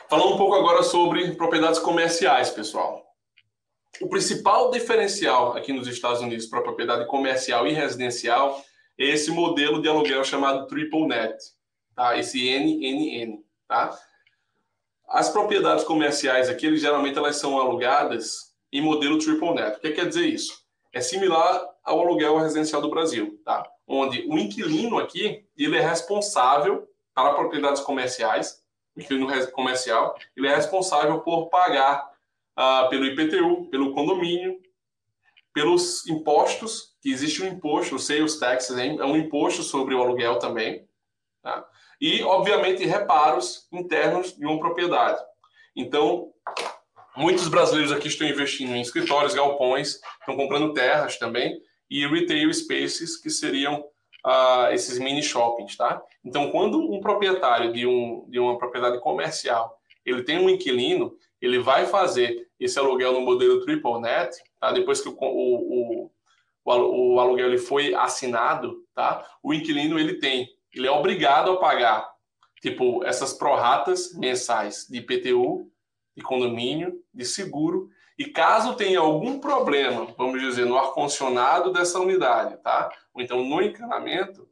Falando 0.08 0.36
um 0.36 0.38
pouco 0.38 0.56
agora 0.56 0.84
sobre 0.84 1.36
propriedades 1.36 1.80
comerciais, 1.80 2.52
pessoal. 2.52 3.04
O 4.02 4.08
principal 4.08 4.70
diferencial 4.72 5.56
aqui 5.56 5.74
nos 5.74 5.88
Estados 5.88 6.22
Unidos 6.22 6.46
para 6.46 6.62
propriedade 6.62 7.08
comercial 7.08 7.66
e 7.66 7.74
residencial 7.74 8.64
é 9.00 9.06
esse 9.06 9.32
modelo 9.32 9.82
de 9.82 9.88
aluguel 9.88 10.24
chamado 10.24 10.68
Triple 10.68 11.08
Net, 11.08 11.36
tá? 11.96 12.18
Esse 12.18 12.50
NNN, 12.50 13.44
tá? 13.68 13.98
As 15.16 15.30
propriedades 15.30 15.86
comerciais 15.86 16.50
aqui, 16.50 16.66
eles, 16.66 16.82
geralmente 16.82 17.18
elas 17.18 17.38
são 17.38 17.58
alugadas 17.58 18.54
em 18.70 18.82
modelo 18.82 19.18
Triple 19.18 19.54
Net. 19.54 19.78
O 19.78 19.80
que 19.80 19.94
quer 19.94 20.10
dizer 20.10 20.26
isso? 20.26 20.62
É 20.92 21.00
similar 21.00 21.66
ao 21.86 22.02
aluguel 22.02 22.38
residencial 22.38 22.82
do 22.82 22.90
Brasil, 22.90 23.40
tá? 23.46 23.64
Onde 23.88 24.28
o 24.28 24.38
inquilino 24.38 25.00
aqui, 25.00 25.48
ele 25.56 25.78
é 25.78 25.80
responsável 25.80 26.86
para 27.14 27.34
propriedades 27.34 27.82
comerciais 27.82 28.62
inquilino 28.98 29.28
comercial, 29.52 30.18
ele 30.36 30.48
é 30.48 30.56
responsável 30.56 31.22
por 31.22 31.48
pagar 31.48 32.12
ah, 32.54 32.88
pelo 32.90 33.06
IPTU, 33.06 33.70
pelo 33.70 33.94
condomínio, 33.94 34.62
pelos 35.54 36.06
impostos, 36.08 36.94
que 37.02 37.10
existe 37.10 37.42
um 37.42 37.48
imposto, 37.48 37.96
o 37.96 38.00
sales 38.00 38.38
tax, 38.38 38.70
é 38.70 39.06
um 39.06 39.16
imposto 39.16 39.64
sobre 39.64 39.96
o 39.96 40.02
aluguel 40.02 40.40
também, 40.40 40.86
tá? 41.42 41.66
E, 42.00 42.24
obviamente, 42.24 42.86
reparos 42.86 43.68
internos 43.72 44.36
de 44.36 44.46
uma 44.46 44.60
propriedade. 44.60 45.20
Então, 45.76 46.32
muitos 47.16 47.48
brasileiros 47.48 47.92
aqui 47.92 48.08
estão 48.08 48.28
investindo 48.28 48.76
em 48.76 48.82
escritórios, 48.82 49.34
galpões, 49.34 50.00
estão 50.20 50.36
comprando 50.36 50.74
terras 50.74 51.18
também, 51.18 51.60
e 51.90 52.06
retail 52.08 52.52
spaces, 52.54 53.18
que 53.18 53.30
seriam 53.30 53.86
uh, 54.26 54.72
esses 54.72 54.98
mini 54.98 55.22
shoppings, 55.22 55.78
tá? 55.78 56.02
Então, 56.24 56.52
quando 56.52 56.80
um 56.80 57.00
proprietário 57.00 57.72
de, 57.72 57.86
um, 57.86 58.26
de 58.30 58.40
uma 58.40 58.58
propriedade 58.58 59.00
comercial 59.00 59.80
ele 60.06 60.24
tem 60.24 60.38
um 60.38 60.50
inquilino, 60.50 61.18
ele 61.42 61.60
vai 61.60 61.88
fazer 61.88 62.48
esse 62.60 62.78
aluguel 62.78 63.14
no 63.14 63.22
modelo 63.22 63.66
triple 63.66 64.00
net, 64.00 64.38
tá? 64.60 64.72
Depois 64.72 65.02
que 65.02 65.10
o, 65.10 65.16
o, 65.20 66.06
o, 66.64 67.14
o 67.16 67.20
aluguel 67.20 67.48
ele 67.48 67.58
foi 67.58 67.94
assinado, 67.96 68.84
tá? 68.94 69.28
O 69.42 69.54
inquilino 69.54 70.00
ele 70.00 70.16
tem, 70.16 70.48
ele 70.76 70.88
é 70.88 70.92
obrigado 70.92 71.52
a 71.52 71.58
pagar 71.58 72.14
tipo 72.62 73.04
essas 73.06 73.34
prorratas 73.34 74.14
mensais 74.16 74.88
de 74.90 74.98
IPTU, 74.98 75.72
de 76.16 76.24
condomínio, 76.24 77.00
de 77.14 77.26
seguro 77.26 77.90
e 78.18 78.26
caso 78.26 78.76
tenha 78.76 79.00
algum 79.00 79.40
problema, 79.40 80.08
vamos 80.18 80.42
dizer, 80.42 80.66
no 80.66 80.78
ar-condicionado 80.78 81.72
dessa 81.74 82.00
unidade, 82.00 82.58
tá? 82.64 82.90
Ou 83.14 83.22
então 83.22 83.44
no 83.44 83.62
encanamento, 83.62 84.48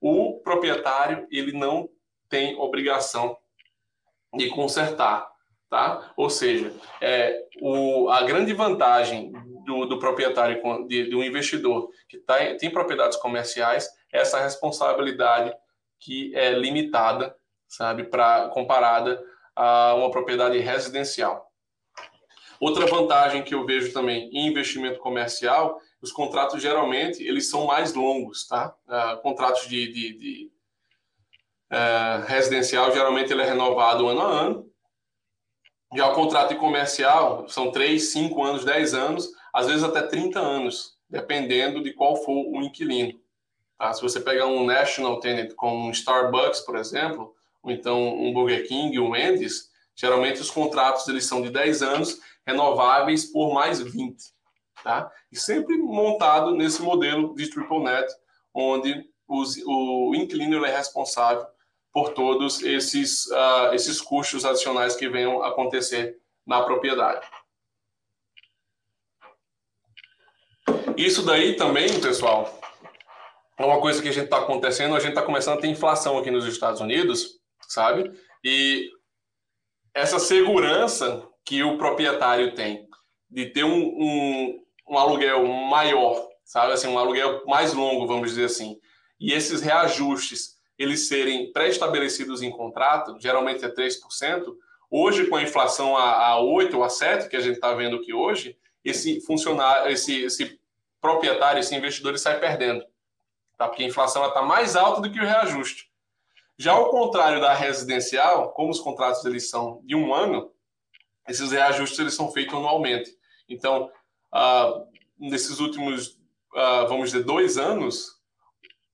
o 0.00 0.40
proprietário 0.40 1.26
ele 1.30 1.52
não 1.52 1.88
tem 2.28 2.56
obrigação 2.58 3.36
de 4.34 4.48
consertar, 4.48 5.30
tá? 5.70 6.12
Ou 6.16 6.28
seja, 6.28 6.74
é, 7.00 7.40
o, 7.62 8.08
a 8.10 8.22
grande 8.22 8.52
vantagem 8.52 9.32
do, 9.64 9.86
do 9.86 9.98
proprietário, 9.98 10.60
de, 10.88 11.08
de, 11.08 11.16
um 11.16 11.22
investidor 11.22 11.88
que 12.08 12.18
tá, 12.18 12.36
tem 12.58 12.70
propriedades 12.70 13.16
comerciais, 13.16 13.88
é 14.12 14.20
essa 14.20 14.40
responsabilidade 14.40 15.54
que 16.04 16.36
é 16.36 16.50
limitada, 16.52 17.34
sabe, 17.66 18.04
para 18.04 18.48
comparada 18.50 19.18
a 19.56 19.94
uma 19.94 20.10
propriedade 20.10 20.58
residencial. 20.58 21.50
Outra 22.60 22.86
vantagem 22.86 23.42
que 23.42 23.54
eu 23.54 23.64
vejo 23.64 23.90
também 23.92 24.28
em 24.30 24.48
investimento 24.48 24.98
comercial, 24.98 25.80
os 26.02 26.12
contratos 26.12 26.60
geralmente 26.60 27.22
eles 27.22 27.48
são 27.48 27.66
mais 27.66 27.94
longos, 27.94 28.46
tá? 28.46 28.74
Uh, 28.86 29.22
contratos 29.22 29.66
de, 29.66 29.90
de, 29.92 30.18
de 30.18 30.52
uh, 31.72 32.26
residencial 32.26 32.92
geralmente 32.92 33.32
ele 33.32 33.42
é 33.42 33.46
renovado 33.46 34.06
ano 34.06 34.20
a 34.20 34.30
ano. 34.30 34.70
Já 35.96 36.08
o 36.10 36.14
contrato 36.14 36.50
de 36.50 36.60
comercial 36.60 37.48
são 37.48 37.70
3, 37.70 38.12
5 38.12 38.44
anos, 38.44 38.64
10 38.64 38.94
anos, 38.94 39.28
às 39.54 39.68
vezes 39.68 39.82
até 39.82 40.02
30 40.02 40.38
anos, 40.38 40.98
dependendo 41.08 41.82
de 41.82 41.94
qual 41.94 42.16
for 42.16 42.32
o 42.32 42.62
inquilino. 42.62 43.23
Tá? 43.84 43.92
Se 43.92 44.00
você 44.00 44.18
pegar 44.18 44.46
um 44.46 44.64
national 44.64 45.20
tenant 45.20 45.54
como 45.56 45.88
um 45.88 45.90
Starbucks, 45.90 46.60
por 46.60 46.74
exemplo, 46.74 47.34
ou 47.62 47.70
então 47.70 48.00
um 48.18 48.32
Burger 48.32 48.66
King, 48.66 48.98
um 48.98 49.10
Wendy's, 49.10 49.68
geralmente 49.94 50.40
os 50.40 50.50
contratos 50.50 51.06
eles 51.06 51.26
são 51.26 51.42
de 51.42 51.50
10 51.50 51.82
anos 51.82 52.18
renováveis 52.46 53.26
por 53.26 53.52
mais 53.52 53.80
20. 53.80 54.16
Tá? 54.82 55.12
E 55.30 55.38
sempre 55.38 55.76
montado 55.76 56.52
nesse 56.52 56.80
modelo 56.80 57.34
de 57.34 57.50
triple 57.50 57.80
net, 57.80 58.10
onde 58.54 59.04
os, 59.28 59.54
o 59.66 60.14
inquilino 60.14 60.64
é 60.64 60.74
responsável 60.74 61.46
por 61.92 62.14
todos 62.14 62.62
esses, 62.62 63.26
uh, 63.26 63.74
esses 63.74 64.00
custos 64.00 64.46
adicionais 64.46 64.96
que 64.96 65.10
venham 65.10 65.42
acontecer 65.42 66.16
na 66.46 66.62
propriedade. 66.62 67.26
Isso 70.96 71.22
daí 71.22 71.54
também, 71.54 72.00
pessoal, 72.00 72.63
é 73.58 73.64
uma 73.64 73.80
coisa 73.80 74.02
que 74.02 74.08
a 74.08 74.12
gente 74.12 74.24
está 74.24 74.38
acontecendo, 74.38 74.96
a 74.96 75.00
gente 75.00 75.10
está 75.10 75.22
começando 75.22 75.58
a 75.58 75.60
ter 75.60 75.68
inflação 75.68 76.18
aqui 76.18 76.30
nos 76.30 76.46
Estados 76.46 76.80
Unidos, 76.80 77.38
sabe? 77.68 78.12
E 78.42 78.90
essa 79.94 80.18
segurança 80.18 81.26
que 81.44 81.62
o 81.62 81.78
proprietário 81.78 82.54
tem 82.54 82.88
de 83.30 83.46
ter 83.46 83.64
um, 83.64 83.84
um, 83.84 84.64
um 84.88 84.98
aluguel 84.98 85.46
maior, 85.46 86.28
sabe 86.44 86.72
assim, 86.72 86.88
um 86.88 86.98
aluguel 86.98 87.44
mais 87.46 87.72
longo, 87.72 88.06
vamos 88.06 88.30
dizer 88.30 88.46
assim, 88.46 88.78
e 89.20 89.32
esses 89.32 89.60
reajustes 89.60 90.54
eles 90.76 91.06
serem 91.06 91.52
pré-estabelecidos 91.52 92.42
em 92.42 92.50
contrato, 92.50 93.16
geralmente 93.20 93.64
é 93.64 93.68
3%, 93.68 93.98
hoje 94.90 95.26
com 95.26 95.36
a 95.36 95.42
inflação 95.42 95.96
a, 95.96 96.26
a 96.26 96.40
8 96.40 96.76
ou 96.76 96.82
a 96.82 96.88
7, 96.88 97.28
que 97.28 97.36
a 97.36 97.40
gente 97.40 97.54
está 97.54 97.72
vendo 97.74 97.96
aqui 97.96 98.12
hoje, 98.12 98.56
esse 98.84 99.20
funcionário, 99.20 99.92
esse, 99.92 100.22
esse 100.24 100.60
proprietário, 101.00 101.60
esse 101.60 101.74
investidor 101.74 102.10
ele 102.10 102.18
sai 102.18 102.40
perdendo, 102.40 102.84
tá? 103.56 103.68
porque 103.68 103.84
a 103.84 103.86
inflação 103.86 104.26
está 104.26 104.42
mais 104.42 104.76
alta 104.76 105.00
do 105.00 105.10
que 105.10 105.20
o 105.20 105.24
reajuste. 105.24 105.90
Já 106.56 106.72
ao 106.72 106.90
contrário 106.90 107.40
da 107.40 107.52
residencial, 107.52 108.52
como 108.52 108.70
os 108.70 108.80
contratos 108.80 109.24
eles 109.24 109.50
são 109.50 109.80
de 109.84 109.94
um 109.94 110.14
ano, 110.14 110.52
esses 111.28 111.50
reajustes 111.50 111.98
eles 111.98 112.14
são 112.14 112.30
feitos 112.30 112.54
anualmente. 112.54 113.10
Então, 113.48 113.90
uh, 114.32 114.86
nesses 115.18 115.58
últimos, 115.58 116.08
uh, 116.54 116.86
vamos 116.88 117.10
dizer, 117.10 117.24
dois 117.24 117.58
anos, 117.58 118.20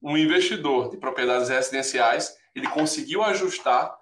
um 0.03 0.17
investidor 0.17 0.91
de 0.91 0.97
propriedades 0.97 1.49
residenciais 1.49 2.39
ele 2.55 2.69
conseguiu 2.69 3.23
ajustar 3.23 3.99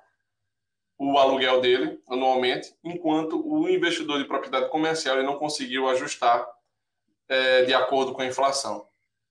o 0.97 1.17
aluguel 1.17 1.61
dele 1.61 2.01
anualmente, 2.09 2.75
enquanto 2.83 3.41
o 3.47 3.69
investidor 3.69 4.19
de 4.19 4.27
propriedade 4.27 4.69
comercial 4.69 5.17
ele 5.17 5.27
não 5.27 5.39
conseguiu 5.39 5.89
ajustar 5.89 6.47
é, 7.29 7.65
de 7.65 7.75
acordo 7.75 8.13
com 8.13 8.23
a 8.23 8.27
inflação. 8.27 8.89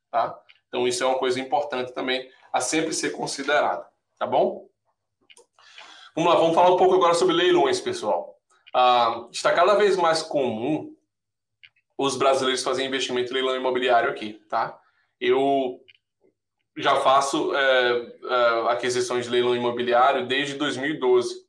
Tá? 0.10 0.40
Então, 0.68 0.88
isso 0.88 1.04
é 1.04 1.08
uma 1.08 1.20
coisa 1.20 1.40
importante 1.40 1.94
também 1.94 2.30
a 2.52 2.60
sempre 2.60 2.94
ser 2.94 3.12
considerada. 3.12 3.86
Tá 4.18 4.26
bom? 4.26 4.68
Vamos 6.16 6.34
lá, 6.34 6.40
vamos 6.40 6.56
falar 6.56 6.74
um 6.74 6.78
pouco 6.78 6.96
agora 6.96 7.14
sobre 7.14 7.36
leilões, 7.36 7.80
pessoal 7.80 8.38
ah, 8.78 9.28
está 9.32 9.52
cada 9.54 9.76
vez 9.76 9.98
mais 9.98 10.22
comum 10.22 10.96
os 11.98 12.16
brasileiros 12.16 12.64
fazerem 12.64 12.88
investimento 12.88 13.32
em 13.32 13.34
leilão 13.34 13.56
imobiliário 13.56 14.10
aqui, 14.10 14.34
tá? 14.48 14.80
Eu 15.20 15.80
já 16.78 16.98
faço 16.98 17.56
é, 17.56 18.18
é, 18.24 18.72
aquisições 18.72 19.26
de 19.26 19.32
leilão 19.32 19.56
imobiliário 19.56 20.28
desde 20.28 20.54
2012. 20.54 21.44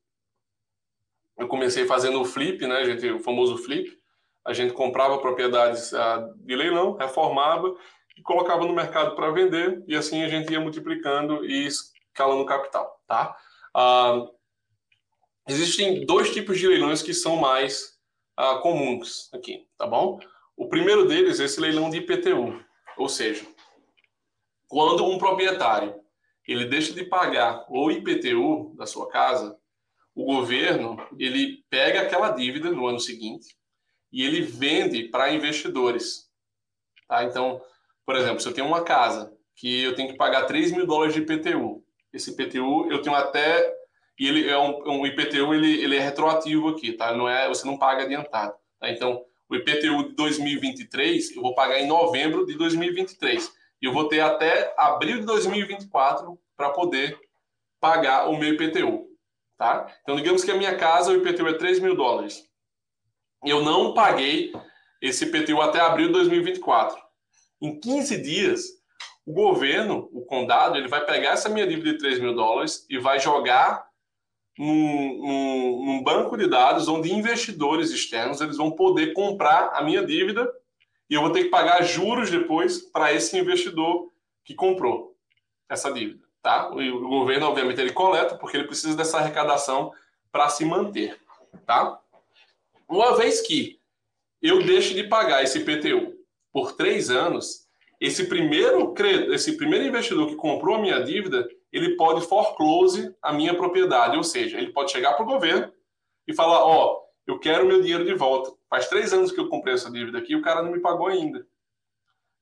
Eu 1.36 1.46
comecei 1.48 1.84
fazendo 1.84 2.18
o 2.22 2.24
flip, 2.24 2.66
né, 2.66 2.82
gente, 2.86 3.10
o 3.10 3.20
famoso 3.20 3.58
flip. 3.58 3.94
A 4.42 4.54
gente 4.54 4.72
comprava 4.72 5.18
propriedades 5.18 5.92
ah, 5.92 6.32
de 6.36 6.56
leilão, 6.56 6.96
reformava 6.96 7.76
e 8.18 8.22
colocava 8.22 8.66
no 8.66 8.74
mercado 8.74 9.14
para 9.14 9.30
vender 9.30 9.82
e 9.86 9.96
assim 9.96 10.22
a 10.22 10.28
gente 10.28 10.52
ia 10.52 10.60
multiplicando 10.60 11.44
e 11.44 11.66
escalando 11.66 12.44
capital, 12.44 13.00
tá? 13.06 13.36
Ah, 13.74 14.26
Existem 15.48 16.04
dois 16.04 16.30
tipos 16.30 16.58
de 16.58 16.68
leilões 16.68 17.00
que 17.00 17.14
são 17.14 17.36
mais 17.36 17.98
uh, 18.38 18.60
comuns 18.60 19.32
aqui, 19.32 19.66
tá 19.78 19.86
bom? 19.86 20.20
O 20.54 20.68
primeiro 20.68 21.08
deles 21.08 21.40
é 21.40 21.44
esse 21.44 21.58
leilão 21.58 21.88
de 21.88 21.96
IPTU, 21.96 22.62
ou 22.98 23.08
seja, 23.08 23.46
quando 24.66 25.06
um 25.06 25.16
proprietário 25.16 25.98
ele 26.46 26.66
deixa 26.66 26.92
de 26.92 27.02
pagar 27.02 27.64
o 27.70 27.90
IPTU 27.90 28.74
da 28.76 28.84
sua 28.84 29.08
casa, 29.08 29.58
o 30.14 30.26
governo 30.26 30.98
ele 31.18 31.64
pega 31.70 32.02
aquela 32.02 32.32
dívida 32.32 32.70
no 32.70 32.86
ano 32.86 33.00
seguinte 33.00 33.56
e 34.12 34.22
ele 34.22 34.42
vende 34.42 35.04
para 35.04 35.32
investidores. 35.32 36.30
Tá? 37.08 37.24
Então, 37.24 37.58
por 38.08 38.16
exemplo, 38.16 38.40
se 38.40 38.48
eu 38.48 38.54
tenho 38.54 38.66
uma 38.66 38.80
casa 38.80 39.30
que 39.54 39.84
eu 39.84 39.94
tenho 39.94 40.08
que 40.08 40.16
pagar 40.16 40.46
3 40.46 40.72
mil 40.72 40.86
dólares 40.86 41.12
de 41.12 41.20
IPTU, 41.20 41.84
esse 42.10 42.30
IPTU 42.30 42.90
eu 42.90 43.02
tenho 43.02 43.14
até 43.14 43.70
e 44.18 44.26
ele 44.26 44.48
é 44.48 44.56
um, 44.56 45.00
um 45.00 45.06
IPTU 45.06 45.52
ele, 45.52 45.82
ele 45.82 45.94
é 45.94 46.00
retroativo 46.00 46.70
aqui, 46.70 46.94
tá? 46.94 47.14
Não 47.14 47.28
é 47.28 47.46
você 47.48 47.66
não 47.66 47.76
paga 47.76 48.04
adiantado. 48.04 48.54
Tá? 48.80 48.88
Então, 48.88 49.22
o 49.46 49.54
IPTU 49.54 50.08
de 50.08 50.14
2023 50.14 51.36
eu 51.36 51.42
vou 51.42 51.54
pagar 51.54 51.80
em 51.80 51.86
novembro 51.86 52.46
de 52.46 52.56
2023 52.56 53.52
e 53.82 53.84
eu 53.84 53.92
vou 53.92 54.08
ter 54.08 54.20
até 54.20 54.72
abril 54.78 55.20
de 55.20 55.26
2024 55.26 56.38
para 56.56 56.70
poder 56.70 57.20
pagar 57.78 58.30
o 58.30 58.38
meu 58.38 58.54
IPTU. 58.54 59.06
Tá? 59.58 59.86
Então, 60.00 60.16
digamos 60.16 60.42
que 60.42 60.50
a 60.50 60.56
minha 60.56 60.74
casa, 60.76 61.12
o 61.12 61.16
IPTU 61.16 61.46
é 61.46 61.58
3 61.58 61.78
mil 61.80 61.94
dólares. 61.94 62.42
Eu 63.44 63.62
não 63.62 63.92
paguei 63.92 64.50
esse 64.98 65.26
IPTU 65.26 65.60
até 65.60 65.78
abril 65.78 66.06
de 66.06 66.14
2024. 66.14 67.06
Em 67.60 67.78
15 67.78 68.22
dias, 68.22 68.78
o 69.26 69.32
governo, 69.32 70.08
o 70.12 70.22
condado, 70.22 70.76
ele 70.76 70.88
vai 70.88 71.04
pegar 71.04 71.32
essa 71.32 71.48
minha 71.48 71.66
dívida 71.66 71.92
de 71.92 71.98
3 71.98 72.18
mil 72.18 72.34
dólares 72.34 72.86
e 72.88 72.98
vai 72.98 73.18
jogar 73.20 73.86
num, 74.58 75.18
num, 75.18 75.84
num, 75.84 76.02
banco 76.02 76.36
de 76.36 76.48
dados 76.48 76.88
onde 76.88 77.12
investidores 77.12 77.90
externos 77.90 78.40
eles 78.40 78.56
vão 78.56 78.70
poder 78.70 79.12
comprar 79.12 79.70
a 79.74 79.82
minha 79.82 80.04
dívida 80.04 80.50
e 81.10 81.14
eu 81.14 81.20
vou 81.20 81.30
ter 81.30 81.44
que 81.44 81.50
pagar 81.50 81.82
juros 81.82 82.30
depois 82.30 82.78
para 82.78 83.12
esse 83.12 83.38
investidor 83.38 84.10
que 84.44 84.54
comprou 84.54 85.14
essa 85.68 85.92
dívida. 85.92 86.24
Tá? 86.42 86.70
O, 86.70 86.78
o 86.78 87.08
governo, 87.08 87.46
obviamente, 87.46 87.80
ele 87.80 87.92
coleta, 87.92 88.36
porque 88.36 88.56
ele 88.56 88.66
precisa 88.66 88.96
dessa 88.96 89.18
arrecadação 89.18 89.92
para 90.32 90.48
se 90.48 90.64
manter. 90.64 91.20
Tá? 91.66 92.00
Uma 92.88 93.16
vez 93.16 93.40
que 93.40 93.78
eu 94.40 94.62
deixo 94.62 94.94
de 94.94 95.04
pagar 95.04 95.42
esse 95.42 95.58
IPTU 95.58 96.17
por 96.58 96.72
três 96.72 97.08
anos, 97.08 97.68
esse 98.00 98.26
primeiro, 98.26 98.92
esse 99.32 99.56
primeiro 99.56 99.86
investidor 99.86 100.26
que 100.26 100.34
comprou 100.34 100.74
a 100.74 100.80
minha 100.80 101.00
dívida, 101.04 101.48
ele 101.72 101.96
pode 101.96 102.26
foreclose 102.26 103.14
a 103.22 103.32
minha 103.32 103.54
propriedade, 103.54 104.16
ou 104.16 104.24
seja, 104.24 104.58
ele 104.58 104.72
pode 104.72 104.90
chegar 104.90 105.12
para 105.12 105.24
o 105.24 105.28
governo 105.28 105.72
e 106.26 106.34
falar, 106.34 106.64
ó, 106.64 106.84
oh, 106.84 107.00
eu 107.28 107.38
quero 107.38 107.64
meu 107.64 107.80
dinheiro 107.80 108.04
de 108.04 108.14
volta. 108.14 108.50
Faz 108.68 108.88
três 108.88 109.12
anos 109.12 109.30
que 109.30 109.38
eu 109.38 109.48
comprei 109.48 109.74
essa 109.74 109.88
dívida 109.88 110.18
aqui 110.18 110.32
e 110.32 110.36
o 110.36 110.42
cara 110.42 110.60
não 110.60 110.72
me 110.72 110.80
pagou 110.80 111.06
ainda. 111.06 111.46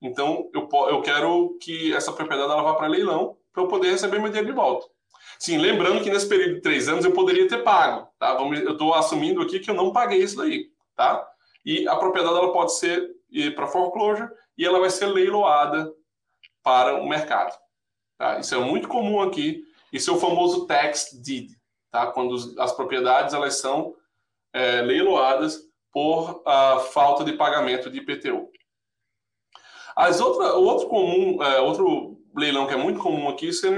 Então, 0.00 0.48
eu, 0.54 0.66
eu 0.88 1.02
quero 1.02 1.58
que 1.60 1.92
essa 1.92 2.10
propriedade 2.10 2.50
ela 2.50 2.62
vá 2.62 2.74
para 2.74 2.86
leilão 2.86 3.36
para 3.52 3.62
eu 3.64 3.68
poder 3.68 3.90
receber 3.90 4.18
meu 4.18 4.28
dinheiro 4.28 4.48
de 4.48 4.54
volta. 4.54 4.86
Sim, 5.38 5.58
lembrando 5.58 6.02
que 6.02 6.08
nesse 6.10 6.26
período 6.26 6.54
de 6.54 6.60
três 6.62 6.88
anos 6.88 7.04
eu 7.04 7.12
poderia 7.12 7.46
ter 7.46 7.62
pago, 7.62 8.08
tá? 8.18 8.32
Vamos, 8.32 8.60
eu 8.60 8.72
estou 8.72 8.94
assumindo 8.94 9.42
aqui 9.42 9.60
que 9.60 9.70
eu 9.70 9.74
não 9.74 9.92
paguei 9.92 10.22
isso 10.22 10.38
daí, 10.38 10.70
tá? 10.94 11.26
E 11.66 11.86
a 11.86 11.96
propriedade 11.96 12.38
ela 12.38 12.52
pode 12.52 12.78
ser 12.78 13.15
para 13.54 13.66
foreclosure 13.66 14.30
e 14.56 14.64
ela 14.64 14.80
vai 14.80 14.90
ser 14.90 15.06
leiloada 15.06 15.92
para 16.62 17.00
o 17.00 17.08
mercado. 17.08 17.56
Tá? 18.18 18.38
Isso 18.38 18.54
é 18.54 18.58
muito 18.58 18.88
comum 18.88 19.20
aqui. 19.20 19.64
Isso 19.92 20.10
é 20.10 20.14
o 20.14 20.18
famoso 20.18 20.66
tax 20.66 21.12
deed, 21.22 21.52
tá? 21.90 22.08
Quando 22.08 22.34
as 22.60 22.72
propriedades 22.72 23.34
elas 23.34 23.60
são 23.60 23.94
é, 24.52 24.80
leiloadas 24.82 25.60
por 25.92 26.42
a 26.44 26.80
falta 26.80 27.24
de 27.24 27.32
pagamento 27.32 27.90
de 27.90 27.98
IPTU. 27.98 28.50
As 29.94 30.20
outra, 30.20 30.54
outro 30.54 30.88
comum, 30.88 31.42
é, 31.42 31.60
outro 31.60 32.20
leilão 32.36 32.66
que 32.66 32.74
é 32.74 32.76
muito 32.76 33.00
comum 33.00 33.28
aqui 33.28 33.52
são 33.52 33.72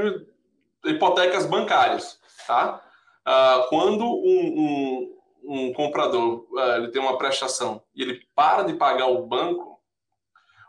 hipotecas 0.85 1.47
bancárias, 1.47 2.19
tá? 2.47 2.83
Ah, 3.25 3.67
quando 3.69 4.05
um, 4.05 4.59
um, 4.59 5.18
um 5.49 5.73
comprador 5.73 6.47
ah, 6.59 6.77
ele 6.77 6.89
tem 6.89 7.01
uma 7.01 7.17
prestação 7.17 7.83
e 7.95 8.03
ele 8.03 8.21
para 8.35 8.63
de 8.65 8.75
pagar 8.75 9.07
o 9.07 9.27
banco, 9.27 9.81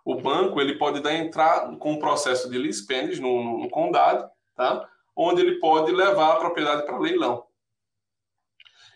o 0.06 0.16
banco 0.16 0.62
ele 0.62 0.78
pode 0.78 1.02
dar 1.02 1.14
entrar 1.14 1.76
com 1.78 1.92
um 1.92 2.00
processo 2.00 2.50
de 2.50 2.58
lease 2.58 2.88
no, 3.22 3.44
no, 3.44 3.60
no 3.60 3.70
condado, 3.70 4.30
tá? 4.56 4.88
Onde 5.16 5.42
ele 5.42 5.60
pode 5.60 5.92
levar 5.92 6.34
a 6.34 6.36
propriedade 6.38 6.86
para 6.86 6.98
leilão. 6.98 7.46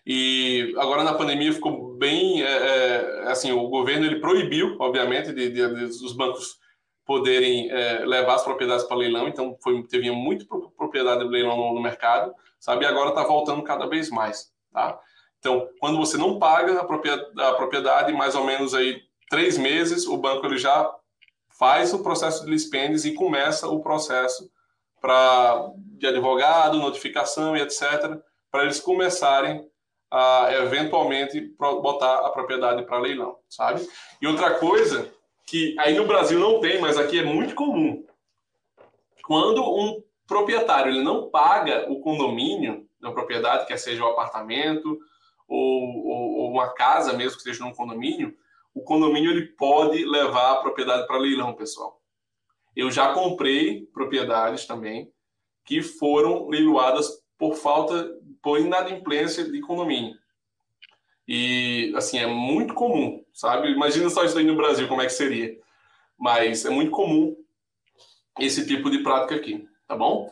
E 0.06 0.74
agora 0.78 1.04
na 1.04 1.14
pandemia 1.14 1.52
ficou 1.52 1.94
bem, 1.94 2.42
é, 2.42 2.46
é, 2.46 3.22
assim, 3.30 3.52
o 3.52 3.68
governo 3.68 4.04
ele 4.06 4.20
proibiu, 4.20 4.76
obviamente, 4.78 5.32
de, 5.32 5.50
de, 5.50 5.74
de 5.74 5.84
os 5.84 6.12
bancos 6.14 6.58
poderem 7.06 7.70
é, 7.70 8.04
levar 8.04 8.34
as 8.34 8.44
propriedades 8.44 8.84
para 8.84 8.96
leilão, 8.96 9.28
então 9.28 9.56
foi, 9.62 9.82
teve 9.86 10.10
muito 10.10 10.46
propriedade 10.76 11.22
de 11.22 11.30
leilão 11.30 11.56
no, 11.56 11.74
no 11.74 11.82
mercado, 11.82 12.34
sabe? 12.58 12.84
E 12.84 12.88
agora 12.88 13.10
está 13.10 13.22
voltando 13.24 13.62
cada 13.62 13.86
vez 13.86 14.10
mais, 14.10 14.52
tá? 14.72 14.98
Então, 15.44 15.68
quando 15.78 15.98
você 15.98 16.16
não 16.16 16.38
paga 16.38 16.80
a 16.80 17.52
propriedade, 17.52 18.14
mais 18.14 18.34
ou 18.34 18.44
menos 18.44 18.72
aí 18.72 19.02
três 19.28 19.58
meses, 19.58 20.06
o 20.06 20.16
banco 20.16 20.46
ele 20.46 20.56
já 20.56 20.90
faz 21.58 21.92
o 21.92 22.02
processo 22.02 22.46
de 22.46 22.50
lispendes 22.50 23.04
e 23.04 23.12
começa 23.12 23.68
o 23.68 23.82
processo 23.82 24.50
para 25.02 25.70
de 25.76 26.06
advogado, 26.06 26.78
notificação 26.78 27.54
e 27.54 27.60
etc, 27.60 28.18
para 28.50 28.62
eles 28.62 28.80
começarem 28.80 29.68
a 30.10 30.48
eventualmente 30.50 31.38
botar 31.58 32.20
a 32.20 32.30
propriedade 32.30 32.82
para 32.86 32.98
leilão, 32.98 33.36
sabe? 33.50 33.86
E 34.22 34.26
outra 34.26 34.54
coisa 34.54 35.12
que 35.46 35.76
aí 35.78 35.94
no 35.94 36.06
Brasil 36.06 36.40
não 36.40 36.58
tem, 36.58 36.80
mas 36.80 36.96
aqui 36.96 37.18
é 37.18 37.24
muito 37.24 37.54
comum. 37.54 38.02
Quando 39.22 39.62
um 39.62 40.02
proprietário 40.26 40.90
ele 40.90 41.04
não 41.04 41.28
paga 41.28 41.84
o 41.92 42.00
condomínio 42.00 42.88
da 42.98 43.12
propriedade, 43.12 43.66
quer 43.66 43.76
seja 43.76 44.02
o 44.02 44.08
apartamento 44.08 44.98
ou, 45.46 46.06
ou, 46.06 46.32
ou, 46.38 46.50
uma 46.50 46.72
casa 46.72 47.12
mesmo 47.12 47.32
que 47.32 47.38
esteja 47.38 47.64
num 47.64 47.74
condomínio, 47.74 48.36
o 48.74 48.82
condomínio 48.82 49.30
ele 49.30 49.46
pode 49.48 50.04
levar 50.04 50.52
a 50.52 50.56
propriedade 50.56 51.06
para 51.06 51.18
leilão, 51.18 51.54
pessoal. 51.54 52.00
Eu 52.74 52.90
já 52.90 53.12
comprei 53.12 53.86
propriedades 53.86 54.66
também 54.66 55.12
que 55.64 55.80
foram 55.82 56.48
leiloadas 56.48 57.22
por 57.38 57.54
falta 57.54 58.10
por 58.42 58.60
inadimplência 58.60 59.50
de 59.50 59.60
condomínio. 59.60 60.16
E, 61.26 61.92
assim, 61.96 62.18
é 62.18 62.26
muito 62.26 62.74
comum, 62.74 63.24
sabe? 63.32 63.70
Imagina 63.70 64.10
só 64.10 64.24
isso 64.24 64.36
aí 64.36 64.44
no 64.44 64.56
Brasil, 64.56 64.86
como 64.86 65.00
é 65.00 65.06
que 65.06 65.12
seria. 65.12 65.58
Mas 66.18 66.64
é 66.64 66.70
muito 66.70 66.90
comum 66.90 67.34
esse 68.38 68.66
tipo 68.66 68.90
de 68.90 68.98
prática 68.98 69.36
aqui, 69.36 69.66
tá 69.86 69.96
bom? 69.96 70.30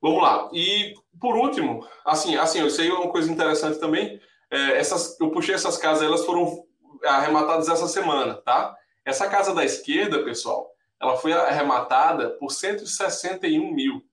Vamos 0.00 0.20
lá. 0.20 0.50
E, 0.52 0.94
por 1.20 1.36
último, 1.36 1.86
assim, 2.04 2.34
assim 2.36 2.58
eu 2.58 2.70
sei 2.70 2.90
uma 2.90 3.08
coisa 3.08 3.30
interessante 3.30 3.78
também. 3.78 4.20
É, 4.52 4.78
essas, 4.78 5.18
eu 5.18 5.30
puxei 5.30 5.54
essas 5.54 5.76
casas, 5.76 6.04
elas 6.04 6.24
foram 6.24 6.64
arrematadas 7.04 7.68
essa 7.68 7.88
semana, 7.88 8.34
tá? 8.34 8.76
Essa 9.04 9.28
casa 9.28 9.52
da 9.52 9.64
esquerda, 9.64 10.22
pessoal, 10.22 10.70
ela 11.00 11.16
foi 11.16 11.32
arrematada 11.32 12.30
por 12.38 12.52
161 12.52 13.72
mil. 13.72 14.06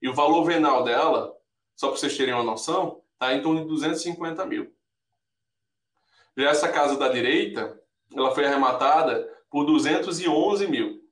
E 0.00 0.08
o 0.08 0.14
valor 0.14 0.44
venal 0.44 0.84
dela 0.84 1.34
só 1.76 1.88
para 1.88 1.96
vocês 1.98 2.16
terem 2.16 2.34
uma 2.34 2.42
noção, 2.42 3.02
está 3.14 3.34
em 3.34 3.42
torno 3.42 3.62
de 3.62 3.68
250 3.68 4.46
mil. 4.46 4.72
Já 6.36 6.50
essa 6.50 6.68
casa 6.68 6.96
da 6.96 7.08
direita, 7.08 7.80
ela 8.14 8.34
foi 8.34 8.44
arrematada 8.44 9.28
por 9.50 9.64
211 9.64 10.66
mil. 10.68 11.02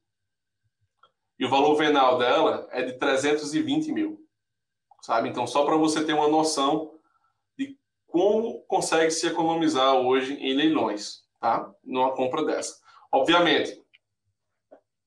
E 1.39 1.45
o 1.45 1.49
valor 1.49 1.75
venal 1.75 2.19
dela 2.19 2.69
é 2.71 2.83
de 2.83 2.93
320 2.99 3.93
mil. 3.93 4.25
Sabe? 5.01 5.29
Então, 5.29 5.47
só 5.47 5.65
para 5.65 5.77
você 5.77 6.05
ter 6.05 6.13
uma 6.13 6.29
noção 6.29 6.92
como 8.13 8.61
consegue 8.67 9.11
se 9.11 9.27
economizar 9.27 9.95
hoje 9.95 10.35
em 10.35 10.55
leilões, 10.55 11.23
tá? 11.41 11.73
Numa 11.83 12.13
compra 12.13 12.45
dessa. 12.45 12.79
Obviamente, 13.11 13.83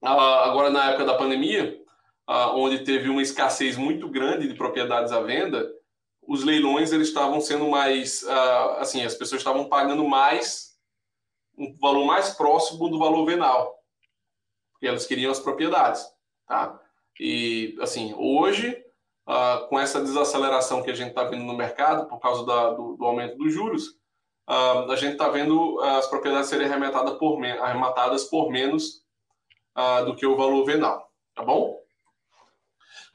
agora 0.02 0.72
na 0.72 0.90
época 0.90 1.06
da 1.06 1.16
pandemia, 1.16 1.80
onde 2.56 2.84
teve 2.84 3.08
uma 3.08 3.22
escassez 3.22 3.78
muito 3.78 4.10
grande 4.10 4.48
de 4.48 4.56
propriedades 4.56 5.12
à 5.12 5.22
venda, 5.22 5.72
os 6.28 6.44
leilões 6.44 6.92
eles 6.92 7.10
estavam 7.10 7.40
sendo 7.40 7.70
mais, 7.70 8.24
assim, 8.80 9.04
as 9.04 9.14
pessoas 9.14 9.42
estavam 9.42 9.70
pagando 9.70 10.04
mais, 10.08 10.76
um 11.56 11.78
valor 11.78 12.06
mais 12.06 12.32
próximo 12.32 12.90
do 12.90 12.98
valor 12.98 13.24
venal, 13.26 13.80
porque 14.72 14.88
elas 14.88 15.06
queriam 15.06 15.32
as 15.32 15.40
propriedades, 15.40 16.04
tá? 16.48 16.82
E, 17.20 17.78
assim, 17.80 18.16
hoje, 18.18 18.84
uh, 19.28 19.68
com 19.68 19.80
essa 19.80 20.02
desaceleração 20.02 20.82
que 20.84 20.92
a 20.92 20.96
gente 20.96 21.10
está 21.10 21.24
vendo 21.24 21.44
no 21.44 21.56
mercado, 21.56 22.08
por 22.08 22.20
causa 22.20 22.46
da, 22.46 22.72
do, 22.72 22.96
do, 22.96 23.06
aumento 23.06 23.38
dos 23.38 23.54
juros, 23.54 23.90
uh, 24.50 24.92
a 24.92 24.96
gente 24.96 25.14
está 25.14 25.30
vendo 25.30 25.80
as 25.82 26.08
propriedades 26.08 26.50
serem 26.50 26.68
arrematadas 26.68 27.18
por, 27.18 27.44
arrematadas 27.44 28.26
por 28.26 28.52
menos 28.52 29.04
uh, 29.78 30.06
do 30.06 30.16
que 30.16 30.26
o 30.26 30.36
valor 30.36 30.66
venal, 30.66 31.12
tá 31.36 31.44
bom? 31.44 31.86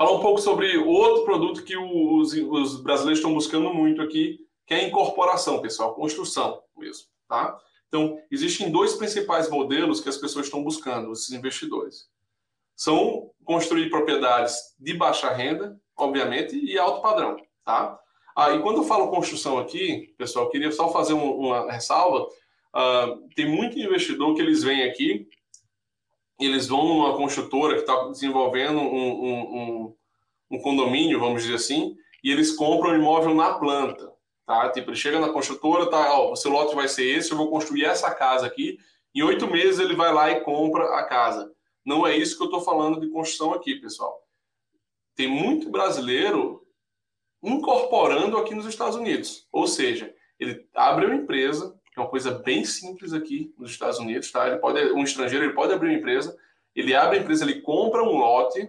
falar 0.00 0.12
um 0.12 0.20
pouco 0.20 0.40
sobre 0.40 0.78
outro 0.78 1.26
produto 1.26 1.62
que 1.62 1.76
os, 1.76 2.32
os 2.32 2.80
brasileiros 2.80 3.18
estão 3.18 3.34
buscando 3.34 3.74
muito 3.74 4.00
aqui, 4.00 4.38
que 4.66 4.72
é 4.72 4.78
a 4.78 4.84
incorporação, 4.84 5.60
pessoal, 5.60 5.94
construção 5.94 6.62
mesmo, 6.74 7.04
tá? 7.28 7.58
Então, 7.86 8.18
existem 8.30 8.70
dois 8.70 8.94
principais 8.94 9.50
modelos 9.50 10.00
que 10.00 10.08
as 10.08 10.16
pessoas 10.16 10.46
estão 10.46 10.64
buscando, 10.64 11.12
esses 11.12 11.30
investidores. 11.32 12.08
São 12.74 13.30
construir 13.44 13.90
propriedades 13.90 14.56
de 14.78 14.94
baixa 14.94 15.28
renda, 15.28 15.78
obviamente, 16.04 16.56
e 16.56 16.78
alto 16.78 17.02
padrão, 17.02 17.36
tá? 17.64 17.98
Ah, 18.36 18.52
e 18.52 18.62
quando 18.62 18.78
eu 18.78 18.84
falo 18.84 19.10
construção 19.10 19.58
aqui, 19.58 20.14
pessoal, 20.16 20.48
queria 20.48 20.70
só 20.72 20.90
fazer 20.90 21.14
um, 21.14 21.30
uma 21.30 21.70
ressalva. 21.70 22.26
Uh, 22.74 23.28
tem 23.34 23.48
muito 23.48 23.78
investidor 23.78 24.34
que 24.34 24.40
eles 24.40 24.62
vêm 24.62 24.84
aqui, 24.84 25.28
eles 26.38 26.68
vão 26.68 26.86
numa 26.86 27.16
construtora 27.16 27.74
que 27.74 27.80
está 27.80 28.08
desenvolvendo 28.08 28.78
um, 28.78 29.24
um, 29.24 29.40
um, 29.40 29.96
um, 30.52 30.58
condomínio, 30.62 31.20
vamos 31.20 31.42
dizer 31.42 31.56
assim, 31.56 31.96
e 32.24 32.30
eles 32.30 32.52
compram 32.52 32.92
o 32.92 32.94
imóvel 32.94 33.34
na 33.34 33.54
planta. 33.54 34.10
Tá? 34.46 34.70
Tipo, 34.70 34.90
ele 34.90 34.96
chega 34.96 35.20
na 35.20 35.28
construtora, 35.28 35.90
tá, 35.90 36.12
ó, 36.14 36.32
o 36.32 36.36
seu 36.36 36.50
lote 36.50 36.74
vai 36.74 36.88
ser 36.88 37.04
esse, 37.04 37.30
eu 37.30 37.36
vou 37.36 37.50
construir 37.50 37.84
essa 37.84 38.10
casa 38.14 38.46
aqui. 38.46 38.78
Em 39.14 39.22
oito 39.22 39.46
meses 39.48 39.80
ele 39.80 39.94
vai 39.94 40.12
lá 40.12 40.30
e 40.30 40.40
compra 40.40 40.84
a 40.96 41.04
casa. 41.04 41.52
Não 41.84 42.06
é 42.06 42.16
isso 42.16 42.36
que 42.36 42.42
eu 42.42 42.46
estou 42.46 42.60
falando 42.60 43.00
de 43.00 43.10
construção 43.10 43.52
aqui, 43.52 43.74
pessoal. 43.76 44.19
Tem 45.14 45.28
muito 45.28 45.70
brasileiro 45.70 46.66
incorporando 47.42 48.36
aqui 48.36 48.54
nos 48.54 48.66
Estados 48.66 48.96
Unidos. 48.96 49.46
Ou 49.52 49.66
seja, 49.66 50.14
ele 50.38 50.66
abre 50.74 51.06
uma 51.06 51.14
empresa, 51.14 51.78
que 51.92 51.98
é 51.98 52.02
uma 52.02 52.10
coisa 52.10 52.30
bem 52.30 52.64
simples 52.64 53.12
aqui 53.12 53.54
nos 53.58 53.70
Estados 53.70 53.98
Unidos, 53.98 54.30
tá? 54.30 54.46
Ele 54.48 54.58
pode, 54.58 54.80
um 54.92 55.02
estrangeiro 55.02 55.44
ele 55.44 55.54
pode 55.54 55.72
abrir 55.72 55.88
uma 55.88 55.98
empresa, 55.98 56.36
ele 56.74 56.94
abre 56.94 57.18
a 57.18 57.20
empresa, 57.20 57.44
ele 57.44 57.60
compra 57.62 58.02
um 58.02 58.16
lote, 58.16 58.68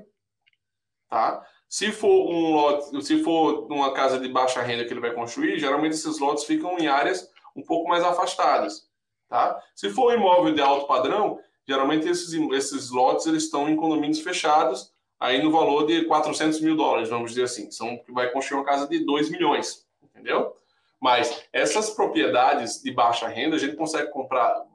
tá? 1.10 1.46
Se 1.70 1.92
for 1.92 2.30
um 2.30 2.52
lote, 2.52 3.04
se 3.04 3.24
for 3.24 3.72
uma 3.72 3.94
casa 3.94 4.20
de 4.20 4.28
baixa 4.28 4.62
renda 4.62 4.84
que 4.84 4.92
ele 4.92 5.00
vai 5.00 5.14
construir, 5.14 5.58
geralmente 5.60 5.94
esses 5.94 6.20
lotes 6.20 6.44
ficam 6.44 6.78
em 6.78 6.88
áreas 6.88 7.30
um 7.56 7.64
pouco 7.64 7.88
mais 7.88 8.04
afastadas, 8.04 8.90
tá? 9.30 9.62
Se 9.76 9.90
for 9.90 10.12
um 10.12 10.16
imóvel 10.16 10.54
de 10.54 10.62
alto 10.62 10.88
padrão, 10.88 11.40
geralmente 11.68 12.08
esses, 12.08 12.34
esses 12.52 12.90
lotes 12.90 13.26
eles 13.26 13.44
estão 13.44 13.70
em 13.70 13.76
condomínios 13.76 14.20
fechados, 14.20 14.91
aí 15.22 15.42
no 15.42 15.52
valor 15.52 15.86
de 15.86 16.04
400 16.06 16.60
mil 16.62 16.76
dólares, 16.76 17.10
vamos 17.10 17.30
dizer 17.30 17.44
assim. 17.44 17.70
São 17.70 17.96
que 18.00 18.12
vai 18.12 18.32
construir 18.32 18.58
uma 18.58 18.66
casa 18.66 18.88
de 18.88 19.06
2 19.06 19.30
milhões, 19.30 19.88
entendeu? 20.04 20.58
Mas 21.00 21.44
essas 21.54 21.92
propriedades 21.92 22.82
de 22.82 22.92
baixa 22.92 23.28
renda, 23.28 23.56
a 23.56 23.60
gente 23.60 23.76
consegue 23.76 24.10
comprar, 24.12 24.66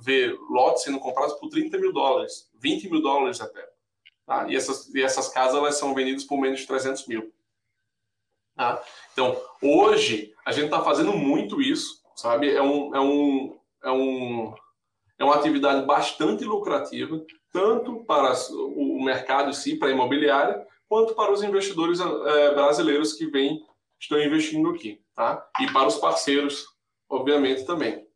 ver 0.00 0.36
lotes 0.50 0.82
sendo 0.82 0.98
comprados 0.98 1.34
por 1.34 1.48
30 1.48 1.78
mil 1.78 1.92
dólares, 1.92 2.50
20 2.58 2.90
mil 2.90 3.00
dólares 3.00 3.40
até. 3.40 3.64
Tá? 4.26 4.48
E, 4.48 4.56
essas, 4.56 4.92
e 4.92 5.00
essas 5.00 5.28
casas 5.28 5.56
elas 5.56 5.78
são 5.78 5.94
vendidas 5.94 6.24
por 6.24 6.38
menos 6.38 6.60
de 6.60 6.66
300 6.66 7.06
mil. 7.06 7.32
Tá? 8.56 8.82
Então, 9.12 9.40
hoje, 9.62 10.34
a 10.44 10.50
gente 10.50 10.64
está 10.64 10.82
fazendo 10.82 11.12
muito 11.12 11.62
isso, 11.62 12.02
sabe? 12.16 12.52
É, 12.52 12.62
um, 12.62 12.94
é, 12.94 13.00
um, 13.00 13.58
é, 13.84 13.90
um, 13.90 14.54
é 15.18 15.24
uma 15.24 15.36
atividade 15.36 15.86
bastante 15.86 16.44
lucrativa, 16.44 17.24
tanto 17.52 18.04
para 18.04 18.32
o 18.50 19.04
mercado 19.04 19.50
em 19.50 19.52
si, 19.52 19.76
para 19.76 19.88
a 19.88 19.92
imobiliária, 19.92 20.66
quanto 20.88 21.14
para 21.14 21.32
os 21.32 21.42
investidores 21.42 22.00
é, 22.00 22.54
brasileiros 22.54 23.12
que 23.12 23.26
vêm, 23.26 23.64
estão 24.00 24.20
investindo 24.20 24.70
aqui, 24.70 25.00
tá? 25.14 25.46
E 25.60 25.70
para 25.70 25.86
os 25.86 25.96
parceiros, 25.96 26.66
obviamente, 27.08 27.64
também. 27.64 28.06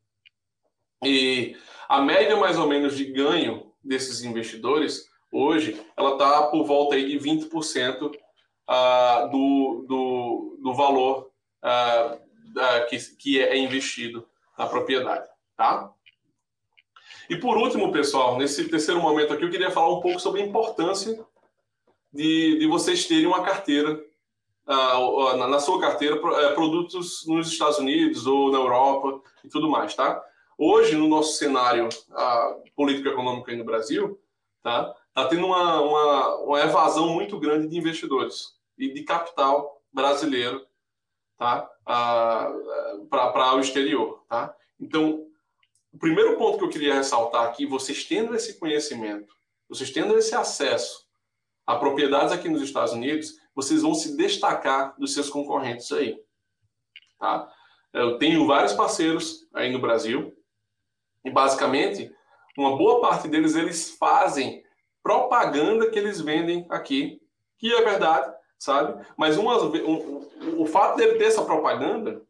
E 1.04 1.56
a 1.88 2.00
média, 2.00 2.36
mais 2.36 2.58
ou 2.58 2.66
menos, 2.66 2.96
de 2.96 3.04
ganho 3.04 3.72
desses 3.84 4.22
investidores, 4.22 5.08
hoje, 5.30 5.80
ela 5.96 6.12
está 6.12 6.48
por 6.48 6.64
volta 6.64 6.96
aí 6.96 7.06
de 7.06 7.18
20% 7.18 8.02
uh, 8.02 8.18
ah, 8.66 9.28
do, 9.30 9.84
do, 9.86 10.58
do 10.62 10.74
valor 10.74 11.30
uh, 11.62 12.86
que, 12.88 12.98
que 13.16 13.40
é 13.40 13.56
investido 13.56 14.26
na 14.58 14.66
propriedade, 14.66 15.28
tá? 15.56 15.92
E 17.28 17.36
por 17.36 17.56
último, 17.56 17.90
pessoal, 17.90 18.38
nesse 18.38 18.68
terceiro 18.68 19.00
momento 19.00 19.32
aqui, 19.32 19.44
eu 19.44 19.50
queria 19.50 19.70
falar 19.70 19.92
um 19.92 20.00
pouco 20.00 20.20
sobre 20.20 20.42
a 20.42 20.46
importância 20.46 21.24
de, 22.12 22.58
de 22.58 22.66
vocês 22.66 23.04
terem 23.04 23.26
uma 23.26 23.42
carteira, 23.42 24.00
uh, 24.66 25.36
na, 25.36 25.48
na, 25.48 25.58
sua 25.58 25.80
carteira, 25.80 26.16
uh, 26.16 26.54
produtos 26.54 27.26
nos 27.26 27.48
Estados 27.48 27.78
Unidos 27.78 28.26
ou 28.26 28.52
na 28.52 28.58
Europa 28.58 29.20
e 29.44 29.48
tudo 29.48 29.68
mais, 29.68 29.94
tá? 29.94 30.22
Hoje, 30.56 30.94
no 30.94 31.08
nosso 31.08 31.36
cenário 31.36 31.88
uh, 31.88 32.70
político-econômico 32.76 33.50
aí 33.50 33.56
no 33.56 33.64
Brasil, 33.64 34.20
tá? 34.62 34.94
Tá 35.12 35.26
tendo 35.26 35.46
uma, 35.46 35.80
uma, 35.80 36.36
uma 36.36 36.60
evasão 36.60 37.08
muito 37.08 37.38
grande 37.40 37.68
de 37.68 37.76
investidores 37.76 38.54
e 38.78 38.92
de 38.92 39.02
capital 39.02 39.82
brasileiro, 39.92 40.64
tá? 41.36 41.68
Para 43.10 43.54
o 43.54 43.60
exterior, 43.60 44.22
tá? 44.28 44.54
Então, 44.80 45.26
o 45.96 45.98
primeiro 45.98 46.36
ponto 46.36 46.58
que 46.58 46.64
eu 46.64 46.68
queria 46.68 46.94
ressaltar 46.94 47.46
aqui, 47.46 47.64
vocês 47.64 48.04
tendo 48.04 48.34
esse 48.36 48.58
conhecimento, 48.58 49.34
vocês 49.66 49.90
tendo 49.90 50.14
esse 50.18 50.34
acesso 50.34 51.06
a 51.66 51.74
propriedades 51.76 52.34
aqui 52.34 52.50
nos 52.50 52.60
Estados 52.60 52.92
Unidos, 52.92 53.40
vocês 53.54 53.80
vão 53.80 53.94
se 53.94 54.14
destacar 54.14 54.94
dos 54.98 55.14
seus 55.14 55.30
concorrentes 55.30 55.90
aí. 55.92 56.22
Tá? 57.18 57.50
Eu 57.94 58.18
tenho 58.18 58.46
vários 58.46 58.74
parceiros 58.74 59.48
aí 59.54 59.72
no 59.72 59.80
Brasil 59.80 60.36
e 61.24 61.30
basicamente 61.30 62.14
uma 62.58 62.76
boa 62.76 63.00
parte 63.00 63.26
deles 63.26 63.56
eles 63.56 63.96
fazem 63.96 64.62
propaganda 65.02 65.90
que 65.90 65.98
eles 65.98 66.20
vendem 66.20 66.66
aqui, 66.68 67.22
que 67.56 67.72
é 67.72 67.82
verdade, 67.82 68.34
sabe? 68.58 69.02
Mas 69.16 69.38
uma, 69.38 69.56
um, 69.62 70.28
o 70.58 70.66
fato 70.66 70.98
dele 70.98 71.16
ter 71.16 71.24
essa 71.24 71.42
propaganda, 71.42 72.20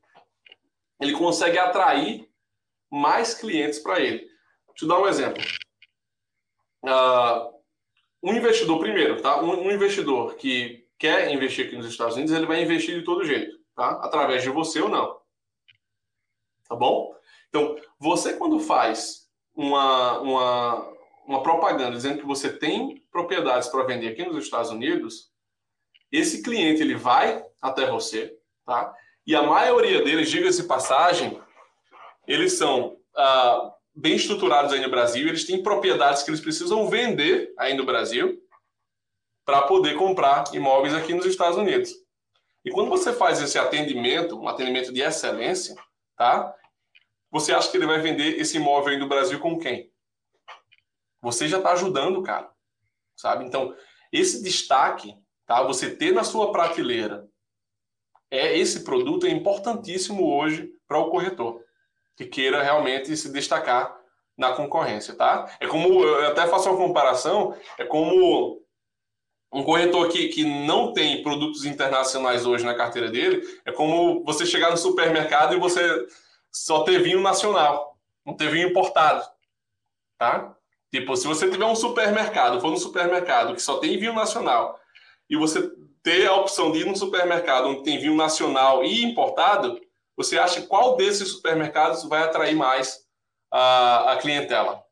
ele 1.00 1.14
consegue 1.14 1.58
atrair 1.58 2.25
mais 2.96 3.34
clientes 3.34 3.78
para 3.78 4.00
ele. 4.00 4.18
Deixa 4.68 4.84
eu 4.84 4.88
dar 4.88 5.00
um 5.00 5.08
exemplo. 5.08 5.42
Uh, 6.82 7.56
um 8.22 8.34
investidor, 8.34 8.78
primeiro, 8.78 9.20
tá? 9.20 9.42
Um, 9.42 9.66
um, 9.66 9.70
investidor 9.70 10.34
que 10.36 10.86
quer 10.98 11.32
investir 11.32 11.66
aqui 11.66 11.76
nos 11.76 11.86
Estados 11.86 12.16
Unidos, 12.16 12.34
ele 12.34 12.46
vai 12.46 12.62
investir 12.62 12.98
de 12.98 13.04
todo 13.04 13.24
jeito, 13.24 13.58
tá? 13.74 13.90
Através 14.02 14.42
de 14.42 14.50
você 14.50 14.80
ou 14.80 14.88
não. 14.88 15.20
Tá 16.68 16.74
bom? 16.74 17.14
Então, 17.48 17.76
você 17.98 18.34
quando 18.34 18.58
faz 18.58 19.28
uma, 19.54 20.18
uma, 20.20 20.92
uma 21.26 21.42
propaganda 21.42 21.92
dizendo 21.92 22.20
que 22.20 22.26
você 22.26 22.52
tem 22.52 23.02
propriedades 23.10 23.68
para 23.68 23.84
vender 23.84 24.08
aqui 24.08 24.24
nos 24.24 24.42
Estados 24.44 24.70
Unidos, 24.70 25.30
esse 26.10 26.42
cliente 26.42 26.80
ele 26.80 26.94
vai 26.94 27.44
até 27.60 27.90
você, 27.90 28.36
tá? 28.64 28.94
E 29.26 29.34
a 29.34 29.42
maioria 29.42 30.02
deles, 30.02 30.30
diga-se 30.30 30.64
passagem, 30.64 31.40
eles 32.26 32.54
são 32.54 32.98
ah, 33.16 33.72
bem 33.94 34.14
estruturados 34.16 34.72
aí 34.72 34.80
no 34.80 34.90
Brasil, 34.90 35.26
eles 35.26 35.44
têm 35.44 35.62
propriedades 35.62 36.22
que 36.22 36.30
eles 36.30 36.40
precisam 36.40 36.88
vender 36.88 37.54
aí 37.58 37.74
no 37.74 37.86
Brasil 37.86 38.42
para 39.44 39.62
poder 39.62 39.94
comprar 39.94 40.44
imóveis 40.52 40.92
aqui 40.92 41.14
nos 41.14 41.24
Estados 41.24 41.56
Unidos. 41.56 41.92
E 42.64 42.70
quando 42.70 42.90
você 42.90 43.12
faz 43.12 43.40
esse 43.40 43.58
atendimento, 43.58 44.38
um 44.38 44.48
atendimento 44.48 44.92
de 44.92 45.00
excelência, 45.00 45.74
tá? 46.16 46.52
Você 47.30 47.52
acha 47.52 47.70
que 47.70 47.76
ele 47.76 47.86
vai 47.86 48.00
vender 48.00 48.40
esse 48.40 48.56
imóvel 48.56 48.92
aí 48.92 48.98
no 48.98 49.08
Brasil 49.08 49.38
com 49.38 49.58
quem? 49.58 49.90
Você 51.22 51.48
já 51.48 51.58
está 51.58 51.72
ajudando, 51.72 52.22
cara, 52.22 52.50
sabe? 53.16 53.44
Então, 53.44 53.74
esse 54.12 54.42
destaque, 54.42 55.16
tá? 55.46 55.62
Você 55.62 55.94
ter 55.94 56.12
na 56.12 56.24
sua 56.24 56.50
prateleira 56.50 57.28
é 58.30 58.58
esse 58.58 58.82
produto 58.82 59.26
é 59.26 59.30
importantíssimo 59.30 60.28
hoje 60.28 60.72
para 60.88 60.98
o 60.98 61.10
corretor 61.10 61.65
que 62.16 62.24
queira 62.24 62.62
realmente 62.62 63.16
se 63.16 63.30
destacar 63.30 63.94
na 64.36 64.52
concorrência, 64.52 65.14
tá? 65.14 65.50
É 65.60 65.66
como, 65.66 66.02
eu 66.02 66.28
até 66.28 66.46
faço 66.46 66.68
uma 66.68 66.78
comparação, 66.78 67.56
é 67.78 67.84
como 67.84 68.62
um 69.52 69.62
corretor 69.62 70.08
que, 70.08 70.28
que 70.28 70.44
não 70.44 70.92
tem 70.92 71.22
produtos 71.22 71.64
internacionais 71.64 72.44
hoje 72.44 72.64
na 72.64 72.74
carteira 72.74 73.10
dele, 73.10 73.42
é 73.64 73.72
como 73.72 74.24
você 74.24 74.44
chegar 74.44 74.70
no 74.70 74.76
supermercado 74.76 75.54
e 75.54 75.58
você 75.58 76.06
só 76.50 76.82
ter 76.82 77.02
vinho 77.02 77.20
nacional, 77.20 77.96
não 78.24 78.34
ter 78.34 78.50
vinho 78.50 78.68
importado, 78.68 79.24
tá? 80.18 80.54
Tipo, 80.90 81.16
se 81.16 81.26
você 81.26 81.50
tiver 81.50 81.64
um 81.64 81.76
supermercado, 81.76 82.60
for 82.60 82.70
no 82.70 82.78
supermercado 82.78 83.54
que 83.54 83.62
só 83.62 83.78
tem 83.78 83.98
vinho 83.98 84.14
nacional, 84.14 84.78
e 85.28 85.36
você 85.36 85.70
ter 86.02 86.26
a 86.26 86.36
opção 86.36 86.70
de 86.70 86.80
ir 86.80 86.86
no 86.86 86.96
supermercado 86.96 87.68
onde 87.68 87.82
tem 87.82 87.98
vinho 87.98 88.14
nacional 88.14 88.84
e 88.84 89.02
importado, 89.02 89.80
você 90.16 90.38
acha 90.38 90.62
qual 90.62 90.96
desses 90.96 91.28
supermercados 91.28 92.04
vai 92.04 92.22
atrair 92.22 92.54
mais 92.54 93.06
a, 93.50 94.12
a 94.12 94.16
clientela? 94.16 94.82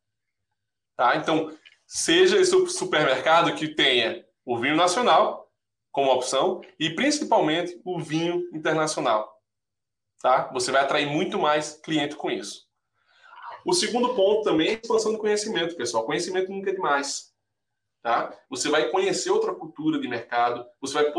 Tá? 0.96 1.16
Então, 1.16 1.56
seja 1.86 2.38
esse 2.38 2.66
supermercado 2.68 3.54
que 3.54 3.68
tenha 3.68 4.24
o 4.44 4.58
vinho 4.58 4.76
nacional 4.76 5.50
como 5.90 6.12
opção 6.12 6.60
e 6.78 6.90
principalmente 6.90 7.80
o 7.84 8.00
vinho 8.00 8.48
internacional. 8.52 9.40
Tá? 10.20 10.50
Você 10.52 10.70
vai 10.70 10.82
atrair 10.82 11.06
muito 11.06 11.38
mais 11.38 11.74
cliente 11.74 12.16
com 12.16 12.30
isso. 12.30 12.64
O 13.64 13.72
segundo 13.72 14.14
ponto 14.14 14.42
também 14.42 14.68
é 14.68 14.70
a 14.72 14.74
expansão 14.74 15.12
do 15.12 15.18
conhecimento, 15.18 15.76
pessoal. 15.76 16.04
Conhecimento 16.04 16.50
nunca 16.50 16.70
é 16.70 16.74
demais. 16.74 17.32
Tá? 18.02 18.36
Você 18.50 18.68
vai 18.68 18.90
conhecer 18.90 19.30
outra 19.30 19.54
cultura 19.54 19.98
de 19.98 20.06
mercado, 20.06 20.66
você 20.80 20.94
vai 20.94 21.12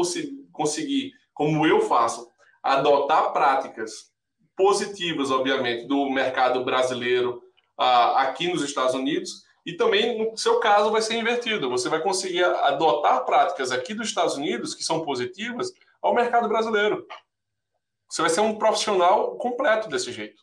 conseguir, 0.52 1.14
como 1.34 1.66
eu 1.66 1.82
faço, 1.82 2.30
adotar 2.66 3.32
práticas 3.32 4.12
positivas, 4.58 5.30
obviamente, 5.30 5.88
do 5.88 6.10
mercado 6.10 6.66
brasileiro 6.66 7.44
uh, 7.80 8.18
aqui 8.18 8.48
nos 8.48 8.64
Estados 8.64 8.96
Unidos. 8.96 9.44
E 9.64 9.74
também, 9.74 10.18
no 10.18 10.36
seu 10.36 10.60
caso, 10.60 10.92
vai 10.92 11.02
ser 11.02 11.16
invertido. 11.16 11.70
Você 11.70 11.90
vai 11.90 12.02
conseguir 12.02 12.44
adotar 12.44 13.24
práticas 13.24 13.72
aqui 13.72 13.94
dos 13.94 14.08
Estados 14.08 14.36
Unidos 14.36 14.74
que 14.74 14.84
são 14.84 15.06
positivas 15.06 15.72
ao 16.02 16.14
mercado 16.14 16.48
brasileiro. 16.48 17.06
Você 18.10 18.22
vai 18.22 18.32
ser 18.32 18.42
um 18.42 18.58
profissional 18.58 19.36
completo 19.38 19.88
desse 19.88 20.12
jeito. 20.12 20.42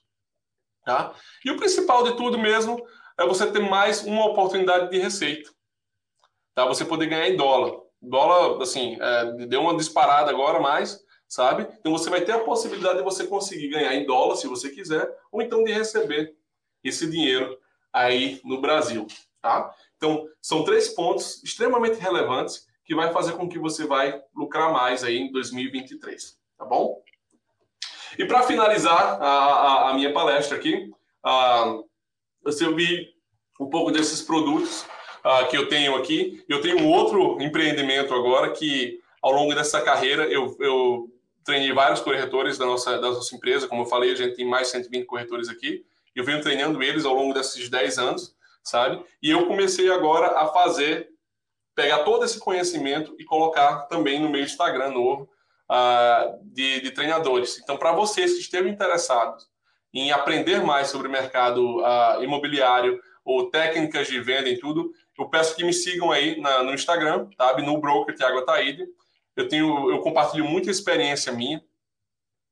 Tá? 0.85 1.15
E 1.45 1.51
o 1.51 1.57
principal 1.57 2.05
de 2.05 2.17
tudo 2.17 2.39
mesmo 2.39 2.85
é 3.19 3.27
você 3.27 3.51
ter 3.51 3.61
mais 3.61 4.05
uma 4.05 4.27
oportunidade 4.27 4.91
de 4.91 4.99
receita. 4.99 5.51
Tá? 6.55 6.67
Você 6.67 6.85
poder 6.85 7.07
ganhar 7.07 7.29
em 7.29 7.37
dólar. 7.37 7.81
Dólar, 8.01 8.61
assim, 8.61 8.97
é, 9.01 9.47
deu 9.47 9.63
uma 9.63 9.77
disparada 9.77 10.31
agora, 10.31 10.59
mais, 10.59 11.01
sabe? 11.33 11.67
Então 11.81 11.93
você 11.93 12.11
vai 12.11 12.21
ter 12.21 12.33
a 12.33 12.41
possibilidade 12.41 12.99
de 12.99 13.05
você 13.05 13.27
conseguir 13.27 13.69
ganhar 13.69 13.95
em 13.95 14.05
dólar, 14.05 14.37
se 14.37 14.47
você 14.47 14.69
quiser, 14.69 15.11
ou 15.31 15.41
então 15.41 15.65
de 15.65 15.73
receber 15.73 16.37
esse 16.85 17.11
dinheiro 17.11 17.59
aí 17.91 18.39
no 18.45 18.61
Brasil, 18.61 19.07
tá? 19.41 19.75
Então, 19.97 20.29
são 20.43 20.63
três 20.63 20.91
pontos 20.91 21.43
extremamente 21.43 21.99
relevantes 21.99 22.67
que 22.85 22.95
vai 22.95 23.11
fazer 23.15 23.33
com 23.33 23.49
que 23.49 23.59
você 23.59 23.87
vai 23.87 24.23
lucrar 24.37 24.71
mais 24.71 25.03
aí 25.05 25.17
em 25.17 25.33
2023, 25.33 26.39
tá 26.59 26.67
bom? 26.67 27.03
E 28.19 28.27
para 28.27 28.43
finalizar 28.43 29.23
a, 29.23 29.27
a, 29.27 29.91
a, 29.91 29.95
minha 29.95 30.13
palestra 30.13 30.59
aqui, 30.59 30.91
uh, 31.25 31.89
eu 32.45 32.77
vi 32.77 33.09
um 33.59 33.71
pouco 33.71 33.91
desses 33.91 34.21
produtos 34.21 34.83
uh, 35.25 35.49
que 35.49 35.57
eu 35.57 35.67
tenho 35.67 35.95
aqui. 35.97 36.45
Eu 36.47 36.61
tenho 36.61 36.79
um 36.79 36.91
outro 36.91 37.41
empreendimento 37.41 38.13
agora 38.13 38.51
que, 38.51 39.01
ao 39.23 39.33
longo 39.33 39.55
dessa 39.55 39.81
carreira, 39.81 40.25
eu, 40.25 40.55
eu 40.61 41.12
treinei 41.45 41.73
vários 41.73 42.01
corretores 42.01 42.59
da 42.59 42.67
nossa, 42.67 42.99
da 42.99 43.11
nossa 43.11 43.35
empresa. 43.35 43.69
Como 43.69 43.83
eu 43.83 43.87
falei, 43.87 44.13
a 44.13 44.15
gente 44.15 44.37
tem 44.37 44.47
mais 44.47 44.67
de 44.67 44.73
120 44.73 45.07
corretores 45.07 45.49
aqui. 45.49 45.85
Eu 46.15 46.25
venho 46.25 46.41
treinando 46.41 46.83
eles 46.83 47.05
ao 47.05 47.15
longo 47.15 47.33
desses 47.33 47.69
10 47.69 47.99
anos, 47.99 48.35
sabe? 48.63 49.03
E 49.23 49.31
eu 49.31 49.47
comecei 49.47 49.91
agora 49.91 50.39
a 50.39 50.49
fazer, 50.49 51.09
pegar 51.75 52.01
todo 52.01 52.25
esse 52.25 52.39
conhecimento 52.39 53.15
e 53.19 53.25
colocar 53.25 53.83
também 53.89 54.21
no 54.21 54.29
meu 54.29 54.43
Instagram 54.43 54.91
novo 54.91 55.29
uh, 55.71 56.39
de, 56.43 56.81
de, 56.81 56.91
treinadores. 56.91 57.59
Então, 57.59 57.77
para 57.77 57.93
vocês 57.93 58.35
que 58.35 58.41
estejam 58.41 58.69
interessados 58.69 59.49
em 59.93 60.13
aprender 60.13 60.63
mais 60.63 60.89
sobre 60.89 61.09
o 61.09 61.11
mercado 61.11 61.81
uh, 61.81 62.23
imobiliário 62.23 63.01
ou 63.25 63.51
técnicas 63.51 64.07
de 64.09 64.21
venda 64.21 64.49
e 64.49 64.59
tudo, 64.59 64.93
eu 65.19 65.29
peço 65.29 65.55
que 65.55 65.65
me 65.65 65.73
sigam 65.73 66.11
aí 66.11 66.41
na, 66.41 66.63
no 66.63 66.75
Instagram, 66.75 67.29
tá? 67.37 67.57
No 67.59 67.81
Broker 67.81 68.15
Thiago 68.15 68.39
Ataíde. 68.39 68.87
Eu 69.37 69.49
tenho, 69.49 69.91
eu 69.91 70.01
compartilho 70.01 70.45
muita 70.45 70.71
experiência 70.71 71.33
minha 71.33 71.63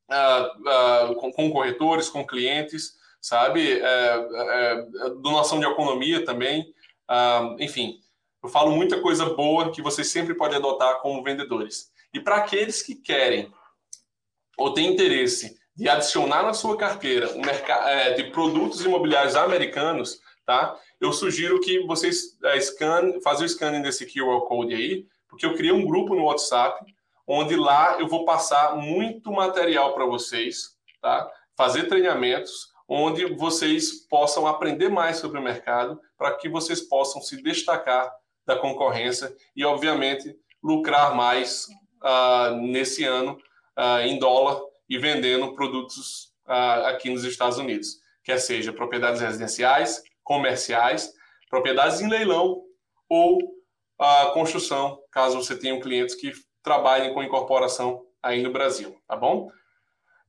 uh, 0.09 1.15
com, 1.15 1.31
com, 1.31 1.51
corretores, 1.51 2.09
com 2.09 2.25
clientes, 2.25 2.97
sabe? 3.21 3.79
É, 3.79 3.85
é, 3.85 4.73
é, 4.73 5.09
do 5.09 5.31
noção 5.31 5.59
de 5.59 5.65
economia 5.65 6.25
também. 6.25 6.73
enfim, 7.59 7.99
eu 8.43 8.49
falo 8.49 8.71
muita 8.71 8.99
coisa 8.99 9.25
boa 9.25 9.71
que 9.71 9.81
vocês 9.81 10.07
sempre 10.07 10.33
podem 10.33 10.57
adotar 10.57 10.99
como 11.01 11.23
vendedores. 11.23 11.91
E 12.13 12.19
para 12.19 12.37
aqueles 12.37 12.81
que 12.81 12.95
querem 12.95 13.53
ou 14.57 14.73
têm 14.73 14.93
interesse 14.93 15.59
de 15.75 15.87
adicionar 15.87 16.43
na 16.43 16.53
sua 16.53 16.77
carteira 16.77 17.31
um 17.33 17.41
mercado 17.41 18.15
de 18.15 18.25
produtos 18.25 18.83
imobiliários 18.83 19.35
americanos, 19.35 20.19
tá? 20.45 20.77
Eu 20.99 21.13
sugiro 21.13 21.59
que 21.61 21.79
vocês 21.85 22.37
scan, 22.61 23.19
façam 23.23 23.45
o 23.45 23.49
scanning 23.49 23.81
desse 23.81 24.05
QR 24.05 24.41
Code 24.41 24.75
aí, 24.75 25.07
porque 25.31 25.45
eu 25.45 25.55
criei 25.55 25.71
um 25.71 25.85
grupo 25.85 26.13
no 26.13 26.25
WhatsApp, 26.25 26.85
onde 27.25 27.55
lá 27.55 27.97
eu 27.99 28.07
vou 28.07 28.25
passar 28.25 28.75
muito 28.75 29.31
material 29.31 29.93
para 29.93 30.05
vocês, 30.05 30.75
tá? 31.01 31.31
Fazer 31.55 31.87
treinamentos, 31.87 32.67
onde 32.87 33.25
vocês 33.35 34.05
possam 34.09 34.45
aprender 34.45 34.89
mais 34.89 35.17
sobre 35.17 35.39
o 35.39 35.43
mercado, 35.43 35.99
para 36.17 36.35
que 36.35 36.49
vocês 36.49 36.81
possam 36.81 37.21
se 37.21 37.41
destacar 37.41 38.11
da 38.45 38.57
concorrência 38.57 39.33
e, 39.55 39.63
obviamente, 39.63 40.35
lucrar 40.61 41.15
mais 41.15 41.67
uh, 42.03 42.53
nesse 42.57 43.05
ano 43.05 43.37
uh, 43.79 44.01
em 44.01 44.19
dólar 44.19 44.59
e 44.89 44.97
vendendo 44.97 45.55
produtos 45.55 46.33
uh, 46.45 46.87
aqui 46.87 47.09
nos 47.09 47.23
Estados 47.23 47.57
Unidos, 47.57 48.01
quer 48.21 48.37
seja 48.37 48.73
propriedades 48.73 49.21
residenciais, 49.21 50.03
comerciais, 50.23 51.13
propriedades 51.49 52.01
em 52.01 52.09
leilão 52.09 52.61
ou 53.07 53.60
a 54.01 54.31
construção, 54.33 54.99
caso 55.11 55.37
você 55.37 55.55
tenha 55.55 55.79
clientes 55.79 56.15
que 56.15 56.31
trabalhem 56.63 57.13
com 57.13 57.21
incorporação 57.21 58.03
aí 58.21 58.41
no 58.41 58.51
Brasil, 58.51 58.99
tá 59.07 59.15
bom? 59.15 59.51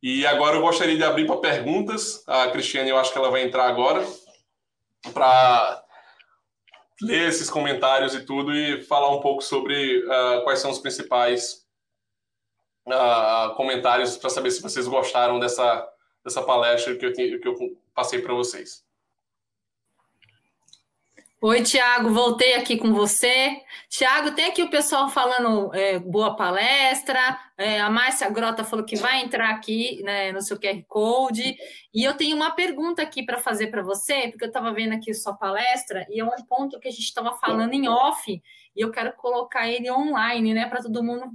E 0.03 0.27
agora 0.27 0.57
eu 0.57 0.61
gostaria 0.61 0.97
de 0.97 1.03
abrir 1.03 1.27
para 1.27 1.39
perguntas. 1.39 2.23
A 2.27 2.51
Cristiane, 2.51 2.91
eu 2.91 2.99
acho 2.99 3.11
que 3.11 3.17
ela 3.17 3.31
vai 3.31 3.43
entrar 3.43 3.67
agora 3.67 4.07
para 5.15 5.83
ler 7.01 7.29
esses 7.29 7.49
comentários 7.49 8.15
e 8.15 8.27
tudo 8.27 8.55
e 8.55 8.83
falar 8.83 9.11
um 9.11 9.21
pouco 9.21 9.43
sobre 9.43 10.05
uh, 10.05 10.45
quais 10.45 10.59
são 10.59 10.71
os 10.71 10.79
principais 10.79 11.67
uh, 12.87 13.55
comentários 13.57 14.19
para 14.19 14.29
saber 14.29 14.51
se 14.51 14.61
vocês 14.61 14.87
gostaram 14.87 15.41
dessa, 15.41 15.89
dessa 16.23 16.43
palestra 16.43 16.95
que 16.97 17.07
eu, 17.07 17.13
que 17.13 17.49
eu 17.49 17.57
passei 17.95 18.21
para 18.21 18.35
vocês. 18.35 18.85
Oi, 21.45 21.61
Tiago, 21.65 22.11
voltei 22.11 22.55
aqui 22.55 22.77
com 22.77 22.93
você. 22.93 23.61
Tiago, 23.89 24.31
tem 24.31 24.45
aqui 24.45 24.63
o 24.63 24.71
pessoal 24.71 25.09
falando 25.09 25.75
é, 25.75 25.99
boa 25.99 26.37
palestra. 26.37 27.19
É, 27.59 27.81
a 27.81 27.91
Márcia 27.91 28.31
Grota 28.31 28.63
falou 28.63 28.87
que 28.87 28.95
vai 28.95 29.23
entrar 29.23 29.51
aqui 29.51 30.01
né, 30.05 30.31
no 30.31 30.41
seu 30.41 30.57
QR 30.57 30.81
Code. 30.87 31.57
E 31.93 32.05
eu 32.05 32.15
tenho 32.17 32.37
uma 32.37 32.53
pergunta 32.53 33.03
aqui 33.03 33.25
para 33.25 33.39
fazer 33.39 33.73
para 33.73 33.83
você, 33.83 34.29
porque 34.29 34.45
eu 34.45 34.49
estava 34.49 34.73
vendo 34.73 34.93
aqui 34.93 35.13
sua 35.13 35.35
palestra 35.35 36.07
e 36.09 36.21
é 36.21 36.25
um 36.25 36.31
ponto 36.49 36.79
que 36.79 36.87
a 36.87 36.93
gente 36.93 37.03
estava 37.03 37.35
falando 37.35 37.75
em 37.75 37.89
off 37.89 38.31
e 38.31 38.81
eu 38.81 38.93
quero 38.93 39.13
colocar 39.15 39.69
ele 39.69 39.91
online, 39.91 40.55
né, 40.55 40.67
para 40.67 40.81
todo 40.81 41.03
mundo 41.03 41.29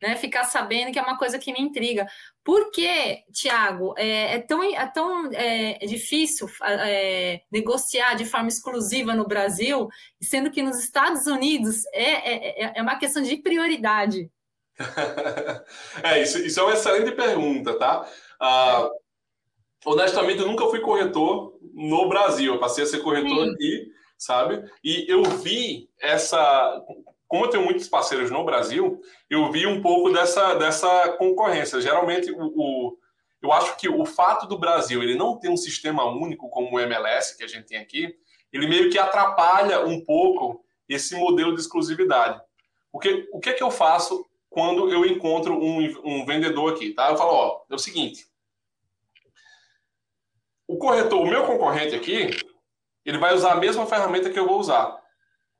né, 0.00 0.14
ficar 0.16 0.44
sabendo 0.44 0.92
que 0.92 0.98
é 0.98 1.02
uma 1.02 1.18
coisa 1.18 1.38
que 1.38 1.52
me 1.52 1.60
intriga. 1.60 2.06
Por 2.44 2.70
que, 2.70 3.22
Tiago, 3.32 3.94
é, 3.96 4.36
é, 4.36 4.38
tão, 4.38 4.62
é 4.62 4.86
tão 4.86 5.32
é, 5.32 5.78
difícil 5.86 6.48
é, 6.62 7.40
negociar 7.50 8.14
de 8.14 8.24
forma 8.24 8.48
exclusiva 8.48 9.14
no 9.14 9.26
Brasil, 9.26 9.88
sendo 10.20 10.50
que 10.50 10.62
nos 10.62 10.78
Estados 10.78 11.26
Unidos 11.26 11.84
é, 11.92 12.64
é, 12.64 12.78
é 12.78 12.82
uma 12.82 12.98
questão 12.98 13.22
de 13.22 13.36
prioridade? 13.38 14.30
é, 16.02 16.22
isso, 16.22 16.38
isso 16.38 16.60
é 16.60 16.62
uma 16.62 16.74
excelente 16.74 17.12
pergunta, 17.12 17.78
tá? 17.78 18.06
Ah, 18.38 18.90
honestamente, 19.84 20.40
eu 20.40 20.46
nunca 20.46 20.66
fui 20.66 20.80
corretor 20.80 21.58
no 21.72 22.08
Brasil, 22.08 22.54
eu 22.54 22.60
passei 22.60 22.84
a 22.84 22.86
ser 22.86 23.00
corretor 23.00 23.46
Sim. 23.46 23.52
aqui, 23.52 23.92
sabe? 24.18 24.70
E 24.84 25.06
eu 25.08 25.22
vi 25.24 25.88
essa 25.98 26.82
como 27.28 27.44
eu 27.44 27.50
tenho 27.50 27.64
muitos 27.64 27.88
parceiros 27.88 28.30
no 28.30 28.44
Brasil, 28.44 29.00
eu 29.28 29.50
vi 29.50 29.66
um 29.66 29.82
pouco 29.82 30.10
dessa, 30.10 30.54
dessa 30.54 31.12
concorrência. 31.18 31.80
Geralmente, 31.80 32.30
o, 32.30 32.52
o, 32.54 32.98
eu 33.42 33.52
acho 33.52 33.76
que 33.76 33.88
o 33.88 34.04
fato 34.04 34.46
do 34.46 34.58
Brasil 34.58 35.02
ele 35.02 35.16
não 35.16 35.38
ter 35.38 35.48
um 35.48 35.56
sistema 35.56 36.04
único 36.04 36.48
como 36.48 36.76
o 36.76 36.80
MLS 36.80 37.36
que 37.36 37.44
a 37.44 37.48
gente 37.48 37.66
tem 37.66 37.78
aqui, 37.78 38.14
ele 38.52 38.68
meio 38.68 38.90
que 38.90 38.98
atrapalha 38.98 39.84
um 39.84 40.04
pouco 40.04 40.64
esse 40.88 41.16
modelo 41.16 41.54
de 41.54 41.60
exclusividade. 41.60 42.40
Porque 42.92 43.28
o 43.32 43.40
que 43.40 43.50
é 43.50 43.52
que 43.52 43.62
eu 43.62 43.70
faço 43.70 44.24
quando 44.48 44.90
eu 44.90 45.04
encontro 45.04 45.54
um, 45.54 45.78
um 46.04 46.24
vendedor 46.24 46.72
aqui? 46.72 46.94
Tá? 46.94 47.10
Eu 47.10 47.16
falo, 47.16 47.32
ó, 47.32 47.60
é 47.68 47.74
o 47.74 47.78
seguinte, 47.78 48.26
o 50.66 50.78
corretor, 50.78 51.20
o 51.20 51.26
meu 51.26 51.44
concorrente 51.44 51.94
aqui, 51.94 52.30
ele 53.04 53.18
vai 53.18 53.34
usar 53.34 53.52
a 53.52 53.56
mesma 53.56 53.86
ferramenta 53.86 54.30
que 54.30 54.38
eu 54.38 54.46
vou 54.46 54.58
usar. 54.58 54.96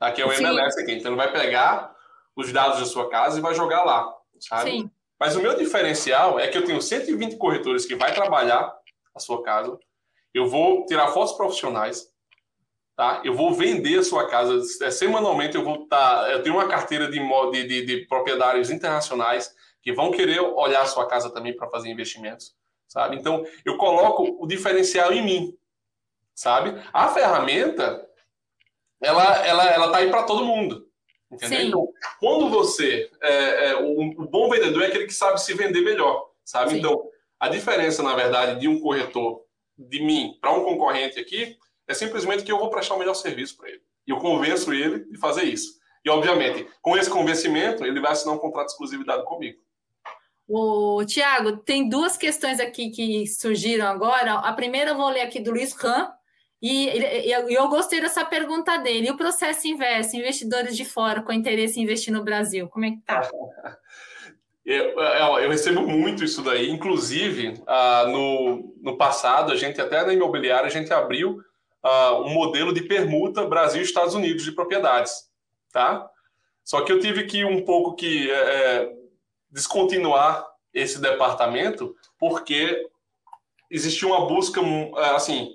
Aqui 0.01 0.22
é 0.22 0.26
o 0.26 0.32
MLS 0.32 0.80
aqui. 0.80 0.92
Então 0.92 1.12
ele 1.12 1.16
vai 1.16 1.32
pegar 1.32 1.94
os 2.34 2.53
dados 2.53 2.78
da 2.78 2.84
sua 2.84 3.09
casa 3.09 3.38
e 3.38 3.42
vai 3.42 3.55
jogar 3.55 3.84
lá, 3.84 4.14
sabe? 4.38 4.70
Sim. 4.70 4.90
Mas 5.18 5.34
o 5.34 5.40
meu 5.40 5.57
diferencial 5.57 6.38
é 6.38 6.47
que 6.49 6.59
eu 6.59 6.64
tenho 6.64 6.80
120 6.80 7.36
corretores 7.36 7.86
que 7.86 7.94
vai 7.94 8.14
trabalhar 8.14 8.74
a 9.14 9.18
sua 9.18 9.42
casa. 9.42 9.78
Eu 10.34 10.47
vou 10.47 10.84
tirar 10.84 11.09
fotos 11.09 11.32
profissionais, 11.34 12.12
tá? 12.94 13.22
Eu 13.24 13.32
vou 13.32 13.55
vender 13.55 13.99
a 13.99 14.05
sua 14.05 14.28
casa 14.28 14.61
é, 14.82 14.90
semanalmente. 14.90 15.57
Eu 15.57 15.64
vou 15.64 15.84
estar, 15.84 16.24
tá, 16.24 16.30
eu 16.30 16.42
tenho 16.42 16.57
uma 16.57 16.68
carteira 16.68 17.11
de, 17.11 17.18
de, 17.18 17.66
de, 17.66 17.86
de 17.86 18.07
proprietários 18.07 18.70
internacionais 18.70 19.55
que 19.80 19.92
vão 19.92 20.11
querer 20.11 20.40
olhar 20.40 20.82
a 20.82 20.86
sua 20.86 21.07
casa 21.07 21.30
também 21.30 21.57
para 21.57 21.70
fazer 21.70 21.88
investimentos, 21.88 22.55
sabe? 22.86 23.16
Então 23.16 23.47
eu 23.64 23.78
coloco 23.78 24.36
o 24.38 24.47
diferencial 24.47 25.12
em 25.12 25.24
mim, 25.24 25.59
sabe? 26.34 26.78
A 26.92 27.09
ferramenta 27.09 28.07
ela, 29.01 29.47
ela, 29.47 29.64
ela 29.70 29.92
tá 29.92 29.99
aí 29.99 30.11
para 30.11 30.22
todo 30.22 30.44
mundo. 30.44 30.86
Entendeu? 31.30 31.59
Sim. 31.59 31.66
Então, 31.66 31.88
quando 32.20 32.49
você. 32.49 33.11
É, 33.20 33.70
é, 33.70 33.76
o, 33.76 34.01
o, 34.01 34.28
bom 34.28 34.49
vendedor 34.49 34.82
é 34.82 34.86
aquele 34.86 35.07
que 35.07 35.14
sabe 35.14 35.40
se 35.40 35.55
vender 35.55 35.82
melhor, 35.82 36.30
sabe? 36.44 36.70
Sim. 36.70 36.78
Então, 36.78 37.09
a 37.38 37.49
diferença, 37.49 38.03
na 38.03 38.14
verdade, 38.14 38.61
de 38.61 38.68
um 38.68 38.80
corretor, 38.80 39.42
de 39.76 40.01
mim, 40.03 40.38
para 40.40 40.53
um 40.53 40.64
concorrente 40.64 41.18
aqui, 41.18 41.57
é 41.88 41.94
simplesmente 41.94 42.44
que 42.44 42.51
eu 42.51 42.59
vou 42.59 42.70
prestar 42.70 42.94
o 42.94 42.99
melhor 42.99 43.14
serviço 43.14 43.57
para 43.57 43.68
ele. 43.68 43.82
E 44.07 44.11
eu 44.11 44.18
convenço 44.18 44.72
ele 44.72 45.05
de 45.11 45.18
fazer 45.18 45.44
isso. 45.44 45.78
E, 46.05 46.11
obviamente, 46.11 46.68
com 46.80 46.97
esse 46.97 47.11
convencimento, 47.11 47.84
ele 47.84 48.01
vai 48.01 48.12
assinar 48.12 48.34
um 48.34 48.38
contrato 48.38 48.66
de 48.66 48.72
exclusividade 48.72 49.24
comigo. 49.24 49.59
O 50.49 51.05
Tiago, 51.05 51.57
tem 51.57 51.88
duas 51.88 52.16
questões 52.16 52.61
aqui 52.61 52.90
que 52.90 53.26
surgiram 53.26 53.86
agora. 53.88 54.34
A 54.34 54.53
primeira 54.53 54.92
eu 54.92 54.97
vou 54.97 55.09
ler 55.09 55.22
aqui 55.22 55.40
do 55.40 55.51
Luiz 55.51 55.72
Ram, 55.72 56.12
e, 56.62 56.88
e, 56.88 57.54
eu 57.54 57.68
gostei 57.68 58.00
dessa 58.00 58.24
pergunta 58.24 58.76
dele. 58.78 59.09
E 59.09 59.11
o 59.11 59.16
processo 59.16 59.68
inverso, 59.68 60.16
investidores 60.16 60.76
de 60.76 60.84
fora 60.84 61.22
com 61.22 61.32
interesse 61.32 61.78
em 61.78 61.82
investir 61.82 62.12
no 62.12 62.24
Brasil, 62.24 62.68
como 62.68 62.84
é 62.84 62.90
que 62.90 63.00
tá? 63.04 63.28
Eu, 64.68 64.98
eu, 64.98 65.48
recebo 65.48 65.82
muito 65.82 66.24
isso 66.24 66.42
daí. 66.42 66.68
Inclusive, 66.68 67.62
ah, 67.68 68.04
no, 68.09 68.74
no 68.82 68.96
passado, 68.96 69.52
a 69.52 69.57
gente, 69.57 69.80
até 69.80 70.04
na 70.04 70.12
imobiliária, 70.12 70.66
a 70.66 70.70
gente 70.70 70.92
abriu 70.92 71.40
ah, 71.80 72.14
um 72.18 72.30
modelo 72.30 72.74
de 72.74 72.82
permuta 72.82 73.46
Brasil 73.46 73.80
Estados 73.80 74.16
Unidos 74.16 74.42
de 74.42 74.50
propriedades. 74.50 75.30
Tá? 75.72 76.11
Só 76.64 76.80
que 76.80 76.90
eu 76.90 76.98
tive 76.98 77.26
que 77.26 77.44
um 77.44 77.64
pouco 77.64 77.94
que 77.94 78.28
é, 78.28 78.92
descontinuar 79.52 80.44
esse 80.74 81.00
departamento, 81.00 81.94
porque 82.18 82.88
existia 83.70 84.09
uma 84.09 84.26
busca, 84.26 84.61
assim, 85.14 85.54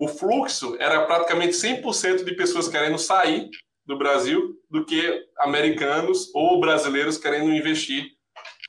o 0.00 0.08
fluxo 0.08 0.76
era 0.80 1.04
praticamente 1.04 1.52
100% 1.52 2.24
de 2.24 2.34
pessoas 2.34 2.66
querendo 2.68 2.98
sair 2.98 3.50
do 3.84 3.98
Brasil 3.98 4.58
do 4.70 4.82
que 4.82 5.26
americanos 5.38 6.34
ou 6.34 6.58
brasileiros 6.58 7.18
querendo 7.18 7.52
investir 7.52 8.06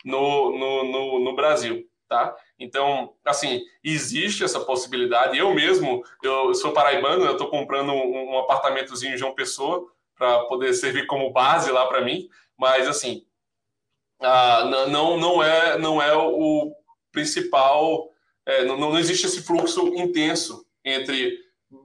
no, 0.03 0.51
no, 0.57 0.84
no, 0.84 1.19
no 1.21 1.36
Brasil, 1.36 1.88
tá? 2.09 2.36
Então, 2.59 3.15
assim, 3.23 3.61
existe 3.82 4.43
essa 4.43 4.59
possibilidade. 4.59 5.38
Eu 5.38 5.53
mesmo, 5.53 6.03
eu 6.21 6.53
sou 6.53 6.73
paraibano, 6.73 7.23
eu 7.23 7.32
estou 7.32 7.49
comprando 7.49 7.93
um, 7.93 8.34
um 8.34 8.39
apartamentozinho 8.39 9.13
em 9.13 9.17
João 9.17 9.34
Pessoa 9.34 9.88
para 10.17 10.43
poder 10.45 10.73
servir 10.73 11.07
como 11.07 11.32
base 11.32 11.71
lá 11.71 11.88
para 11.88 12.01
mim, 12.01 12.27
mas 12.57 12.89
assim, 12.89 13.25
ah, 14.19 14.65
não, 14.89 15.17
não 15.17 15.41
é 15.41 15.77
não 15.77 16.01
é 16.01 16.13
o 16.13 16.73
principal, 17.09 18.09
é, 18.45 18.65
não, 18.65 18.77
não 18.77 18.99
existe 18.99 19.25
esse 19.25 19.43
fluxo 19.43 19.88
intenso 19.95 20.65
entre 20.84 21.38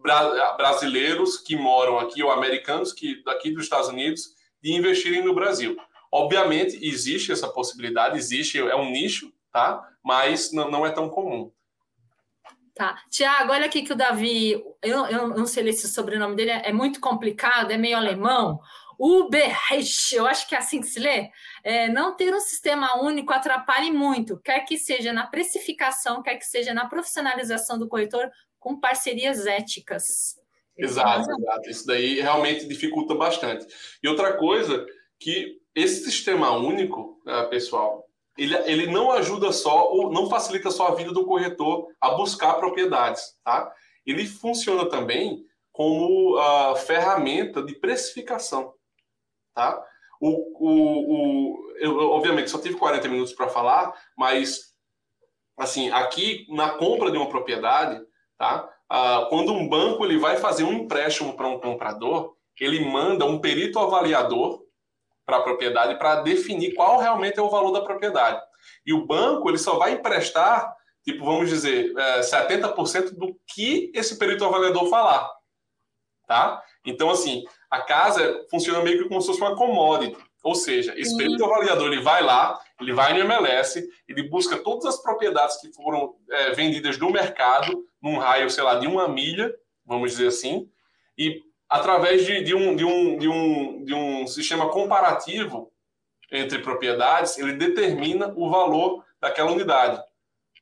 bra 0.03 0.55
brasileiros 0.55 1.39
que 1.39 1.57
moram 1.57 1.99
aqui 1.99 2.23
ou 2.23 2.31
americanos 2.31 2.93
que 2.93 3.23
daqui 3.23 3.51
dos 3.51 3.65
Estados 3.65 3.89
Unidos 3.89 4.35
de 4.63 4.73
investirem 4.73 5.25
no 5.25 5.35
Brasil. 5.35 5.77
Obviamente 6.11 6.79
existe 6.83 7.31
essa 7.31 7.49
possibilidade, 7.49 8.19
existe 8.19 8.59
é 8.59 8.77
um 8.77 8.91
nicho, 8.91 9.33
tá? 9.53 9.87
Mas 10.03 10.53
não, 10.53 10.85
é 10.85 10.91
tão 10.91 11.09
comum. 11.09 11.53
Tá. 12.75 13.03
Tiago, 13.11 13.53
olha 13.53 13.67
aqui 13.67 13.83
que 13.83 13.93
o 13.93 13.97
Davi, 13.97 14.63
eu, 14.83 15.07
eu 15.07 15.29
não 15.29 15.47
sei 15.47 15.73
se 15.73 15.87
o 15.87 15.89
sobrenome 15.89 16.37
dele 16.37 16.51
é, 16.51 16.69
é 16.69 16.73
muito 16.73 17.01
complicado, 17.01 17.71
é 17.71 17.77
meio 17.77 17.97
alemão. 17.97 18.61
Uberreich, 18.99 20.15
eu 20.15 20.27
acho 20.27 20.49
que 20.49 20.55
é 20.55 20.59
assim 20.59 20.81
que 20.81 20.87
se 20.87 20.99
lê. 20.99 21.31
É, 21.63 21.89
não 21.89 22.17
ter 22.17 22.35
um 22.35 22.41
sistema 22.41 22.99
único 23.03 23.33
atrapalhe 23.33 23.91
muito, 23.91 24.39
quer 24.39 24.61
que 24.61 24.79
seja 24.79 25.13
na 25.13 25.27
precificação, 25.27 26.23
quer 26.23 26.37
que 26.37 26.47
seja 26.47 26.73
na 26.73 26.87
profissionalização 26.87 27.79
do 27.79 27.89
corretor, 27.89 28.31
com 28.67 28.81
parcerias 28.81 29.47
éticas. 29.47 30.37
Exato, 30.77 31.31
exato. 31.31 31.71
Isso 31.71 31.87
daí 31.87 32.21
realmente 32.21 32.67
dificulta 32.67 33.15
bastante. 33.15 33.65
E 34.03 34.09
outra 34.09 34.37
coisa, 34.37 34.85
que 35.21 35.61
esse 35.73 36.03
sistema 36.03 36.51
único, 36.51 37.23
né, 37.25 37.45
pessoal, 37.45 38.05
ele, 38.37 38.57
ele 38.69 38.89
não 38.89 39.13
ajuda 39.13 39.53
só, 39.53 39.89
ou 39.93 40.13
não 40.13 40.29
facilita 40.29 40.73
só 40.73 40.89
a 40.89 40.95
vida 40.97 41.13
do 41.13 41.25
corretor 41.25 41.87
a 42.01 42.17
buscar 42.17 42.55
propriedades, 42.55 43.39
tá? 43.45 43.73
Ele 44.05 44.27
funciona 44.27 44.85
também 44.89 45.47
como 45.71 46.37
a 46.37 46.75
ferramenta 46.75 47.63
de 47.63 47.73
precificação, 47.77 48.75
tá? 49.55 49.81
O, 50.21 50.31
o, 50.59 51.13
o, 51.13 51.73
eu, 51.77 51.97
obviamente, 52.11 52.51
só 52.51 52.59
tive 52.59 52.75
40 52.77 53.07
minutos 53.07 53.33
para 53.33 53.49
falar, 53.49 53.95
mas, 54.19 54.75
assim, 55.57 55.89
aqui, 55.91 56.49
na 56.51 56.71
compra 56.71 57.13
de 57.13 57.17
uma 57.17 57.29
propriedade, 57.29 58.05
tá? 58.39 58.69
Uh, 58.91 59.29
quando 59.29 59.53
um 59.53 59.69
banco 59.69 60.05
ele 60.05 60.19
vai 60.19 60.37
fazer 60.37 60.65
um 60.65 60.73
empréstimo 60.73 61.35
para 61.35 61.49
um 61.49 61.59
comprador, 61.59 62.37
ele 62.59 62.85
manda 62.85 63.25
um 63.25 63.39
perito 63.39 63.79
avaliador 63.79 64.63
para 65.25 65.39
a 65.39 65.43
propriedade 65.43 65.99
para 65.99 66.23
definir 66.23 66.75
qual 66.75 66.99
realmente 66.99 67.39
é 67.39 67.43
o 67.43 67.51
valor 67.51 67.73
da 67.73 67.83
propriedade. 67.83 68.41
E 68.87 68.93
o 68.93 69.05
banco 69.05 69.51
ele 69.51 69.59
só 69.59 69.77
vai 69.77 69.93
emprestar, 69.93 70.73
tipo, 71.05 71.25
vamos 71.25 71.51
dizer, 71.51 71.93
é, 71.97 72.21
70% 72.21 73.11
do 73.17 73.37
que 73.53 73.91
esse 73.95 74.17
perito 74.19 74.45
avaliador 74.45 74.89
falar. 74.89 75.29
Tá? 76.27 76.63
Então, 76.85 77.11
assim, 77.11 77.45
a 77.71 77.81
casa 77.81 78.45
funciona 78.51 78.83
meio 78.83 79.03
que 79.03 79.09
como 79.09 79.21
se 79.21 79.27
fosse 79.29 79.41
uma 79.41 79.57
commodity. 79.57 80.17
Ou 80.43 80.55
seja, 80.55 80.95
esse 80.97 81.17
perito 81.17 81.45
avaliador 81.45 81.89
ele 81.89 82.03
vai 82.03 82.23
lá, 82.23 82.59
ele 82.81 82.93
vai 82.93 83.13
no 83.13 83.21
MLS, 83.21 83.85
ele 84.09 84.29
busca 84.29 84.57
todas 84.57 84.87
as 84.87 85.03
propriedades 85.03 85.61
que 85.61 85.73
foram 85.73 86.15
é, 86.31 86.53
vendidas 86.53 86.99
no 86.99 87.11
mercado, 87.11 87.85
num 88.07 88.19
raio, 88.19 88.49
sei 88.49 88.63
lá, 88.63 88.77
de 88.77 88.87
uma 88.87 89.09
milha, 89.09 89.53
vamos 89.85 90.13
dizer 90.13 90.29
assim, 90.29 90.71
e 91.19 91.43
através 91.69 92.25
de, 92.25 92.43
de, 92.45 92.55
um, 92.55 92.77
de, 92.77 92.85
um, 92.85 93.19
de, 93.19 93.29
um, 93.29 93.85
de 93.85 93.95
um 93.95 94.27
sistema 94.27 94.69
comparativo 94.69 95.73
entre 96.31 96.61
propriedades, 96.61 97.37
ele 97.39 97.55
determina 97.55 98.33
o 98.37 98.49
valor 98.49 99.05
daquela 99.21 99.51
unidade. 99.51 100.01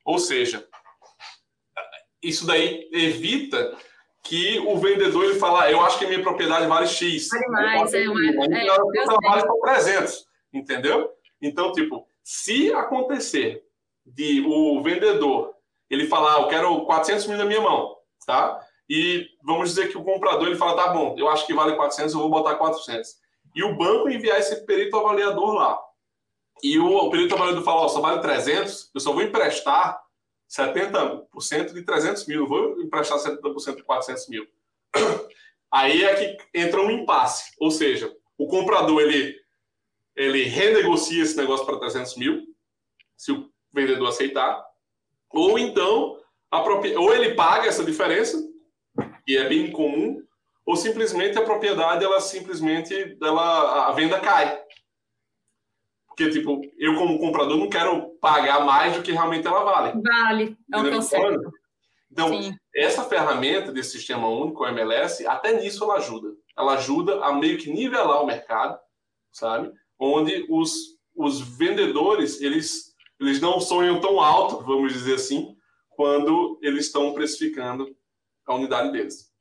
Ou 0.03 0.17
seja, 0.17 0.67
isso 2.21 2.47
daí 2.47 2.89
evita 2.91 3.77
que 4.23 4.57
o 4.59 4.77
vendedor 4.77 5.25
ele 5.25 5.39
fala, 5.39 5.63
ah, 5.63 5.71
eu 5.71 5.81
acho 5.81 5.99
que 5.99 6.05
a 6.05 6.07
minha 6.07 6.21
propriedade 6.23 6.65
vale 6.65 6.87
X. 6.87 7.29
Vale 7.29 7.47
mais, 7.47 7.93
é, 7.93 8.09
uma, 8.09 8.25
é, 8.57 8.67
ela 8.67 9.19
vale 9.21 9.45
por 9.45 9.61
300, 9.61 10.25
entendeu? 10.51 11.11
Então, 11.39 11.71
tipo, 11.71 12.07
se 12.23 12.73
acontecer 12.73 13.63
de 14.03 14.43
o 14.47 14.81
vendedor 14.81 15.54
ele 15.89 16.07
falar, 16.07 16.35
ah, 16.35 16.41
eu 16.41 16.47
quero 16.47 16.85
400 16.85 17.27
mil 17.27 17.37
na 17.37 17.45
minha 17.45 17.61
mão, 17.61 17.95
tá? 18.25 18.59
e 18.89 19.27
vamos 19.43 19.69
dizer 19.69 19.89
que 19.89 19.97
o 19.97 20.03
comprador 20.03 20.47
ele 20.47 20.55
fala, 20.55 20.75
tá 20.75 20.93
bom, 20.93 21.15
eu 21.17 21.27
acho 21.27 21.45
que 21.45 21.53
vale 21.53 21.75
400, 21.75 22.13
eu 22.13 22.19
vou 22.19 22.29
botar 22.29 22.55
400. 22.55 23.15
E 23.55 23.63
o 23.63 23.75
banco 23.75 24.09
enviar 24.09 24.39
esse 24.39 24.65
perito 24.65 24.97
avaliador 24.97 25.53
lá. 25.53 25.79
E 26.61 26.77
o, 26.77 27.09
perito 27.09 27.33
avaliador 27.33 27.63
fala, 27.63 27.81
ó, 27.81 27.87
só 27.87 27.99
vale 27.99 28.21
300, 28.21 28.91
eu 28.93 29.01
só 29.01 29.11
vou 29.11 29.23
emprestar 29.23 29.99
70% 30.49 31.73
de 31.73 31.81
300 31.83 32.27
mil, 32.27 32.47
vou 32.47 32.79
emprestar 32.81 33.17
70% 33.17 33.77
de 33.77 33.83
400 33.83 34.29
mil. 34.29 34.47
Aí 35.71 36.03
é 36.03 36.15
que 36.15 36.37
entra 36.53 36.79
um 36.79 36.91
impasse, 36.91 37.53
ou 37.59 37.71
seja, 37.71 38.15
o 38.37 38.47
comprador 38.47 39.01
ele, 39.01 39.35
ele 40.15 40.43
renegocia 40.43 41.23
esse 41.23 41.35
negócio 41.35 41.65
para 41.65 41.79
300 41.79 42.15
mil, 42.17 42.43
se 43.17 43.31
o 43.31 43.49
vendedor 43.73 44.07
aceitar, 44.07 44.63
ou 45.35 45.59
então 45.59 46.17
a 46.49 46.61
ou 46.61 47.13
ele 47.13 47.35
paga 47.35 47.67
essa 47.67 47.83
diferença 47.83 48.41
que 49.25 49.37
é 49.37 49.49
bem 49.49 49.71
comum, 49.71 50.21
ou 50.65 50.75
simplesmente 50.75 51.37
a 51.37 51.43
propriedade, 51.43 52.03
ela 52.03 52.19
simplesmente, 52.19 53.17
ela, 53.21 53.87
a 53.87 53.91
venda 53.91 54.19
cai. 54.19 54.59
Porque, 56.07 56.29
tipo, 56.29 56.61
eu 56.77 56.95
como 56.95 57.19
comprador 57.19 57.57
não 57.57 57.69
quero 57.69 58.09
pagar 58.21 58.63
mais 58.63 58.95
do 58.95 59.03
que 59.03 59.11
realmente 59.11 59.45
ela 59.45 59.63
vale. 59.63 60.01
Vale, 60.01 60.57
é 60.73 60.77
o 60.77 60.91
conceito. 60.91 61.51
Então, 62.09 62.29
Sim. 62.29 62.55
essa 62.73 63.03
ferramenta 63.03 63.71
desse 63.71 63.91
sistema 63.91 64.29
único, 64.29 64.63
o 64.63 64.67
MLS, 64.67 65.27
até 65.27 65.59
nisso 65.59 65.83
ela 65.83 65.95
ajuda. 65.95 66.29
Ela 66.57 66.75
ajuda 66.75 67.25
a 67.25 67.33
meio 67.33 67.57
que 67.57 67.69
nivelar 67.69 68.23
o 68.23 68.25
mercado, 68.25 68.79
sabe? 69.31 69.71
Onde 69.99 70.45
os, 70.49 70.97
os 71.13 71.41
vendedores, 71.41 72.41
eles, 72.41 72.94
eles 73.19 73.39
não 73.39 73.59
sonham 73.59 73.99
tão 73.99 74.19
alto, 74.19 74.63
vamos 74.63 74.93
dizer 74.93 75.15
assim, 75.15 75.55
quando 75.89 76.59
eles 76.61 76.87
estão 76.87 77.13
precificando 77.13 77.95
a 78.45 78.55
unidade 78.55 78.91
deles. 78.91 79.33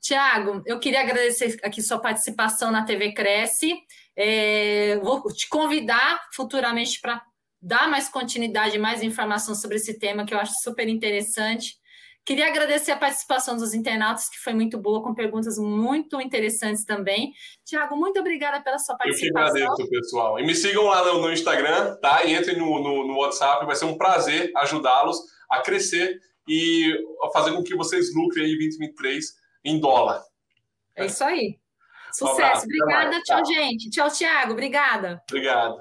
Tiago, 0.00 0.62
eu 0.66 0.78
queria 0.78 1.00
agradecer 1.00 1.58
aqui 1.62 1.80
sua 1.80 1.98
participação 1.98 2.70
na 2.70 2.84
TV 2.84 3.12
Cresce. 3.12 3.74
É, 4.16 4.98
vou 5.02 5.22
te 5.32 5.48
convidar 5.48 6.20
futuramente 6.34 7.00
para 7.00 7.22
dar 7.60 7.88
mais 7.88 8.08
continuidade, 8.08 8.78
mais 8.78 9.02
informação 9.02 9.54
sobre 9.54 9.76
esse 9.76 9.98
tema 9.98 10.26
que 10.26 10.34
eu 10.34 10.38
acho 10.38 10.54
super 10.62 10.86
interessante. 10.88 11.76
Queria 12.24 12.48
agradecer 12.48 12.90
a 12.90 12.96
participação 12.96 13.54
dos 13.54 13.74
internautas, 13.74 14.30
que 14.30 14.38
foi 14.38 14.54
muito 14.54 14.78
boa, 14.78 15.02
com 15.02 15.14
perguntas 15.14 15.58
muito 15.58 16.18
interessantes 16.20 16.84
também. 16.84 17.34
Tiago, 17.64 17.96
muito 17.96 18.18
obrigada 18.18 18.62
pela 18.62 18.78
sua 18.78 18.96
participação. 18.96 19.46
Eu 19.46 19.52
que 19.52 19.62
agradeço, 19.62 19.90
pessoal. 19.90 20.38
E 20.38 20.46
me 20.46 20.54
sigam 20.54 20.84
lá 20.84 21.04
no, 21.04 21.30
Instagram, 21.30 21.96
tá? 21.96 22.24
E 22.24 22.34
entrem 22.34 22.56
no, 22.56 22.82
no, 22.82 23.06
no 23.06 23.18
WhatsApp, 23.18 23.66
vai 23.66 23.76
ser 23.76 23.84
um 23.84 23.98
prazer 23.98 24.50
ajudá-los 24.56 25.18
a 25.50 25.60
crescer 25.60 26.18
e 26.48 26.96
fazer 27.32 27.52
com 27.52 27.62
que 27.62 27.76
vocês 27.76 28.14
lucrem 28.14 28.46
em 28.46 28.56
2023 28.56 29.24
em 29.64 29.78
dólar. 29.78 30.22
É 30.96 31.04
isso 31.06 31.22
aí. 31.24 31.58
Sucesso. 32.12 32.62
Um 32.62 32.64
Obrigada. 32.64 33.22
Tchau, 33.22 33.42
tchau, 33.42 33.54
gente. 33.54 33.90
Tchau, 33.90 34.10
Tiago. 34.10 34.52
Obrigada. 34.52 35.22
Obrigado. 35.28 35.76